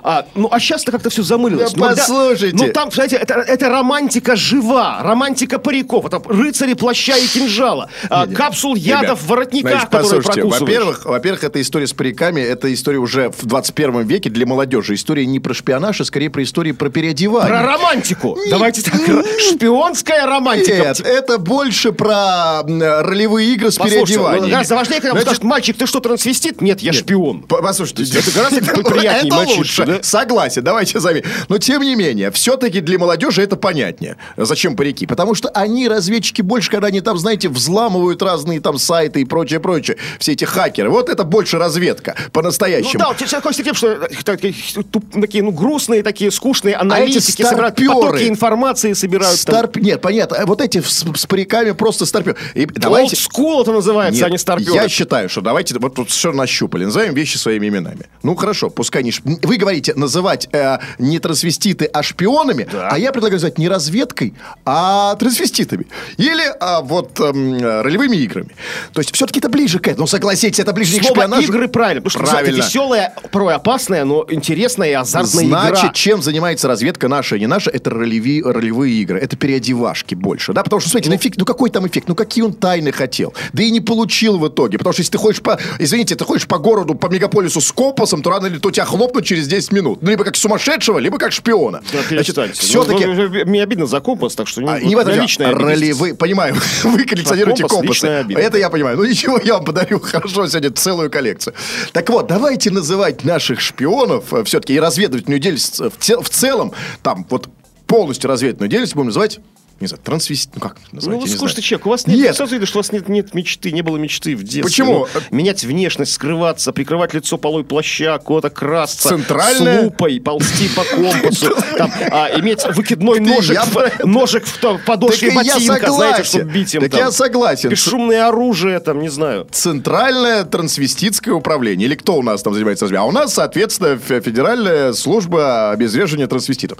А, 0.03 0.25
ну, 0.35 0.49
а 0.51 0.59
сейчас-то 0.59 0.91
как-то 0.91 1.09
все 1.09 1.23
замылилось. 1.23 1.73
Да 1.73 1.89
Ну, 1.89 1.95
послушайте. 1.95 2.57
Ну, 2.57 2.71
там, 2.73 2.91
знаете, 2.91 3.17
это, 3.17 3.35
это 3.35 3.69
романтика 3.69 4.35
жива, 4.35 5.01
романтика 5.03 5.59
париков, 5.59 6.05
это 6.05 6.21
рыцари 6.25 6.73
плаща 6.73 7.17
и 7.17 7.27
кинжала, 7.27 7.89
а, 8.09 8.27
капсул 8.27 8.75
ядов 8.75 9.21
в 9.21 9.27
воротниках, 9.27 9.85
которые 9.85 10.03
послушайте, 10.03 10.41
прокусываешь. 10.41 10.61
Во-первых, 10.61 11.05
во-первых, 11.05 11.43
эта 11.43 11.61
история 11.61 11.87
с 11.87 11.93
париками, 11.93 12.41
это 12.41 12.73
история 12.73 12.99
уже 12.99 13.29
в 13.29 13.45
21 13.45 14.01
веке 14.03 14.29
для 14.29 14.45
молодежи. 14.45 14.95
История 14.95 15.25
не 15.25 15.39
про 15.39 15.53
шпионаж, 15.53 16.01
а 16.01 16.05
скорее 16.05 16.29
про 16.29 16.43
историю 16.43 16.75
про 16.75 16.89
переодевание. 16.89 17.49
Про 17.49 17.61
романтику. 17.61 18.37
Давайте 18.49 18.81
так. 18.81 19.01
Шпионская 19.39 20.25
романтика. 20.25 20.62
Нет, 20.67 20.99
это 21.01 21.37
больше 21.37 21.91
про 21.91 22.63
ролевые 22.63 23.53
игры 23.53 23.71
с 23.71 23.77
ну, 23.77 23.85
переодеванием. 23.85 24.51
гораздо 24.51 24.75
важнее, 24.75 25.01
когда 25.01 25.21
скажут, 25.21 25.43
мальчик, 25.43 25.77
ты 25.77 25.85
что, 25.85 25.99
трансвестит? 25.99 26.61
Нет, 26.61 26.81
я 26.81 26.93
шпион. 26.93 27.43
Послушайте, 27.43 28.19
это 28.19 28.31
гораздо 28.31 28.61
приятнее 28.83 29.33
лучше. 29.33 29.99
Согласен, 30.01 30.63
давайте 30.63 30.99
заметим. 30.99 31.29
Но 31.49 31.57
тем 31.57 31.81
не 31.81 31.95
менее, 31.95 32.31
все-таки 32.31 32.81
для 32.81 32.97
молодежи 32.97 33.41
это 33.41 33.55
понятнее. 33.55 34.17
Зачем 34.37 34.75
парики? 34.75 35.05
Потому 35.05 35.35
что 35.35 35.49
они, 35.49 35.87
разведчики, 35.87 36.41
больше, 36.41 36.69
когда 36.69 36.87
они 36.87 37.01
там, 37.01 37.17
знаете, 37.17 37.49
взламывают 37.49 38.21
разные 38.21 38.59
там 38.59 38.77
сайты 38.77 39.21
и 39.21 39.25
прочее, 39.25 39.59
прочее, 39.59 39.97
все 40.19 40.33
эти 40.33 40.45
хакеры. 40.45 40.89
Вот 40.89 41.09
это 41.09 41.23
больше 41.23 41.57
разведка 41.57 42.15
Ну 42.17 42.31
по-настоящему. 42.31 42.99
да, 42.99 43.07
вот 43.09 43.17
человек 43.17 43.43
хочется 43.43 43.63
тем, 43.63 43.75
что 43.75 43.87
э, 43.87 44.07
такие, 44.23 45.43
ну, 45.43 45.51
грустные, 45.51 46.03
такие 46.03 46.31
скучные 46.31 46.75
А 46.75 46.79
эти 46.79 46.85
аналитики 46.85 47.41
собирают 47.41 47.75
потоки 47.75 48.27
информации, 48.27 48.93
собирают. 48.93 49.41
там. 49.43 49.55
Старп... 49.55 49.77
Нет, 49.77 50.01
понятно. 50.01 50.37
Вот 50.53 50.61
эти 50.61 50.81
с, 50.81 51.03
с 51.15 51.25
париками 51.25 51.71
просто 51.71 52.05
старпер. 52.05 52.37
И 52.53 52.65
давайте... 52.65 53.15
school 53.15 53.61
это 53.61 53.71
называется, 53.71 54.19
Нет, 54.21 54.27
а 54.27 54.29
не 54.29 54.37
старпер. 54.37 54.73
Я 54.73 54.87
считаю, 54.89 55.29
что 55.29 55.41
давайте 55.41 55.77
вот 55.79 55.95
тут 55.95 56.09
все 56.09 56.31
нащупали, 56.31 56.85
назовем 56.85 57.13
вещи 57.13 57.37
своими 57.37 57.67
именами. 57.67 58.05
Ну 58.23 58.35
хорошо, 58.35 58.69
пускай 58.69 59.03
не... 59.03 59.11
ш- 59.11 59.21
Вы 59.25 59.57
говорите 59.57 59.93
называть 59.95 60.47
э, 60.51 60.77
не 60.99 61.19
трансвеститы, 61.19 61.85
а 61.85 62.03
шпионами, 62.03 62.67
Да. 62.71 62.89
а 62.91 62.97
я 62.99 63.11
предлагаю 63.11 63.33
называть 63.37 63.57
не 63.57 63.67
разведкой, 63.67 64.33
а 64.65 65.15
трансвеститами. 65.15 65.85
Или 66.17 66.43
а, 66.59 66.81
вот 66.81 67.19
э, 67.19 67.81
ролевыми 67.81 68.17
играми. 68.17 68.49
То 68.93 69.01
есть 69.01 69.13
все-таки 69.15 69.39
это 69.39 69.49
ближе 69.49 69.79
к 69.79 69.87
этому, 69.87 70.07
согласитесь, 70.07 70.59
это 70.59 70.73
ближе 70.73 70.93
не 70.93 70.99
к 70.99 71.03
Слово 71.03 71.15
шпионажу. 71.23 71.47
игры 71.47 71.67
правильно, 71.67 72.01
потому 72.01 72.23
что 72.25 72.31
Правильно. 72.31 72.57
это 72.57 72.67
веселая, 72.67 73.15
порой 73.31 73.53
опасная, 73.55 74.05
но 74.05 74.25
интересная 74.29 74.89
и 74.89 74.93
азартная 74.93 75.45
Значит, 75.45 75.83
игра. 75.85 75.93
чем 75.93 76.21
занимается 76.21 76.67
разведка 76.67 77.07
наша 77.07 77.35
и 77.35 77.39
не 77.39 77.47
наша, 77.47 77.69
это 77.71 77.89
ролеви, 77.89 78.41
ролевые 78.43 78.93
игры, 79.01 79.19
это 79.19 79.35
переодевашки 79.37 80.15
больше, 80.15 80.42
да, 80.51 80.63
потому 80.63 80.79
что, 80.81 80.89
смотрите, 80.89 81.09
ну, 81.09 81.15
эффект, 81.15 81.37
ну 81.39 81.45
какой 81.45 81.69
там 81.69 81.87
эффект, 81.87 82.07
ну 82.09 82.15
какие 82.15 82.43
он 82.43 82.53
тайны 82.53 82.91
хотел, 82.91 83.33
да 83.53 83.63
и 83.63 83.71
не 83.71 83.79
получил 83.79 84.37
в 84.37 84.47
итоге, 84.47 84.77
потому 84.77 84.93
что 84.93 85.01
если 85.01 85.11
ты 85.13 85.17
ходишь 85.19 85.41
по, 85.41 85.59
извините, 85.79 86.15
ты 86.15 86.25
ходишь 86.25 86.47
по 86.47 86.57
городу, 86.57 86.95
по 86.95 87.07
мегаполису 87.07 87.61
с 87.61 87.71
компасом, 87.71 88.21
то 88.21 88.31
рано 88.31 88.47
или 88.47 88.57
то 88.57 88.71
тебя 88.71 88.85
хлопнут 88.85 89.25
через 89.25 89.47
10 89.47 89.71
минут, 89.71 89.99
ну, 90.01 90.09
либо 90.09 90.23
как 90.23 90.35
сумасшедшего, 90.35 90.99
либо 90.99 91.17
как 91.17 91.31
шпиона. 91.31 91.81
Да, 91.93 91.99
перестаньте. 92.09 92.59
все-таки... 92.59 93.05
Ну, 93.05 93.29
ну, 93.29 93.45
мне 93.45 93.63
обидно 93.63 93.85
за 93.85 93.99
компас, 94.01 94.35
так 94.35 94.47
что 94.47 94.61
А, 94.67 94.79
не 94.79 94.95
в 94.95 94.99
этом 94.99 95.13
здесь. 95.13 95.37
Ролевые, 95.39 96.15
понимаю, 96.15 96.55
вы 96.83 97.05
коллекционируете 97.05 97.63
компас 97.63 97.99
компасы. 97.99 98.05
обида. 98.05 98.41
Это 98.41 98.57
я 98.57 98.69
понимаю. 98.69 98.97
Ну 98.97 99.05
ничего, 99.05 99.39
я 99.43 99.55
вам 99.55 99.65
подарю 99.65 99.99
хорошо 99.99 100.47
сегодня 100.47 100.71
целую 100.71 101.09
коллекцию. 101.11 101.53
Так 101.91 102.09
вот, 102.09 102.27
давайте 102.27 102.71
называть 102.71 103.23
наших 103.23 103.59
шпионов 103.59 104.25
все-таки 104.45 104.73
и 104.73 104.79
разведывательную 104.79 105.39
деятельность 105.39 105.79
э, 105.79 105.89
в, 105.89 105.97
цел- 106.03 106.21
в 106.21 106.29
целом, 106.29 106.73
там 107.01 107.25
вот 107.29 107.49
полностью 107.87 108.29
разведывательную 108.29 108.69
деятельность 108.69 108.95
будем 108.95 109.07
называть 109.07 109.39
не 109.83 109.87
знаю, 109.87 110.01
трансвест... 110.03 110.49
Ну, 110.55 110.61
как 110.61 110.77
назвать, 110.91 111.15
Ну, 111.15 111.21
вы 111.21 111.27
скажите, 111.27 111.61
знаю. 111.61 111.63
человек, 111.63 111.85
у 111.85 111.89
вас 111.89 112.07
нет, 112.07 112.17
Нет. 112.17 112.35
сразу 112.35 112.51
видно, 112.53 112.65
что 112.67 112.79
у 112.79 112.81
вас 112.81 112.91
нет, 112.91 113.07
нет 113.09 113.33
мечты, 113.33 113.71
не 113.71 113.81
было 113.81 113.97
мечты 113.97 114.35
в 114.35 114.41
детстве. 114.43 114.63
Почему? 114.63 115.07
Ну, 115.13 115.21
менять 115.37 115.63
внешность, 115.63 116.13
скрываться, 116.13 116.71
прикрывать 116.73 117.13
лицо 117.13 117.37
полой 117.37 117.63
плаща, 117.63 118.17
куда-то 118.17 118.49
красться, 118.49 119.09
Центральная- 119.09 119.81
с 119.81 119.83
лупой, 119.83 120.19
ползти 120.19 120.69
по 120.75 120.83
компасу, 120.83 121.55
там, 121.77 121.91
а, 122.11 122.29
иметь 122.39 122.63
выкидной 122.75 123.19
ножик, 123.19 123.59
ножик 124.03 124.45
в 124.45 124.79
подошве 124.85 125.31
ботинка, 125.31 125.91
знаете, 125.91 126.23
чтобы 126.23 126.45
бить 126.51 126.73
им 126.75 126.81
Так 126.81 126.93
я 126.93 127.11
согласен. 127.11 127.69
Бесшумное 127.69 128.27
оружие, 128.27 128.79
там, 128.79 128.99
не 128.99 129.09
знаю. 129.09 129.47
Центральное 129.51 130.43
трансвеститское 130.45 131.33
управление. 131.33 131.87
Или 131.87 131.95
кто 131.95 132.15
у 132.15 132.21
нас 132.23 132.41
там 132.43 132.53
занимается? 132.53 132.87
А 132.97 133.03
у 133.03 133.11
нас, 133.11 133.33
соответственно, 133.33 133.97
Фе- 133.97 134.21
Федеральная 134.21 134.93
служба 134.93 135.71
обезвреживания 135.71 136.27
трансвеститов. 136.27 136.77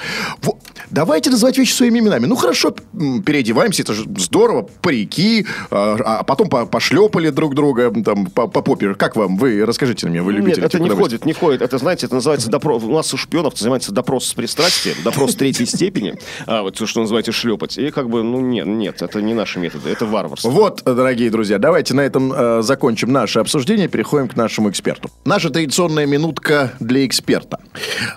Давайте 0.89 1.29
называть 1.31 1.57
вещи 1.57 1.73
своими 1.73 1.99
именами. 1.99 2.25
Ну, 2.27 2.35
хорошо, 2.35 2.75
переодеваемся, 3.25 3.81
это 3.81 3.93
же 3.93 4.05
здорово. 4.17 4.67
Парики, 4.81 5.45
а 5.71 5.97
а 6.19 6.23
потом 6.23 6.49
по- 6.49 6.65
пошлепали 6.65 7.29
друг 7.29 7.55
друга 7.55 7.91
там, 8.03 8.27
по, 8.27 8.47
по 8.47 8.61
попе. 8.61 8.93
Как 8.93 9.15
вам? 9.15 9.37
Вы 9.37 9.65
расскажите 9.65 10.07
мне, 10.07 10.21
вы 10.21 10.33
Нет, 10.33 10.41
любите 10.41 10.61
это 10.61 10.77
этих 10.77 10.79
не 10.79 10.89
входит, 10.89 11.25
не 11.25 11.33
входит. 11.33 11.61
Это, 11.61 11.77
знаете, 11.77 12.05
это 12.05 12.15
называется 12.15 12.49
допрос. 12.49 12.83
У 12.83 12.93
нас 12.93 13.13
у 13.13 13.17
шпионов 13.17 13.57
занимается 13.57 13.91
допрос 13.91 14.25
с 14.27 14.33
пристрастием, 14.33 14.95
допрос 15.03 15.35
третьей 15.35 15.65
степени, 15.65 16.15
а, 16.45 16.61
вот 16.61 16.77
то, 16.77 16.85
что 16.85 17.01
называете 17.01 17.31
шлепать. 17.31 17.77
И 17.77 17.91
как 17.91 18.09
бы, 18.09 18.23
ну 18.23 18.39
нет, 18.39 18.65
нет, 18.65 19.01
это 19.01 19.21
не 19.21 19.33
наши 19.33 19.59
методы, 19.59 19.89
это 19.89 20.05
варварство. 20.05 20.49
Вот, 20.49 20.83
дорогие 20.83 21.29
друзья, 21.29 21.59
давайте 21.59 21.93
на 21.93 22.01
этом 22.01 22.31
э, 22.33 22.61
закончим 22.61 23.11
наше 23.11 23.39
обсуждение, 23.39 23.87
переходим 23.87 24.27
к 24.27 24.35
нашему 24.35 24.69
эксперту. 24.69 25.09
Наша 25.25 25.49
традиционная 25.49 26.05
минутка 26.05 26.73
для 26.79 27.05
эксперта. 27.05 27.59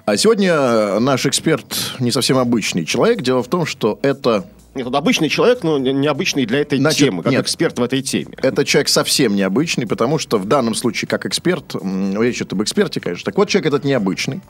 А 0.04 0.16
сегодня 0.16 0.52
э, 0.52 0.98
наш 0.98 1.26
эксперт 1.26 1.94
не 1.98 2.10
совсем 2.10 2.38
обычный 2.38 2.84
человек. 2.84 3.22
Дело 3.22 3.42
в 3.42 3.48
том, 3.48 3.66
что 3.66 3.98
это 4.02 4.44
Нет, 4.76 4.86
он 4.86 4.94
обычный 4.94 5.28
человек, 5.30 5.62
но 5.62 5.78
не- 5.78 5.92
необычный 5.92 6.44
для 6.46 6.60
этой 6.60 6.78
Значит, 6.78 7.06
темы, 7.08 7.22
как 7.22 7.32
нет. 7.32 7.42
эксперт 7.42 7.78
в 7.78 7.82
этой 7.82 8.02
теме. 8.02 8.34
Это 8.42 8.64
человек 8.64 8.88
совсем 8.88 9.34
необычный, 9.34 9.86
потому 9.86 10.18
что 10.18 10.38
в 10.38 10.44
данном 10.44 10.74
случае, 10.74 11.08
как 11.08 11.24
эксперт, 11.26 11.74
речь 11.74 12.36
идет 12.36 12.52
об 12.52 12.62
эксперте, 12.62 13.00
конечно. 13.00 13.24
Так 13.24 13.36
вот, 13.38 13.48
человек 13.48 13.68
этот 13.72 13.84
необычный. 13.84 14.40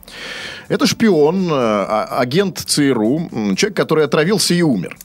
Это 0.68 0.86
шпион, 0.86 1.46
э, 1.46 1.50
а- 1.52 2.18
агент 2.18 2.58
ЦРУ, 2.58 3.30
человек, 3.56 3.76
который 3.76 4.04
отравился 4.04 4.52
и 4.54 4.62
умер. 4.62 4.96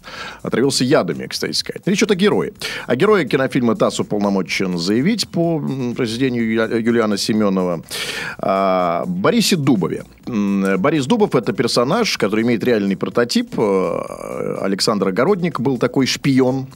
Отравился 0.42 0.84
ядами, 0.84 1.28
кстати 1.28 1.52
сказать. 1.54 1.84
Речь 1.86 2.00
идет 2.00 2.12
о 2.12 2.16
герое. 2.16 2.54
А 2.88 2.96
герое 2.96 3.26
кинофильма 3.26 3.76
ТАСС 3.76 4.00
уполномочен 4.00 4.78
заявить 4.78 5.28
по 5.28 5.60
произведению 5.96 6.52
Юлиана 6.82 7.18
Семенова 7.18 7.84
а, 8.40 9.04
Борисе 9.06 9.56
Дубове. 9.56 10.04
Борис 10.32 11.06
Дубов– 11.08 11.36
это 11.36 11.52
персонаж, 11.52 12.18
который 12.18 12.44
имеет 12.44 12.64
реальный 12.64 12.96
прототип. 12.96 13.54
Э, 13.58 14.58
Александр 14.62 15.10
Огородник 15.10 15.60
был 15.60 15.78
такой 15.78 16.06
шпион 16.06 16.68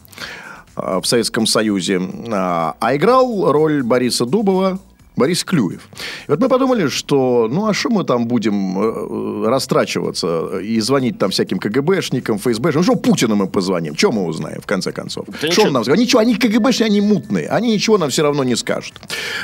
э, 0.76 1.00
в 1.02 1.06
Советском 1.06 1.46
Союзе. 1.46 2.02
А 2.32 2.76
а 2.80 2.96
играл 2.96 3.52
роль 3.52 3.82
Бориса 3.82 4.26
Дубова 4.26 4.80
Борис 5.16 5.44
Клюев. 5.44 5.88
И 6.28 6.32
вот 6.32 6.40
мы 6.40 6.50
подумали, 6.50 6.88
что 6.88 7.48
ну 7.52 7.68
а 7.68 7.74
что 7.74 7.90
мы 7.90 8.04
там 8.04 8.28
будем 8.28 8.78
э, 8.80 9.48
растрачиваться 9.48 10.60
и 10.60 10.80
звонить 10.80 11.18
там 11.18 11.32
всяким 11.32 11.60
КГБшникам, 11.60 12.38
ФСБшникам? 12.38 12.82
Ну 12.82 12.84
что 12.84 12.96
Путину 12.96 13.36
мы 13.36 13.48
позвоним? 13.48 13.96
Что 13.96 14.12
мы 14.12 14.26
узнаем 14.26 14.62
в 14.62 14.66
конце 14.66 14.92
концов? 14.92 15.26
Да 15.42 15.52
что 15.52 15.64
он 15.64 15.74
нам 15.74 15.84
скажет? 15.84 16.00
Ничего, 16.02 16.20
они 16.20 16.36
КГБшники, 16.36 16.84
они 16.84 17.02
мутные. 17.02 17.48
Они 17.48 17.74
ничего 17.74 17.98
нам 17.98 18.10
все 18.10 18.24
равно 18.24 18.44
не 18.44 18.56
скажут. 18.56 18.94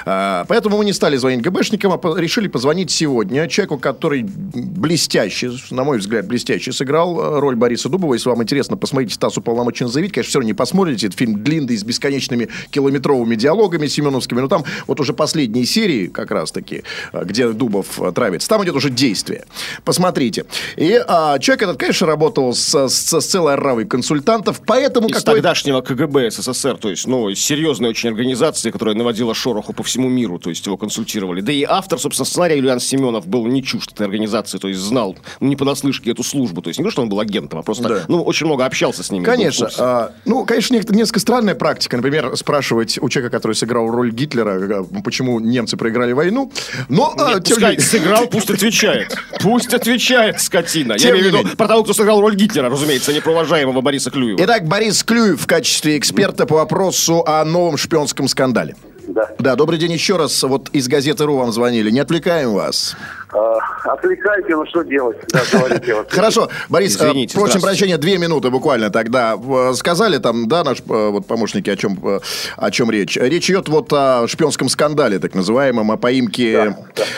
А, 0.05 0.45
поэтому 0.47 0.77
мы 0.77 0.85
не 0.85 0.93
стали 0.93 1.17
звонить 1.17 1.41
ГБшникам, 1.41 1.91
а 1.93 1.97
по- 1.97 2.17
решили 2.17 2.47
позвонить 2.47 2.91
сегодня 2.91 3.47
человеку, 3.47 3.77
который 3.77 4.23
блестяще, 4.23 5.51
на 5.71 5.83
мой 5.83 5.99
взгляд, 5.99 6.27
блестяще 6.27 6.71
сыграл 6.71 7.19
э, 7.19 7.39
роль 7.39 7.55
Бориса 7.55 7.89
Дубова. 7.89 8.13
Если 8.13 8.29
вам 8.29 8.41
интересно, 8.43 8.77
посмотрите 8.77 9.15
«Стас 9.15 9.37
уполномочен 9.37 9.87
заявить». 9.87 10.11
Конечно, 10.13 10.29
все 10.29 10.39
равно 10.39 10.47
не 10.47 10.53
посмотрите. 10.53 11.07
Это 11.07 11.17
фильм 11.17 11.43
длинный, 11.43 11.77
с 11.77 11.83
бесконечными 11.83 12.49
километровыми 12.71 13.35
диалогами 13.35 13.87
семеновскими. 13.87 14.41
Но 14.41 14.47
там 14.47 14.63
вот 14.87 14.99
уже 14.99 15.13
последние 15.61 15.65
серии, 15.65 16.07
как 16.07 16.31
раз-таки, 16.31 16.83
э, 17.13 17.23
где 17.25 17.47
Дубов 17.49 17.99
э, 18.01 18.11
травится, 18.11 18.47
там 18.49 18.63
идет 18.63 18.75
уже 18.75 18.89
действие. 18.89 19.45
Посмотрите. 19.83 20.45
И 20.77 20.99
а, 21.07 21.39
человек 21.39 21.63
этот, 21.63 21.77
конечно, 21.77 22.07
работал 22.07 22.53
с, 22.53 22.73
с- 22.87 23.19
с 23.21 23.25
целой 23.25 23.53
оравой 23.53 23.85
консультантов, 23.85 24.61
поэтому 24.65 25.07
Из 25.07 25.15
какой 25.17 25.35
тогдашнего 25.35 25.81
КГБ 25.81 26.31
СССР, 26.31 26.77
то 26.77 26.89
есть, 26.89 27.07
ну, 27.07 27.33
серьезная 27.35 27.89
очень 27.89 28.09
организация, 28.09 28.71
которая 28.71 28.95
наводила 28.95 29.33
шороху 29.33 29.73
по 29.73 29.83
всему 29.83 30.09
миру, 30.09 30.39
то 30.39 30.49
есть 30.49 30.65
его 30.65 30.77
консультировали. 30.77 31.41
Да 31.41 31.51
и 31.51 31.63
автор, 31.63 31.99
собственно, 31.99 32.25
сценария 32.25 32.57
Юлиан 32.57 32.79
Семенов 32.79 33.27
был 33.27 33.45
не 33.47 33.63
чужд 33.63 33.91
этой 33.93 34.05
организации, 34.05 34.57
то 34.57 34.67
есть 34.67 34.79
знал, 34.79 35.15
ну, 35.39 35.47
не 35.47 35.55
понаслышке 35.55 36.11
эту 36.11 36.23
службу. 36.23 36.61
То 36.61 36.69
есть 36.69 36.79
не 36.79 36.85
то, 36.85 36.91
что 36.91 37.01
он 37.01 37.09
был 37.09 37.19
агентом, 37.19 37.59
а 37.59 37.63
просто, 37.63 37.87
Да. 37.89 38.03
ну, 38.07 38.21
очень 38.23 38.45
много 38.47 38.65
общался 38.65 39.03
с 39.03 39.11
ними. 39.11 39.23
Конечно. 39.23 39.69
а, 39.77 40.11
ну, 40.25 40.45
конечно, 40.45 40.75
несколько 40.75 41.19
странная 41.19 41.55
практика. 41.55 41.97
Например, 41.97 42.35
спрашивать 42.35 42.97
у 43.01 43.09
человека, 43.09 43.37
который 43.37 43.53
сыграл 43.55 43.89
роль 43.89 44.11
Гитлера, 44.11 44.79
а, 44.79 45.01
почему 45.03 45.39
немцы 45.51 45.77
проиграли 45.77 46.13
войну. 46.13 46.51
Но, 46.89 47.13
а, 47.17 47.33
Нет, 47.35 47.43
тем 47.43 47.57
не 47.57 47.61
пускай 47.61 47.71
менее- 47.71 47.85
сыграл, 47.87 48.27
пусть 48.27 48.49
отвечает. 48.49 49.15
Пусть 49.39 49.73
отвечает, 49.73 50.41
скотина. 50.41 50.97
Тем 50.97 51.13
Я 51.13 51.19
имею 51.19 51.31
в 51.31 51.33
не 51.35 51.43
виду 51.43 51.55
про 51.57 51.67
того, 51.67 51.83
кто 51.83 51.93
сыграл 51.93 52.21
роль 52.21 52.35
Гитлера, 52.35 52.69
разумеется, 52.69 53.13
не 53.13 53.19
про 53.19 53.31
уважаемого 53.31 53.81
Бориса 53.81 54.09
Клюева. 54.11 54.39
Итак, 54.43 54.65
Борис 54.67 55.03
Клюев 55.03 55.41
в 55.41 55.47
качестве 55.47 55.97
эксперта 55.97 56.45
по 56.45 56.55
вопросу 56.55 57.23
о 57.27 57.43
новом 57.45 57.77
шпионском 57.77 58.27
скандале. 58.27 58.75
Да. 59.07 59.29
Да, 59.39 59.55
добрый 59.55 59.77
день 59.77 59.91
еще 59.91 60.15
раз. 60.15 60.41
Вот 60.43 60.69
из 60.69 60.87
газеты 60.87 61.25
«Ру» 61.25 61.35
вам 61.37 61.51
звонили. 61.51 61.89
Не 61.91 61.99
отвлекаем 61.99 62.53
вас. 62.53 62.95
А, 63.33 63.93
отвлекайте, 63.93 64.55
ну 64.55 64.65
что 64.65 64.83
делать? 64.83 65.17
Да, 65.31 65.41
говорите. 65.51 65.93
вот. 65.95 66.11
Хорошо, 66.11 66.49
Борис, 66.69 66.95
Извините, 66.97 67.33
э, 67.33 67.39
просим 67.39 67.59
здравствуйте. 67.59 67.65
прощения, 67.67 67.97
две 67.97 68.17
минуты 68.17 68.49
буквально 68.49 68.89
тогда. 68.89 69.35
Э, 69.41 69.73
Сказали 69.73 70.17
там, 70.17 70.47
да, 70.47 70.63
наш 70.63 70.79
э, 70.79 70.83
вот 71.09 71.25
помощники, 71.27 71.69
о 71.69 71.75
чем, 71.77 71.97
э, 72.03 72.19
о 72.57 72.71
чем 72.71 72.91
речь? 72.91 73.15
Речь 73.17 73.49
идет 73.49 73.69
вот 73.69 73.91
о 73.93 74.27
шпионском 74.27 74.69
скандале, 74.69 75.19
так 75.19 75.33
называемом, 75.35 75.91
о 75.91 75.97
поимке... 75.97 76.75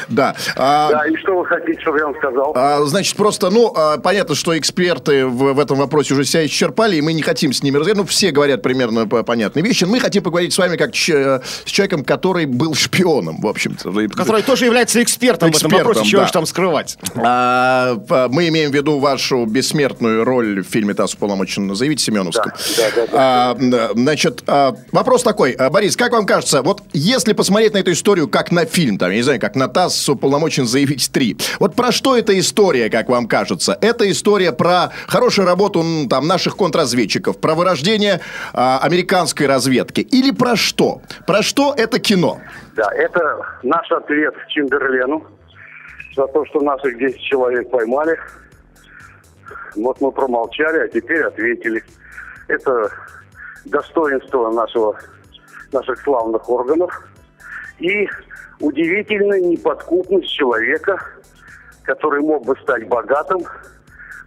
Да. 0.08 0.36
А, 0.56 0.90
Да, 0.92 1.06
и 1.08 1.16
что 1.18 1.38
вы 1.40 1.46
хотите, 1.46 1.80
чтобы 1.82 1.98
я 2.00 2.06
вам 2.06 2.16
сказал? 2.18 2.54
а, 2.56 2.84
значит, 2.86 3.16
просто, 3.16 3.50
ну, 3.50 3.74
а, 3.76 3.98
понятно, 3.98 4.36
что 4.36 4.58
эксперты 4.58 5.26
в, 5.26 5.54
в 5.54 5.60
этом 5.60 5.78
вопросе 5.78 6.14
уже 6.14 6.26
себя 6.26 6.46
исчерпали, 6.46 6.98
и 6.98 7.02
мы 7.02 7.14
не 7.14 7.22
хотим 7.22 7.54
с 7.54 7.64
ними 7.64 7.78
разговаривать. 7.78 8.06
Ну, 8.06 8.06
все 8.06 8.32
говорят 8.32 8.62
примерно 8.62 9.08
по- 9.08 9.24
понятные 9.24 9.64
вещи. 9.64 9.84
Мы 9.86 10.00
хотим 10.00 10.24
поговорить 10.24 10.54
с 10.54 10.58
вами 10.58 10.78
как 10.78 10.92
ч- 10.94 11.42
с 11.66 11.70
человеком, 11.70 12.04
который 12.04 12.46
был 12.46 12.76
шпионом, 12.76 13.42
в 13.42 13.48
общем-то. 13.48 13.92
Который 14.16 14.42
тоже 14.44 14.66
является 14.66 15.02
экспертом, 15.02 15.50
в 15.50 15.54
Экспертом, 15.54 15.80
этом 15.80 15.88
вопросе, 15.88 16.03
чего 16.04 16.22
да. 16.22 16.26
уж 16.26 16.32
там 16.32 16.46
скрывать. 16.46 16.98
А, 17.16 17.96
мы 18.30 18.48
имеем 18.50 18.72
в 18.72 18.74
виду 18.74 19.00
вашу 19.00 19.46
бессмертную 19.46 20.24
роль 20.24 20.64
в 20.64 20.68
фильме 20.68 20.94
«ТАСС 20.94 21.14
уполномочен 21.16 21.74
заявить» 21.76 22.00
Семеновском. 22.00 22.52
Да, 22.78 22.84
да, 22.96 23.08
да, 23.08 23.12
А, 23.14 23.56
да, 23.60 23.90
значит, 23.94 24.44
а, 24.48 24.76
вопрос 24.92 25.24
такой. 25.24 25.52
А, 25.54 25.70
Борис, 25.70 25.96
как 25.96 26.12
вам 26.12 26.26
кажется, 26.26 26.62
вот 26.62 26.82
если 26.94 27.34
посмотреть 27.34 27.74
на 27.74 27.80
эту 27.80 27.92
историю 27.92 28.28
как 28.28 28.52
на 28.52 28.66
фильм, 28.66 28.98
там, 28.98 29.10
я 29.12 29.18
не 29.18 29.24
знаю, 29.24 29.40
как 29.40 29.56
на 29.56 29.68
ТАСС 29.68 30.10
уполномочен 30.10 30.66
заявить 30.66 31.12
3, 31.12 31.38
вот 31.60 31.76
про 31.76 31.92
что 31.92 32.18
эта 32.18 32.38
история, 32.40 32.90
как 32.90 33.10
вам 33.10 33.28
кажется? 33.28 33.78
Это 33.82 34.10
история 34.10 34.52
про 34.52 34.92
хорошую 35.08 35.48
работу 35.48 35.84
там, 36.10 36.28
наших 36.28 36.58
контрразведчиков, 36.58 37.40
про 37.40 37.56
вырождение 37.56 38.22
а, 38.54 38.80
американской 38.80 39.48
разведки. 39.48 40.02
Или 40.02 40.32
про 40.32 40.56
что? 40.56 41.02
Про 41.26 41.42
что 41.42 41.74
это 41.76 42.00
кино? 42.00 42.40
Да, 42.76 42.90
это 42.94 43.40
наш 43.64 43.92
ответ 43.92 44.34
Чемберлену 44.50 45.28
за 46.16 46.28
то, 46.28 46.46
что 46.46 46.62
наших 46.62 46.98
10 46.98 47.20
человек 47.22 47.70
поймали. 47.70 48.18
Вот 49.76 50.00
мы 50.02 50.12
промолчали, 50.12 50.80
а 50.80 50.88
теперь 50.88 51.24
ответили. 51.24 51.84
Это 52.48 52.90
достоинство 53.66 54.52
нашего, 54.52 54.98
наших 55.72 56.00
славных 56.02 56.48
органов 56.50 57.08
и 57.80 58.08
удивительная 58.60 59.42
неподкупность 59.42 60.30
человека, 60.30 61.02
который 61.84 62.22
мог 62.22 62.46
бы 62.46 62.56
стать 62.62 62.88
богатым, 62.88 63.42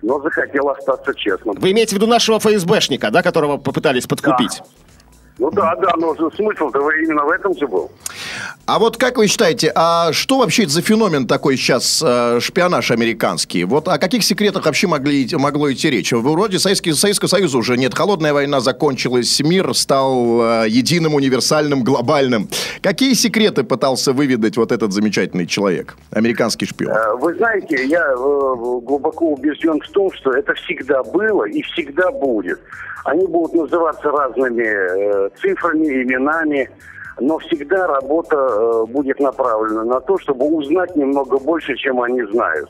но 0.03 0.21
захотел 0.21 0.69
остаться 0.69 1.15
честным. 1.15 1.57
Вы 1.57 1.73
имеете 1.73 1.95
в 1.95 1.99
виду 1.99 2.07
нашего 2.07 2.39
ФСБшника, 2.39 3.11
да, 3.11 3.23
которого 3.23 3.57
попытались 3.57 4.07
подкупить? 4.07 4.59
Да. 4.59 4.86
Ну 5.39 5.51
да, 5.51 5.77
да, 5.77 5.93
но 5.99 6.15
смысл-то 6.15 6.79
именно 6.93 7.25
в 7.25 7.31
этом 7.31 7.55
же 7.57 7.67
был. 7.67 7.91
А 8.65 8.79
вот 8.79 8.97
как 8.97 9.19
вы 9.19 9.27
считаете, 9.27 9.71
а 9.75 10.13
что 10.13 10.39
вообще 10.39 10.63
это 10.63 10.73
за 10.73 10.81
феномен 10.81 11.27
такой 11.27 11.57
сейчас, 11.57 12.03
э, 12.05 12.41
шпионаж 12.41 12.91
американский? 12.91 13.65
Вот 13.65 13.87
о 13.87 13.99
каких 13.99 14.25
секретах 14.25 14.65
вообще 14.65 14.87
могли, 14.87 15.29
могло 15.35 15.71
идти 15.71 15.91
речь? 15.91 16.13
Вроде 16.13 16.59
Советский, 16.59 16.93
Советского 16.95 17.29
Союза 17.29 17.59
уже 17.59 17.77
нет, 17.77 17.95
холодная 17.95 18.33
война 18.33 18.61
закончилась, 18.61 19.39
мир 19.41 19.75
стал 19.75 20.41
э, 20.41 20.69
единым, 20.69 21.15
универсальным, 21.15 21.85
глобальным. 21.85 22.49
Какие 22.81 23.13
секреты 23.13 23.63
пытался 23.63 24.15
выведать 24.15 24.57
вот 24.57 24.73
этот 24.73 24.93
замечательный 24.93 25.47
человек, 25.47 25.97
американский 26.13 26.65
шпион? 26.65 26.93
Э, 26.93 27.15
вы 27.15 27.35
знаете, 27.35 27.87
я 27.87 28.15
глубоко 28.17 29.33
убежден 29.33 29.81
в 29.81 29.91
том, 29.91 30.11
что 30.15 30.33
это 30.33 30.55
всегда 30.55 31.03
было 31.05 31.45
и 31.45 31.61
всегда 31.61 32.11
будет. 32.11 32.59
Они 33.07 33.25
будут 33.27 33.55
называться 33.55 34.11
разными 34.11 34.65
э, 34.65 35.31
цифрами, 35.41 36.03
именами, 36.03 36.69
но 37.21 37.39
всегда 37.39 37.87
работа 37.87 38.37
э, 38.37 38.85
будет 38.87 39.21
направлена 39.21 39.85
на 39.85 40.01
то, 40.01 40.19
чтобы 40.19 40.47
узнать 40.47 40.97
немного 40.97 41.39
больше, 41.39 41.77
чем 41.77 42.03
они 42.03 42.23
знают. 42.25 42.69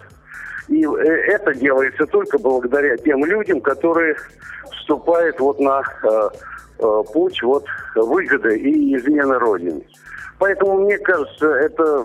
И 0.68 0.84
э, 0.84 0.88
это 1.28 1.54
делается 1.54 2.06
только 2.06 2.38
благодаря 2.38 2.98
тем 2.98 3.24
людям, 3.24 3.62
которые 3.62 4.14
вступают 4.72 5.40
вот 5.40 5.58
на 5.58 5.82
путь 7.14 7.42
вот 7.42 7.64
выгоды 7.94 8.58
и 8.58 8.94
измены 8.94 9.38
Родины. 9.38 9.82
Поэтому, 10.38 10.80
мне 10.80 10.98
кажется, 10.98 11.46
это, 11.46 12.04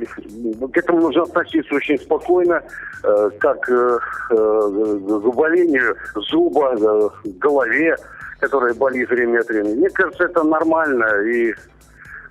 к 0.71 0.77
этому 0.77 1.01
нужно 1.01 1.23
относиться 1.23 1.75
очень 1.75 1.99
спокойно, 1.99 2.63
э, 3.03 3.29
как 3.39 3.69
э, 3.69 3.99
к 4.29 4.29
заболению 4.29 5.95
зуба, 6.15 6.73
э, 6.79 7.09
голове, 7.39 7.97
которая 8.41 8.73
болит 8.73 9.09
время 9.09 9.39
от 9.39 9.47
времени. 9.47 9.75
Мне 9.75 9.89
кажется, 9.89 10.25
это 10.25 10.43
нормально. 10.43 11.05
И 11.23 11.53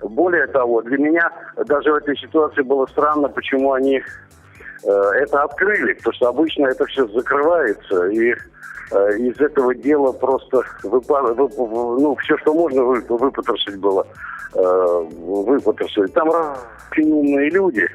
более 0.01 0.45
того, 0.47 0.81
для 0.81 0.97
меня 0.97 1.31
даже 1.65 1.91
в 1.91 1.95
этой 1.95 2.17
ситуации 2.17 2.61
было 2.61 2.85
странно, 2.87 3.29
почему 3.29 3.73
они 3.73 3.97
э, 4.83 4.91
это 4.91 5.43
открыли. 5.43 5.93
Потому 5.93 6.13
что 6.13 6.27
обычно 6.27 6.67
это 6.67 6.85
все 6.85 7.07
закрывается. 7.07 8.07
И 8.09 8.33
э, 8.91 9.17
из 9.17 9.39
этого 9.39 9.73
дела 9.73 10.11
просто 10.11 10.63
выпа- 10.83 11.33
вып- 11.33 11.55
ну, 11.57 12.15
все, 12.17 12.37
что 12.39 12.53
можно 12.53 12.81
вып- 12.81 13.17
выпотрошить 13.17 13.77
было, 13.77 14.05
э, 14.53 15.09
выпотрошили. 15.21 16.07
Там 16.07 16.29
очень 16.91 17.11
умные 17.11 17.49
люди. 17.49 17.87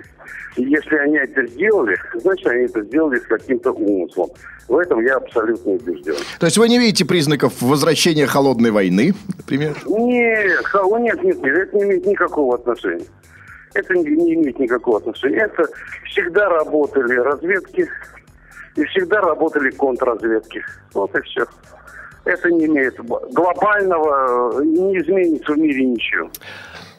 И 0.56 0.62
если 0.62 0.96
они 0.96 1.16
это 1.16 1.46
сделали, 1.46 1.96
значит, 2.14 2.46
они 2.46 2.64
это 2.64 2.82
сделали 2.82 3.18
с 3.18 3.26
каким-то 3.26 3.72
умыслом. 3.72 4.30
В 4.68 4.78
этом 4.78 5.04
я 5.04 5.16
абсолютно 5.16 5.72
убежден. 5.72 6.16
То 6.40 6.46
есть 6.46 6.58
вы 6.58 6.68
не 6.68 6.78
видите 6.78 7.04
признаков 7.04 7.60
возвращения 7.60 8.26
холодной 8.26 8.70
войны, 8.70 9.14
например? 9.38 9.76
Нет, 9.86 10.64
нет, 10.98 11.22
нет, 11.22 11.42
нет, 11.42 11.44
это 11.44 11.76
не 11.76 11.84
имеет 11.84 12.06
никакого 12.06 12.56
отношения. 12.56 13.06
Это 13.74 13.94
не, 13.94 14.04
не 14.04 14.34
имеет 14.34 14.58
никакого 14.58 14.98
отношения. 14.98 15.38
Это 15.38 15.68
всегда 16.06 16.48
работали 16.48 17.14
разведки 17.16 17.88
и 18.74 18.84
всегда 18.86 19.20
работали 19.20 19.70
контрразведки. 19.70 20.62
Вот 20.94 21.14
и 21.14 21.20
все. 21.22 21.44
Это 22.24 22.50
не 22.50 22.66
имеет 22.66 22.96
глобального, 22.96 24.60
не 24.62 24.98
изменится 24.98 25.52
в 25.52 25.58
мире 25.58 25.84
ничего. 25.84 26.28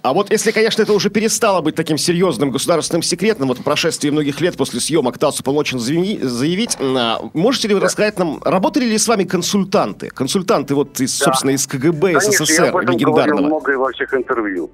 А 0.01 0.13
вот 0.13 0.31
если, 0.31 0.51
конечно, 0.51 0.81
это 0.81 0.93
уже 0.93 1.09
перестало 1.09 1.61
быть 1.61 1.75
таким 1.75 1.97
серьезным 1.97 2.51
государственным 2.51 3.01
секретом, 3.01 3.47
вот 3.47 3.57
по 3.57 3.63
прошествии 3.63 4.09
многих 4.09 4.39
лет 4.41 4.55
после 4.55 4.79
съемок 4.79 5.17
ТАСС 5.17 5.39
уполномочен 5.39 5.79
заявить, 5.79 6.77
а, 6.79 7.19
можете 7.33 7.67
ли 7.67 7.73
вы 7.73 7.79
рассказать 7.79 8.17
нам, 8.17 8.41
работали 8.43 8.85
ли 8.85 8.97
с 8.97 9.07
вами 9.07 9.23
консультанты? 9.23 10.09
Консультанты 10.09 10.75
вот, 10.75 10.99
из, 10.99 11.17
да. 11.19 11.25
собственно, 11.25 11.51
из 11.51 11.65
КГБ, 11.67 12.13
Конечно, 12.13 12.45
СССР 12.45 12.63
я 12.63 12.69
об 12.69 12.77
этом 12.77 12.95
легендарного. 12.95 13.45
много 13.45 13.71
во 13.77 13.91
всех 13.91 14.13
интервью. 14.13 14.69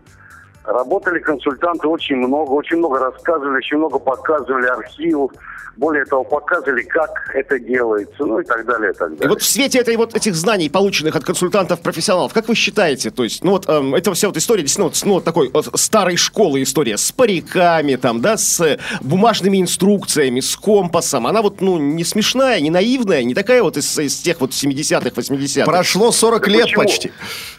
Работали 0.65 1.19
консультанты 1.19 1.87
очень 1.87 2.15
много, 2.15 2.51
очень 2.51 2.77
много 2.77 2.99
рассказывали, 2.99 3.57
очень 3.57 3.77
много 3.77 3.99
показывали 3.99 4.67
архивов. 4.67 5.31
Более 5.75 6.05
того, 6.05 6.23
показывали, 6.23 6.83
как 6.83 7.09
это 7.33 7.57
делается, 7.57 8.25
ну 8.25 8.39
и 8.39 8.43
так 8.45 8.63
далее, 8.65 8.91
и 8.91 8.93
так 8.93 9.09
далее. 9.09 9.25
И 9.25 9.27
вот 9.27 9.41
в 9.41 9.45
свете 9.45 9.79
этой, 9.79 9.95
вот 9.97 10.15
этих 10.15 10.35
знаний, 10.35 10.69
полученных 10.69 11.15
от 11.15 11.23
консультантов-профессионалов, 11.23 12.31
как 12.31 12.47
вы 12.47 12.53
считаете, 12.53 13.09
то 13.09 13.23
есть, 13.23 13.43
ну 13.43 13.51
вот, 13.51 13.67
эм, 13.67 13.95
это 13.95 14.13
вся 14.13 14.27
вот 14.27 14.37
история, 14.37 14.61
действительно, 14.61 14.85
вот, 14.89 15.01
ну, 15.03 15.13
вот 15.15 15.23
такой 15.23 15.49
вот 15.49 15.69
старой 15.79 16.15
школы 16.15 16.61
история, 16.61 16.97
с 16.97 17.11
париками, 17.11 17.95
там, 17.95 18.21
да, 18.21 18.37
с 18.37 18.77
бумажными 19.01 19.59
инструкциями, 19.59 20.41
с 20.41 20.55
компасом, 20.55 21.25
она 21.25 21.41
вот, 21.41 21.59
ну, 21.61 21.79
не 21.79 22.03
смешная, 22.03 22.59
не 22.59 22.69
наивная, 22.69 23.23
не 23.23 23.33
такая 23.33 23.63
вот 23.63 23.75
из, 23.75 23.97
из 23.97 24.15
тех 24.17 24.41
вот 24.41 24.51
70-х, 24.51 25.09
80-х. 25.09 25.65
Прошло 25.65 26.11
40 26.11 26.41
Да 26.43 26.51
лет 26.51 26.61
почему? 26.65 26.81
почти. 26.83 27.11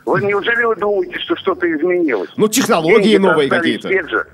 Вы 0.07 0.23
неужели 0.23 0.63
вы 0.65 0.77
думаете, 0.77 1.19
что 1.19 1.35
что-то 1.37 1.67
изменилось? 1.73 2.31
Ну, 2.37 2.47
технологии 2.47 3.03
Деньги-то 3.03 3.23
новые 3.23 3.49
какие-то. 3.51 3.89
те 3.89 4.07
же. 4.07 4.27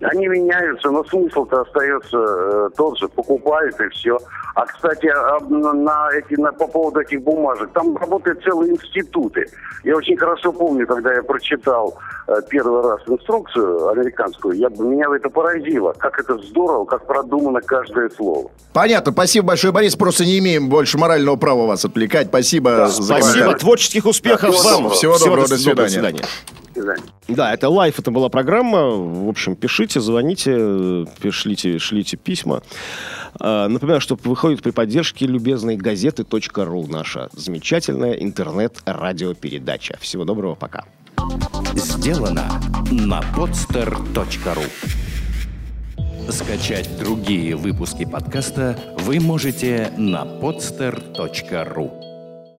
Они 0.00 0.26
меняются, 0.26 0.90
но 0.90 1.04
смысл-то 1.04 1.62
остается 1.62 2.16
э, 2.18 2.68
тот 2.76 2.98
же. 2.98 3.08
Покупают 3.08 3.80
и 3.80 3.88
все. 3.90 4.18
А, 4.54 4.66
кстати, 4.66 5.06
а, 5.06 5.38
на, 5.48 6.08
эти, 6.12 6.38
на, 6.38 6.52
по 6.52 6.66
поводу 6.66 7.00
этих 7.00 7.22
бумажек, 7.22 7.70
там 7.72 7.96
работают 7.96 8.42
целые 8.42 8.72
институты. 8.72 9.46
Я 9.82 9.96
очень 9.96 10.16
хорошо 10.16 10.52
помню, 10.52 10.86
когда 10.86 11.12
я 11.14 11.22
прочитал 11.22 11.96
э, 12.28 12.34
первый 12.50 12.82
раз 12.82 13.00
инструкцию 13.06 13.88
американскую, 13.88 14.56
я, 14.56 14.68
меня 14.68 15.06
это 15.14 15.28
поразило. 15.30 15.92
Как 15.92 16.18
это 16.20 16.38
здорово, 16.38 16.84
как 16.84 17.06
продумано 17.06 17.60
каждое 17.60 18.10
слово. 18.10 18.50
Понятно, 18.72 19.12
спасибо 19.12 19.48
большое, 19.48 19.72
Борис. 19.72 19.96
Просто 19.96 20.24
не 20.24 20.38
имеем 20.38 20.68
больше 20.68 20.98
морального 20.98 21.36
права 21.36 21.66
вас 21.66 21.84
отвлекать. 21.84 22.28
Спасибо 22.28 22.86
за 22.88 23.02
Спасибо, 23.02 23.32
комментарий. 23.32 23.58
творческих 23.58 24.06
успехов 24.06 24.50
Да, 24.50 24.56
всего 24.56 24.64
вам. 24.64 24.74
доброго. 24.76 24.94
Всего 24.94 25.18
доброго, 25.18 25.48
до 25.48 25.56
свидания. 25.56 25.82
До 25.84 25.88
свидания. 25.88 26.24
Да, 27.28 27.52
это 27.52 27.68
лайф, 27.68 27.98
это 27.98 28.10
была 28.10 28.28
программа. 28.28 28.90
В 28.90 29.28
общем, 29.28 29.56
пишите, 29.56 30.00
звоните, 30.00 31.06
пишлите, 31.20 31.78
шлите 31.78 32.16
письма. 32.16 32.62
А, 33.38 33.68
Напоминаю, 33.68 34.00
что 34.00 34.18
выходит 34.22 34.62
при 34.62 34.70
поддержке 34.70 35.26
любезной 35.26 35.76
газеты.ру, 35.76 36.86
наша 36.86 37.28
замечательная 37.32 38.14
интернет-радиопередача. 38.14 39.96
Всего 40.00 40.24
доброго, 40.24 40.54
пока. 40.54 40.84
Сделано 41.74 42.60
на 42.90 43.20
podster.ru 43.36 44.64
Скачать 46.30 46.88
другие 46.98 47.54
выпуски 47.54 48.04
подкаста 48.04 48.78
вы 48.98 49.20
можете 49.20 49.92
на 49.96 50.24
podster.ru 50.24 52.03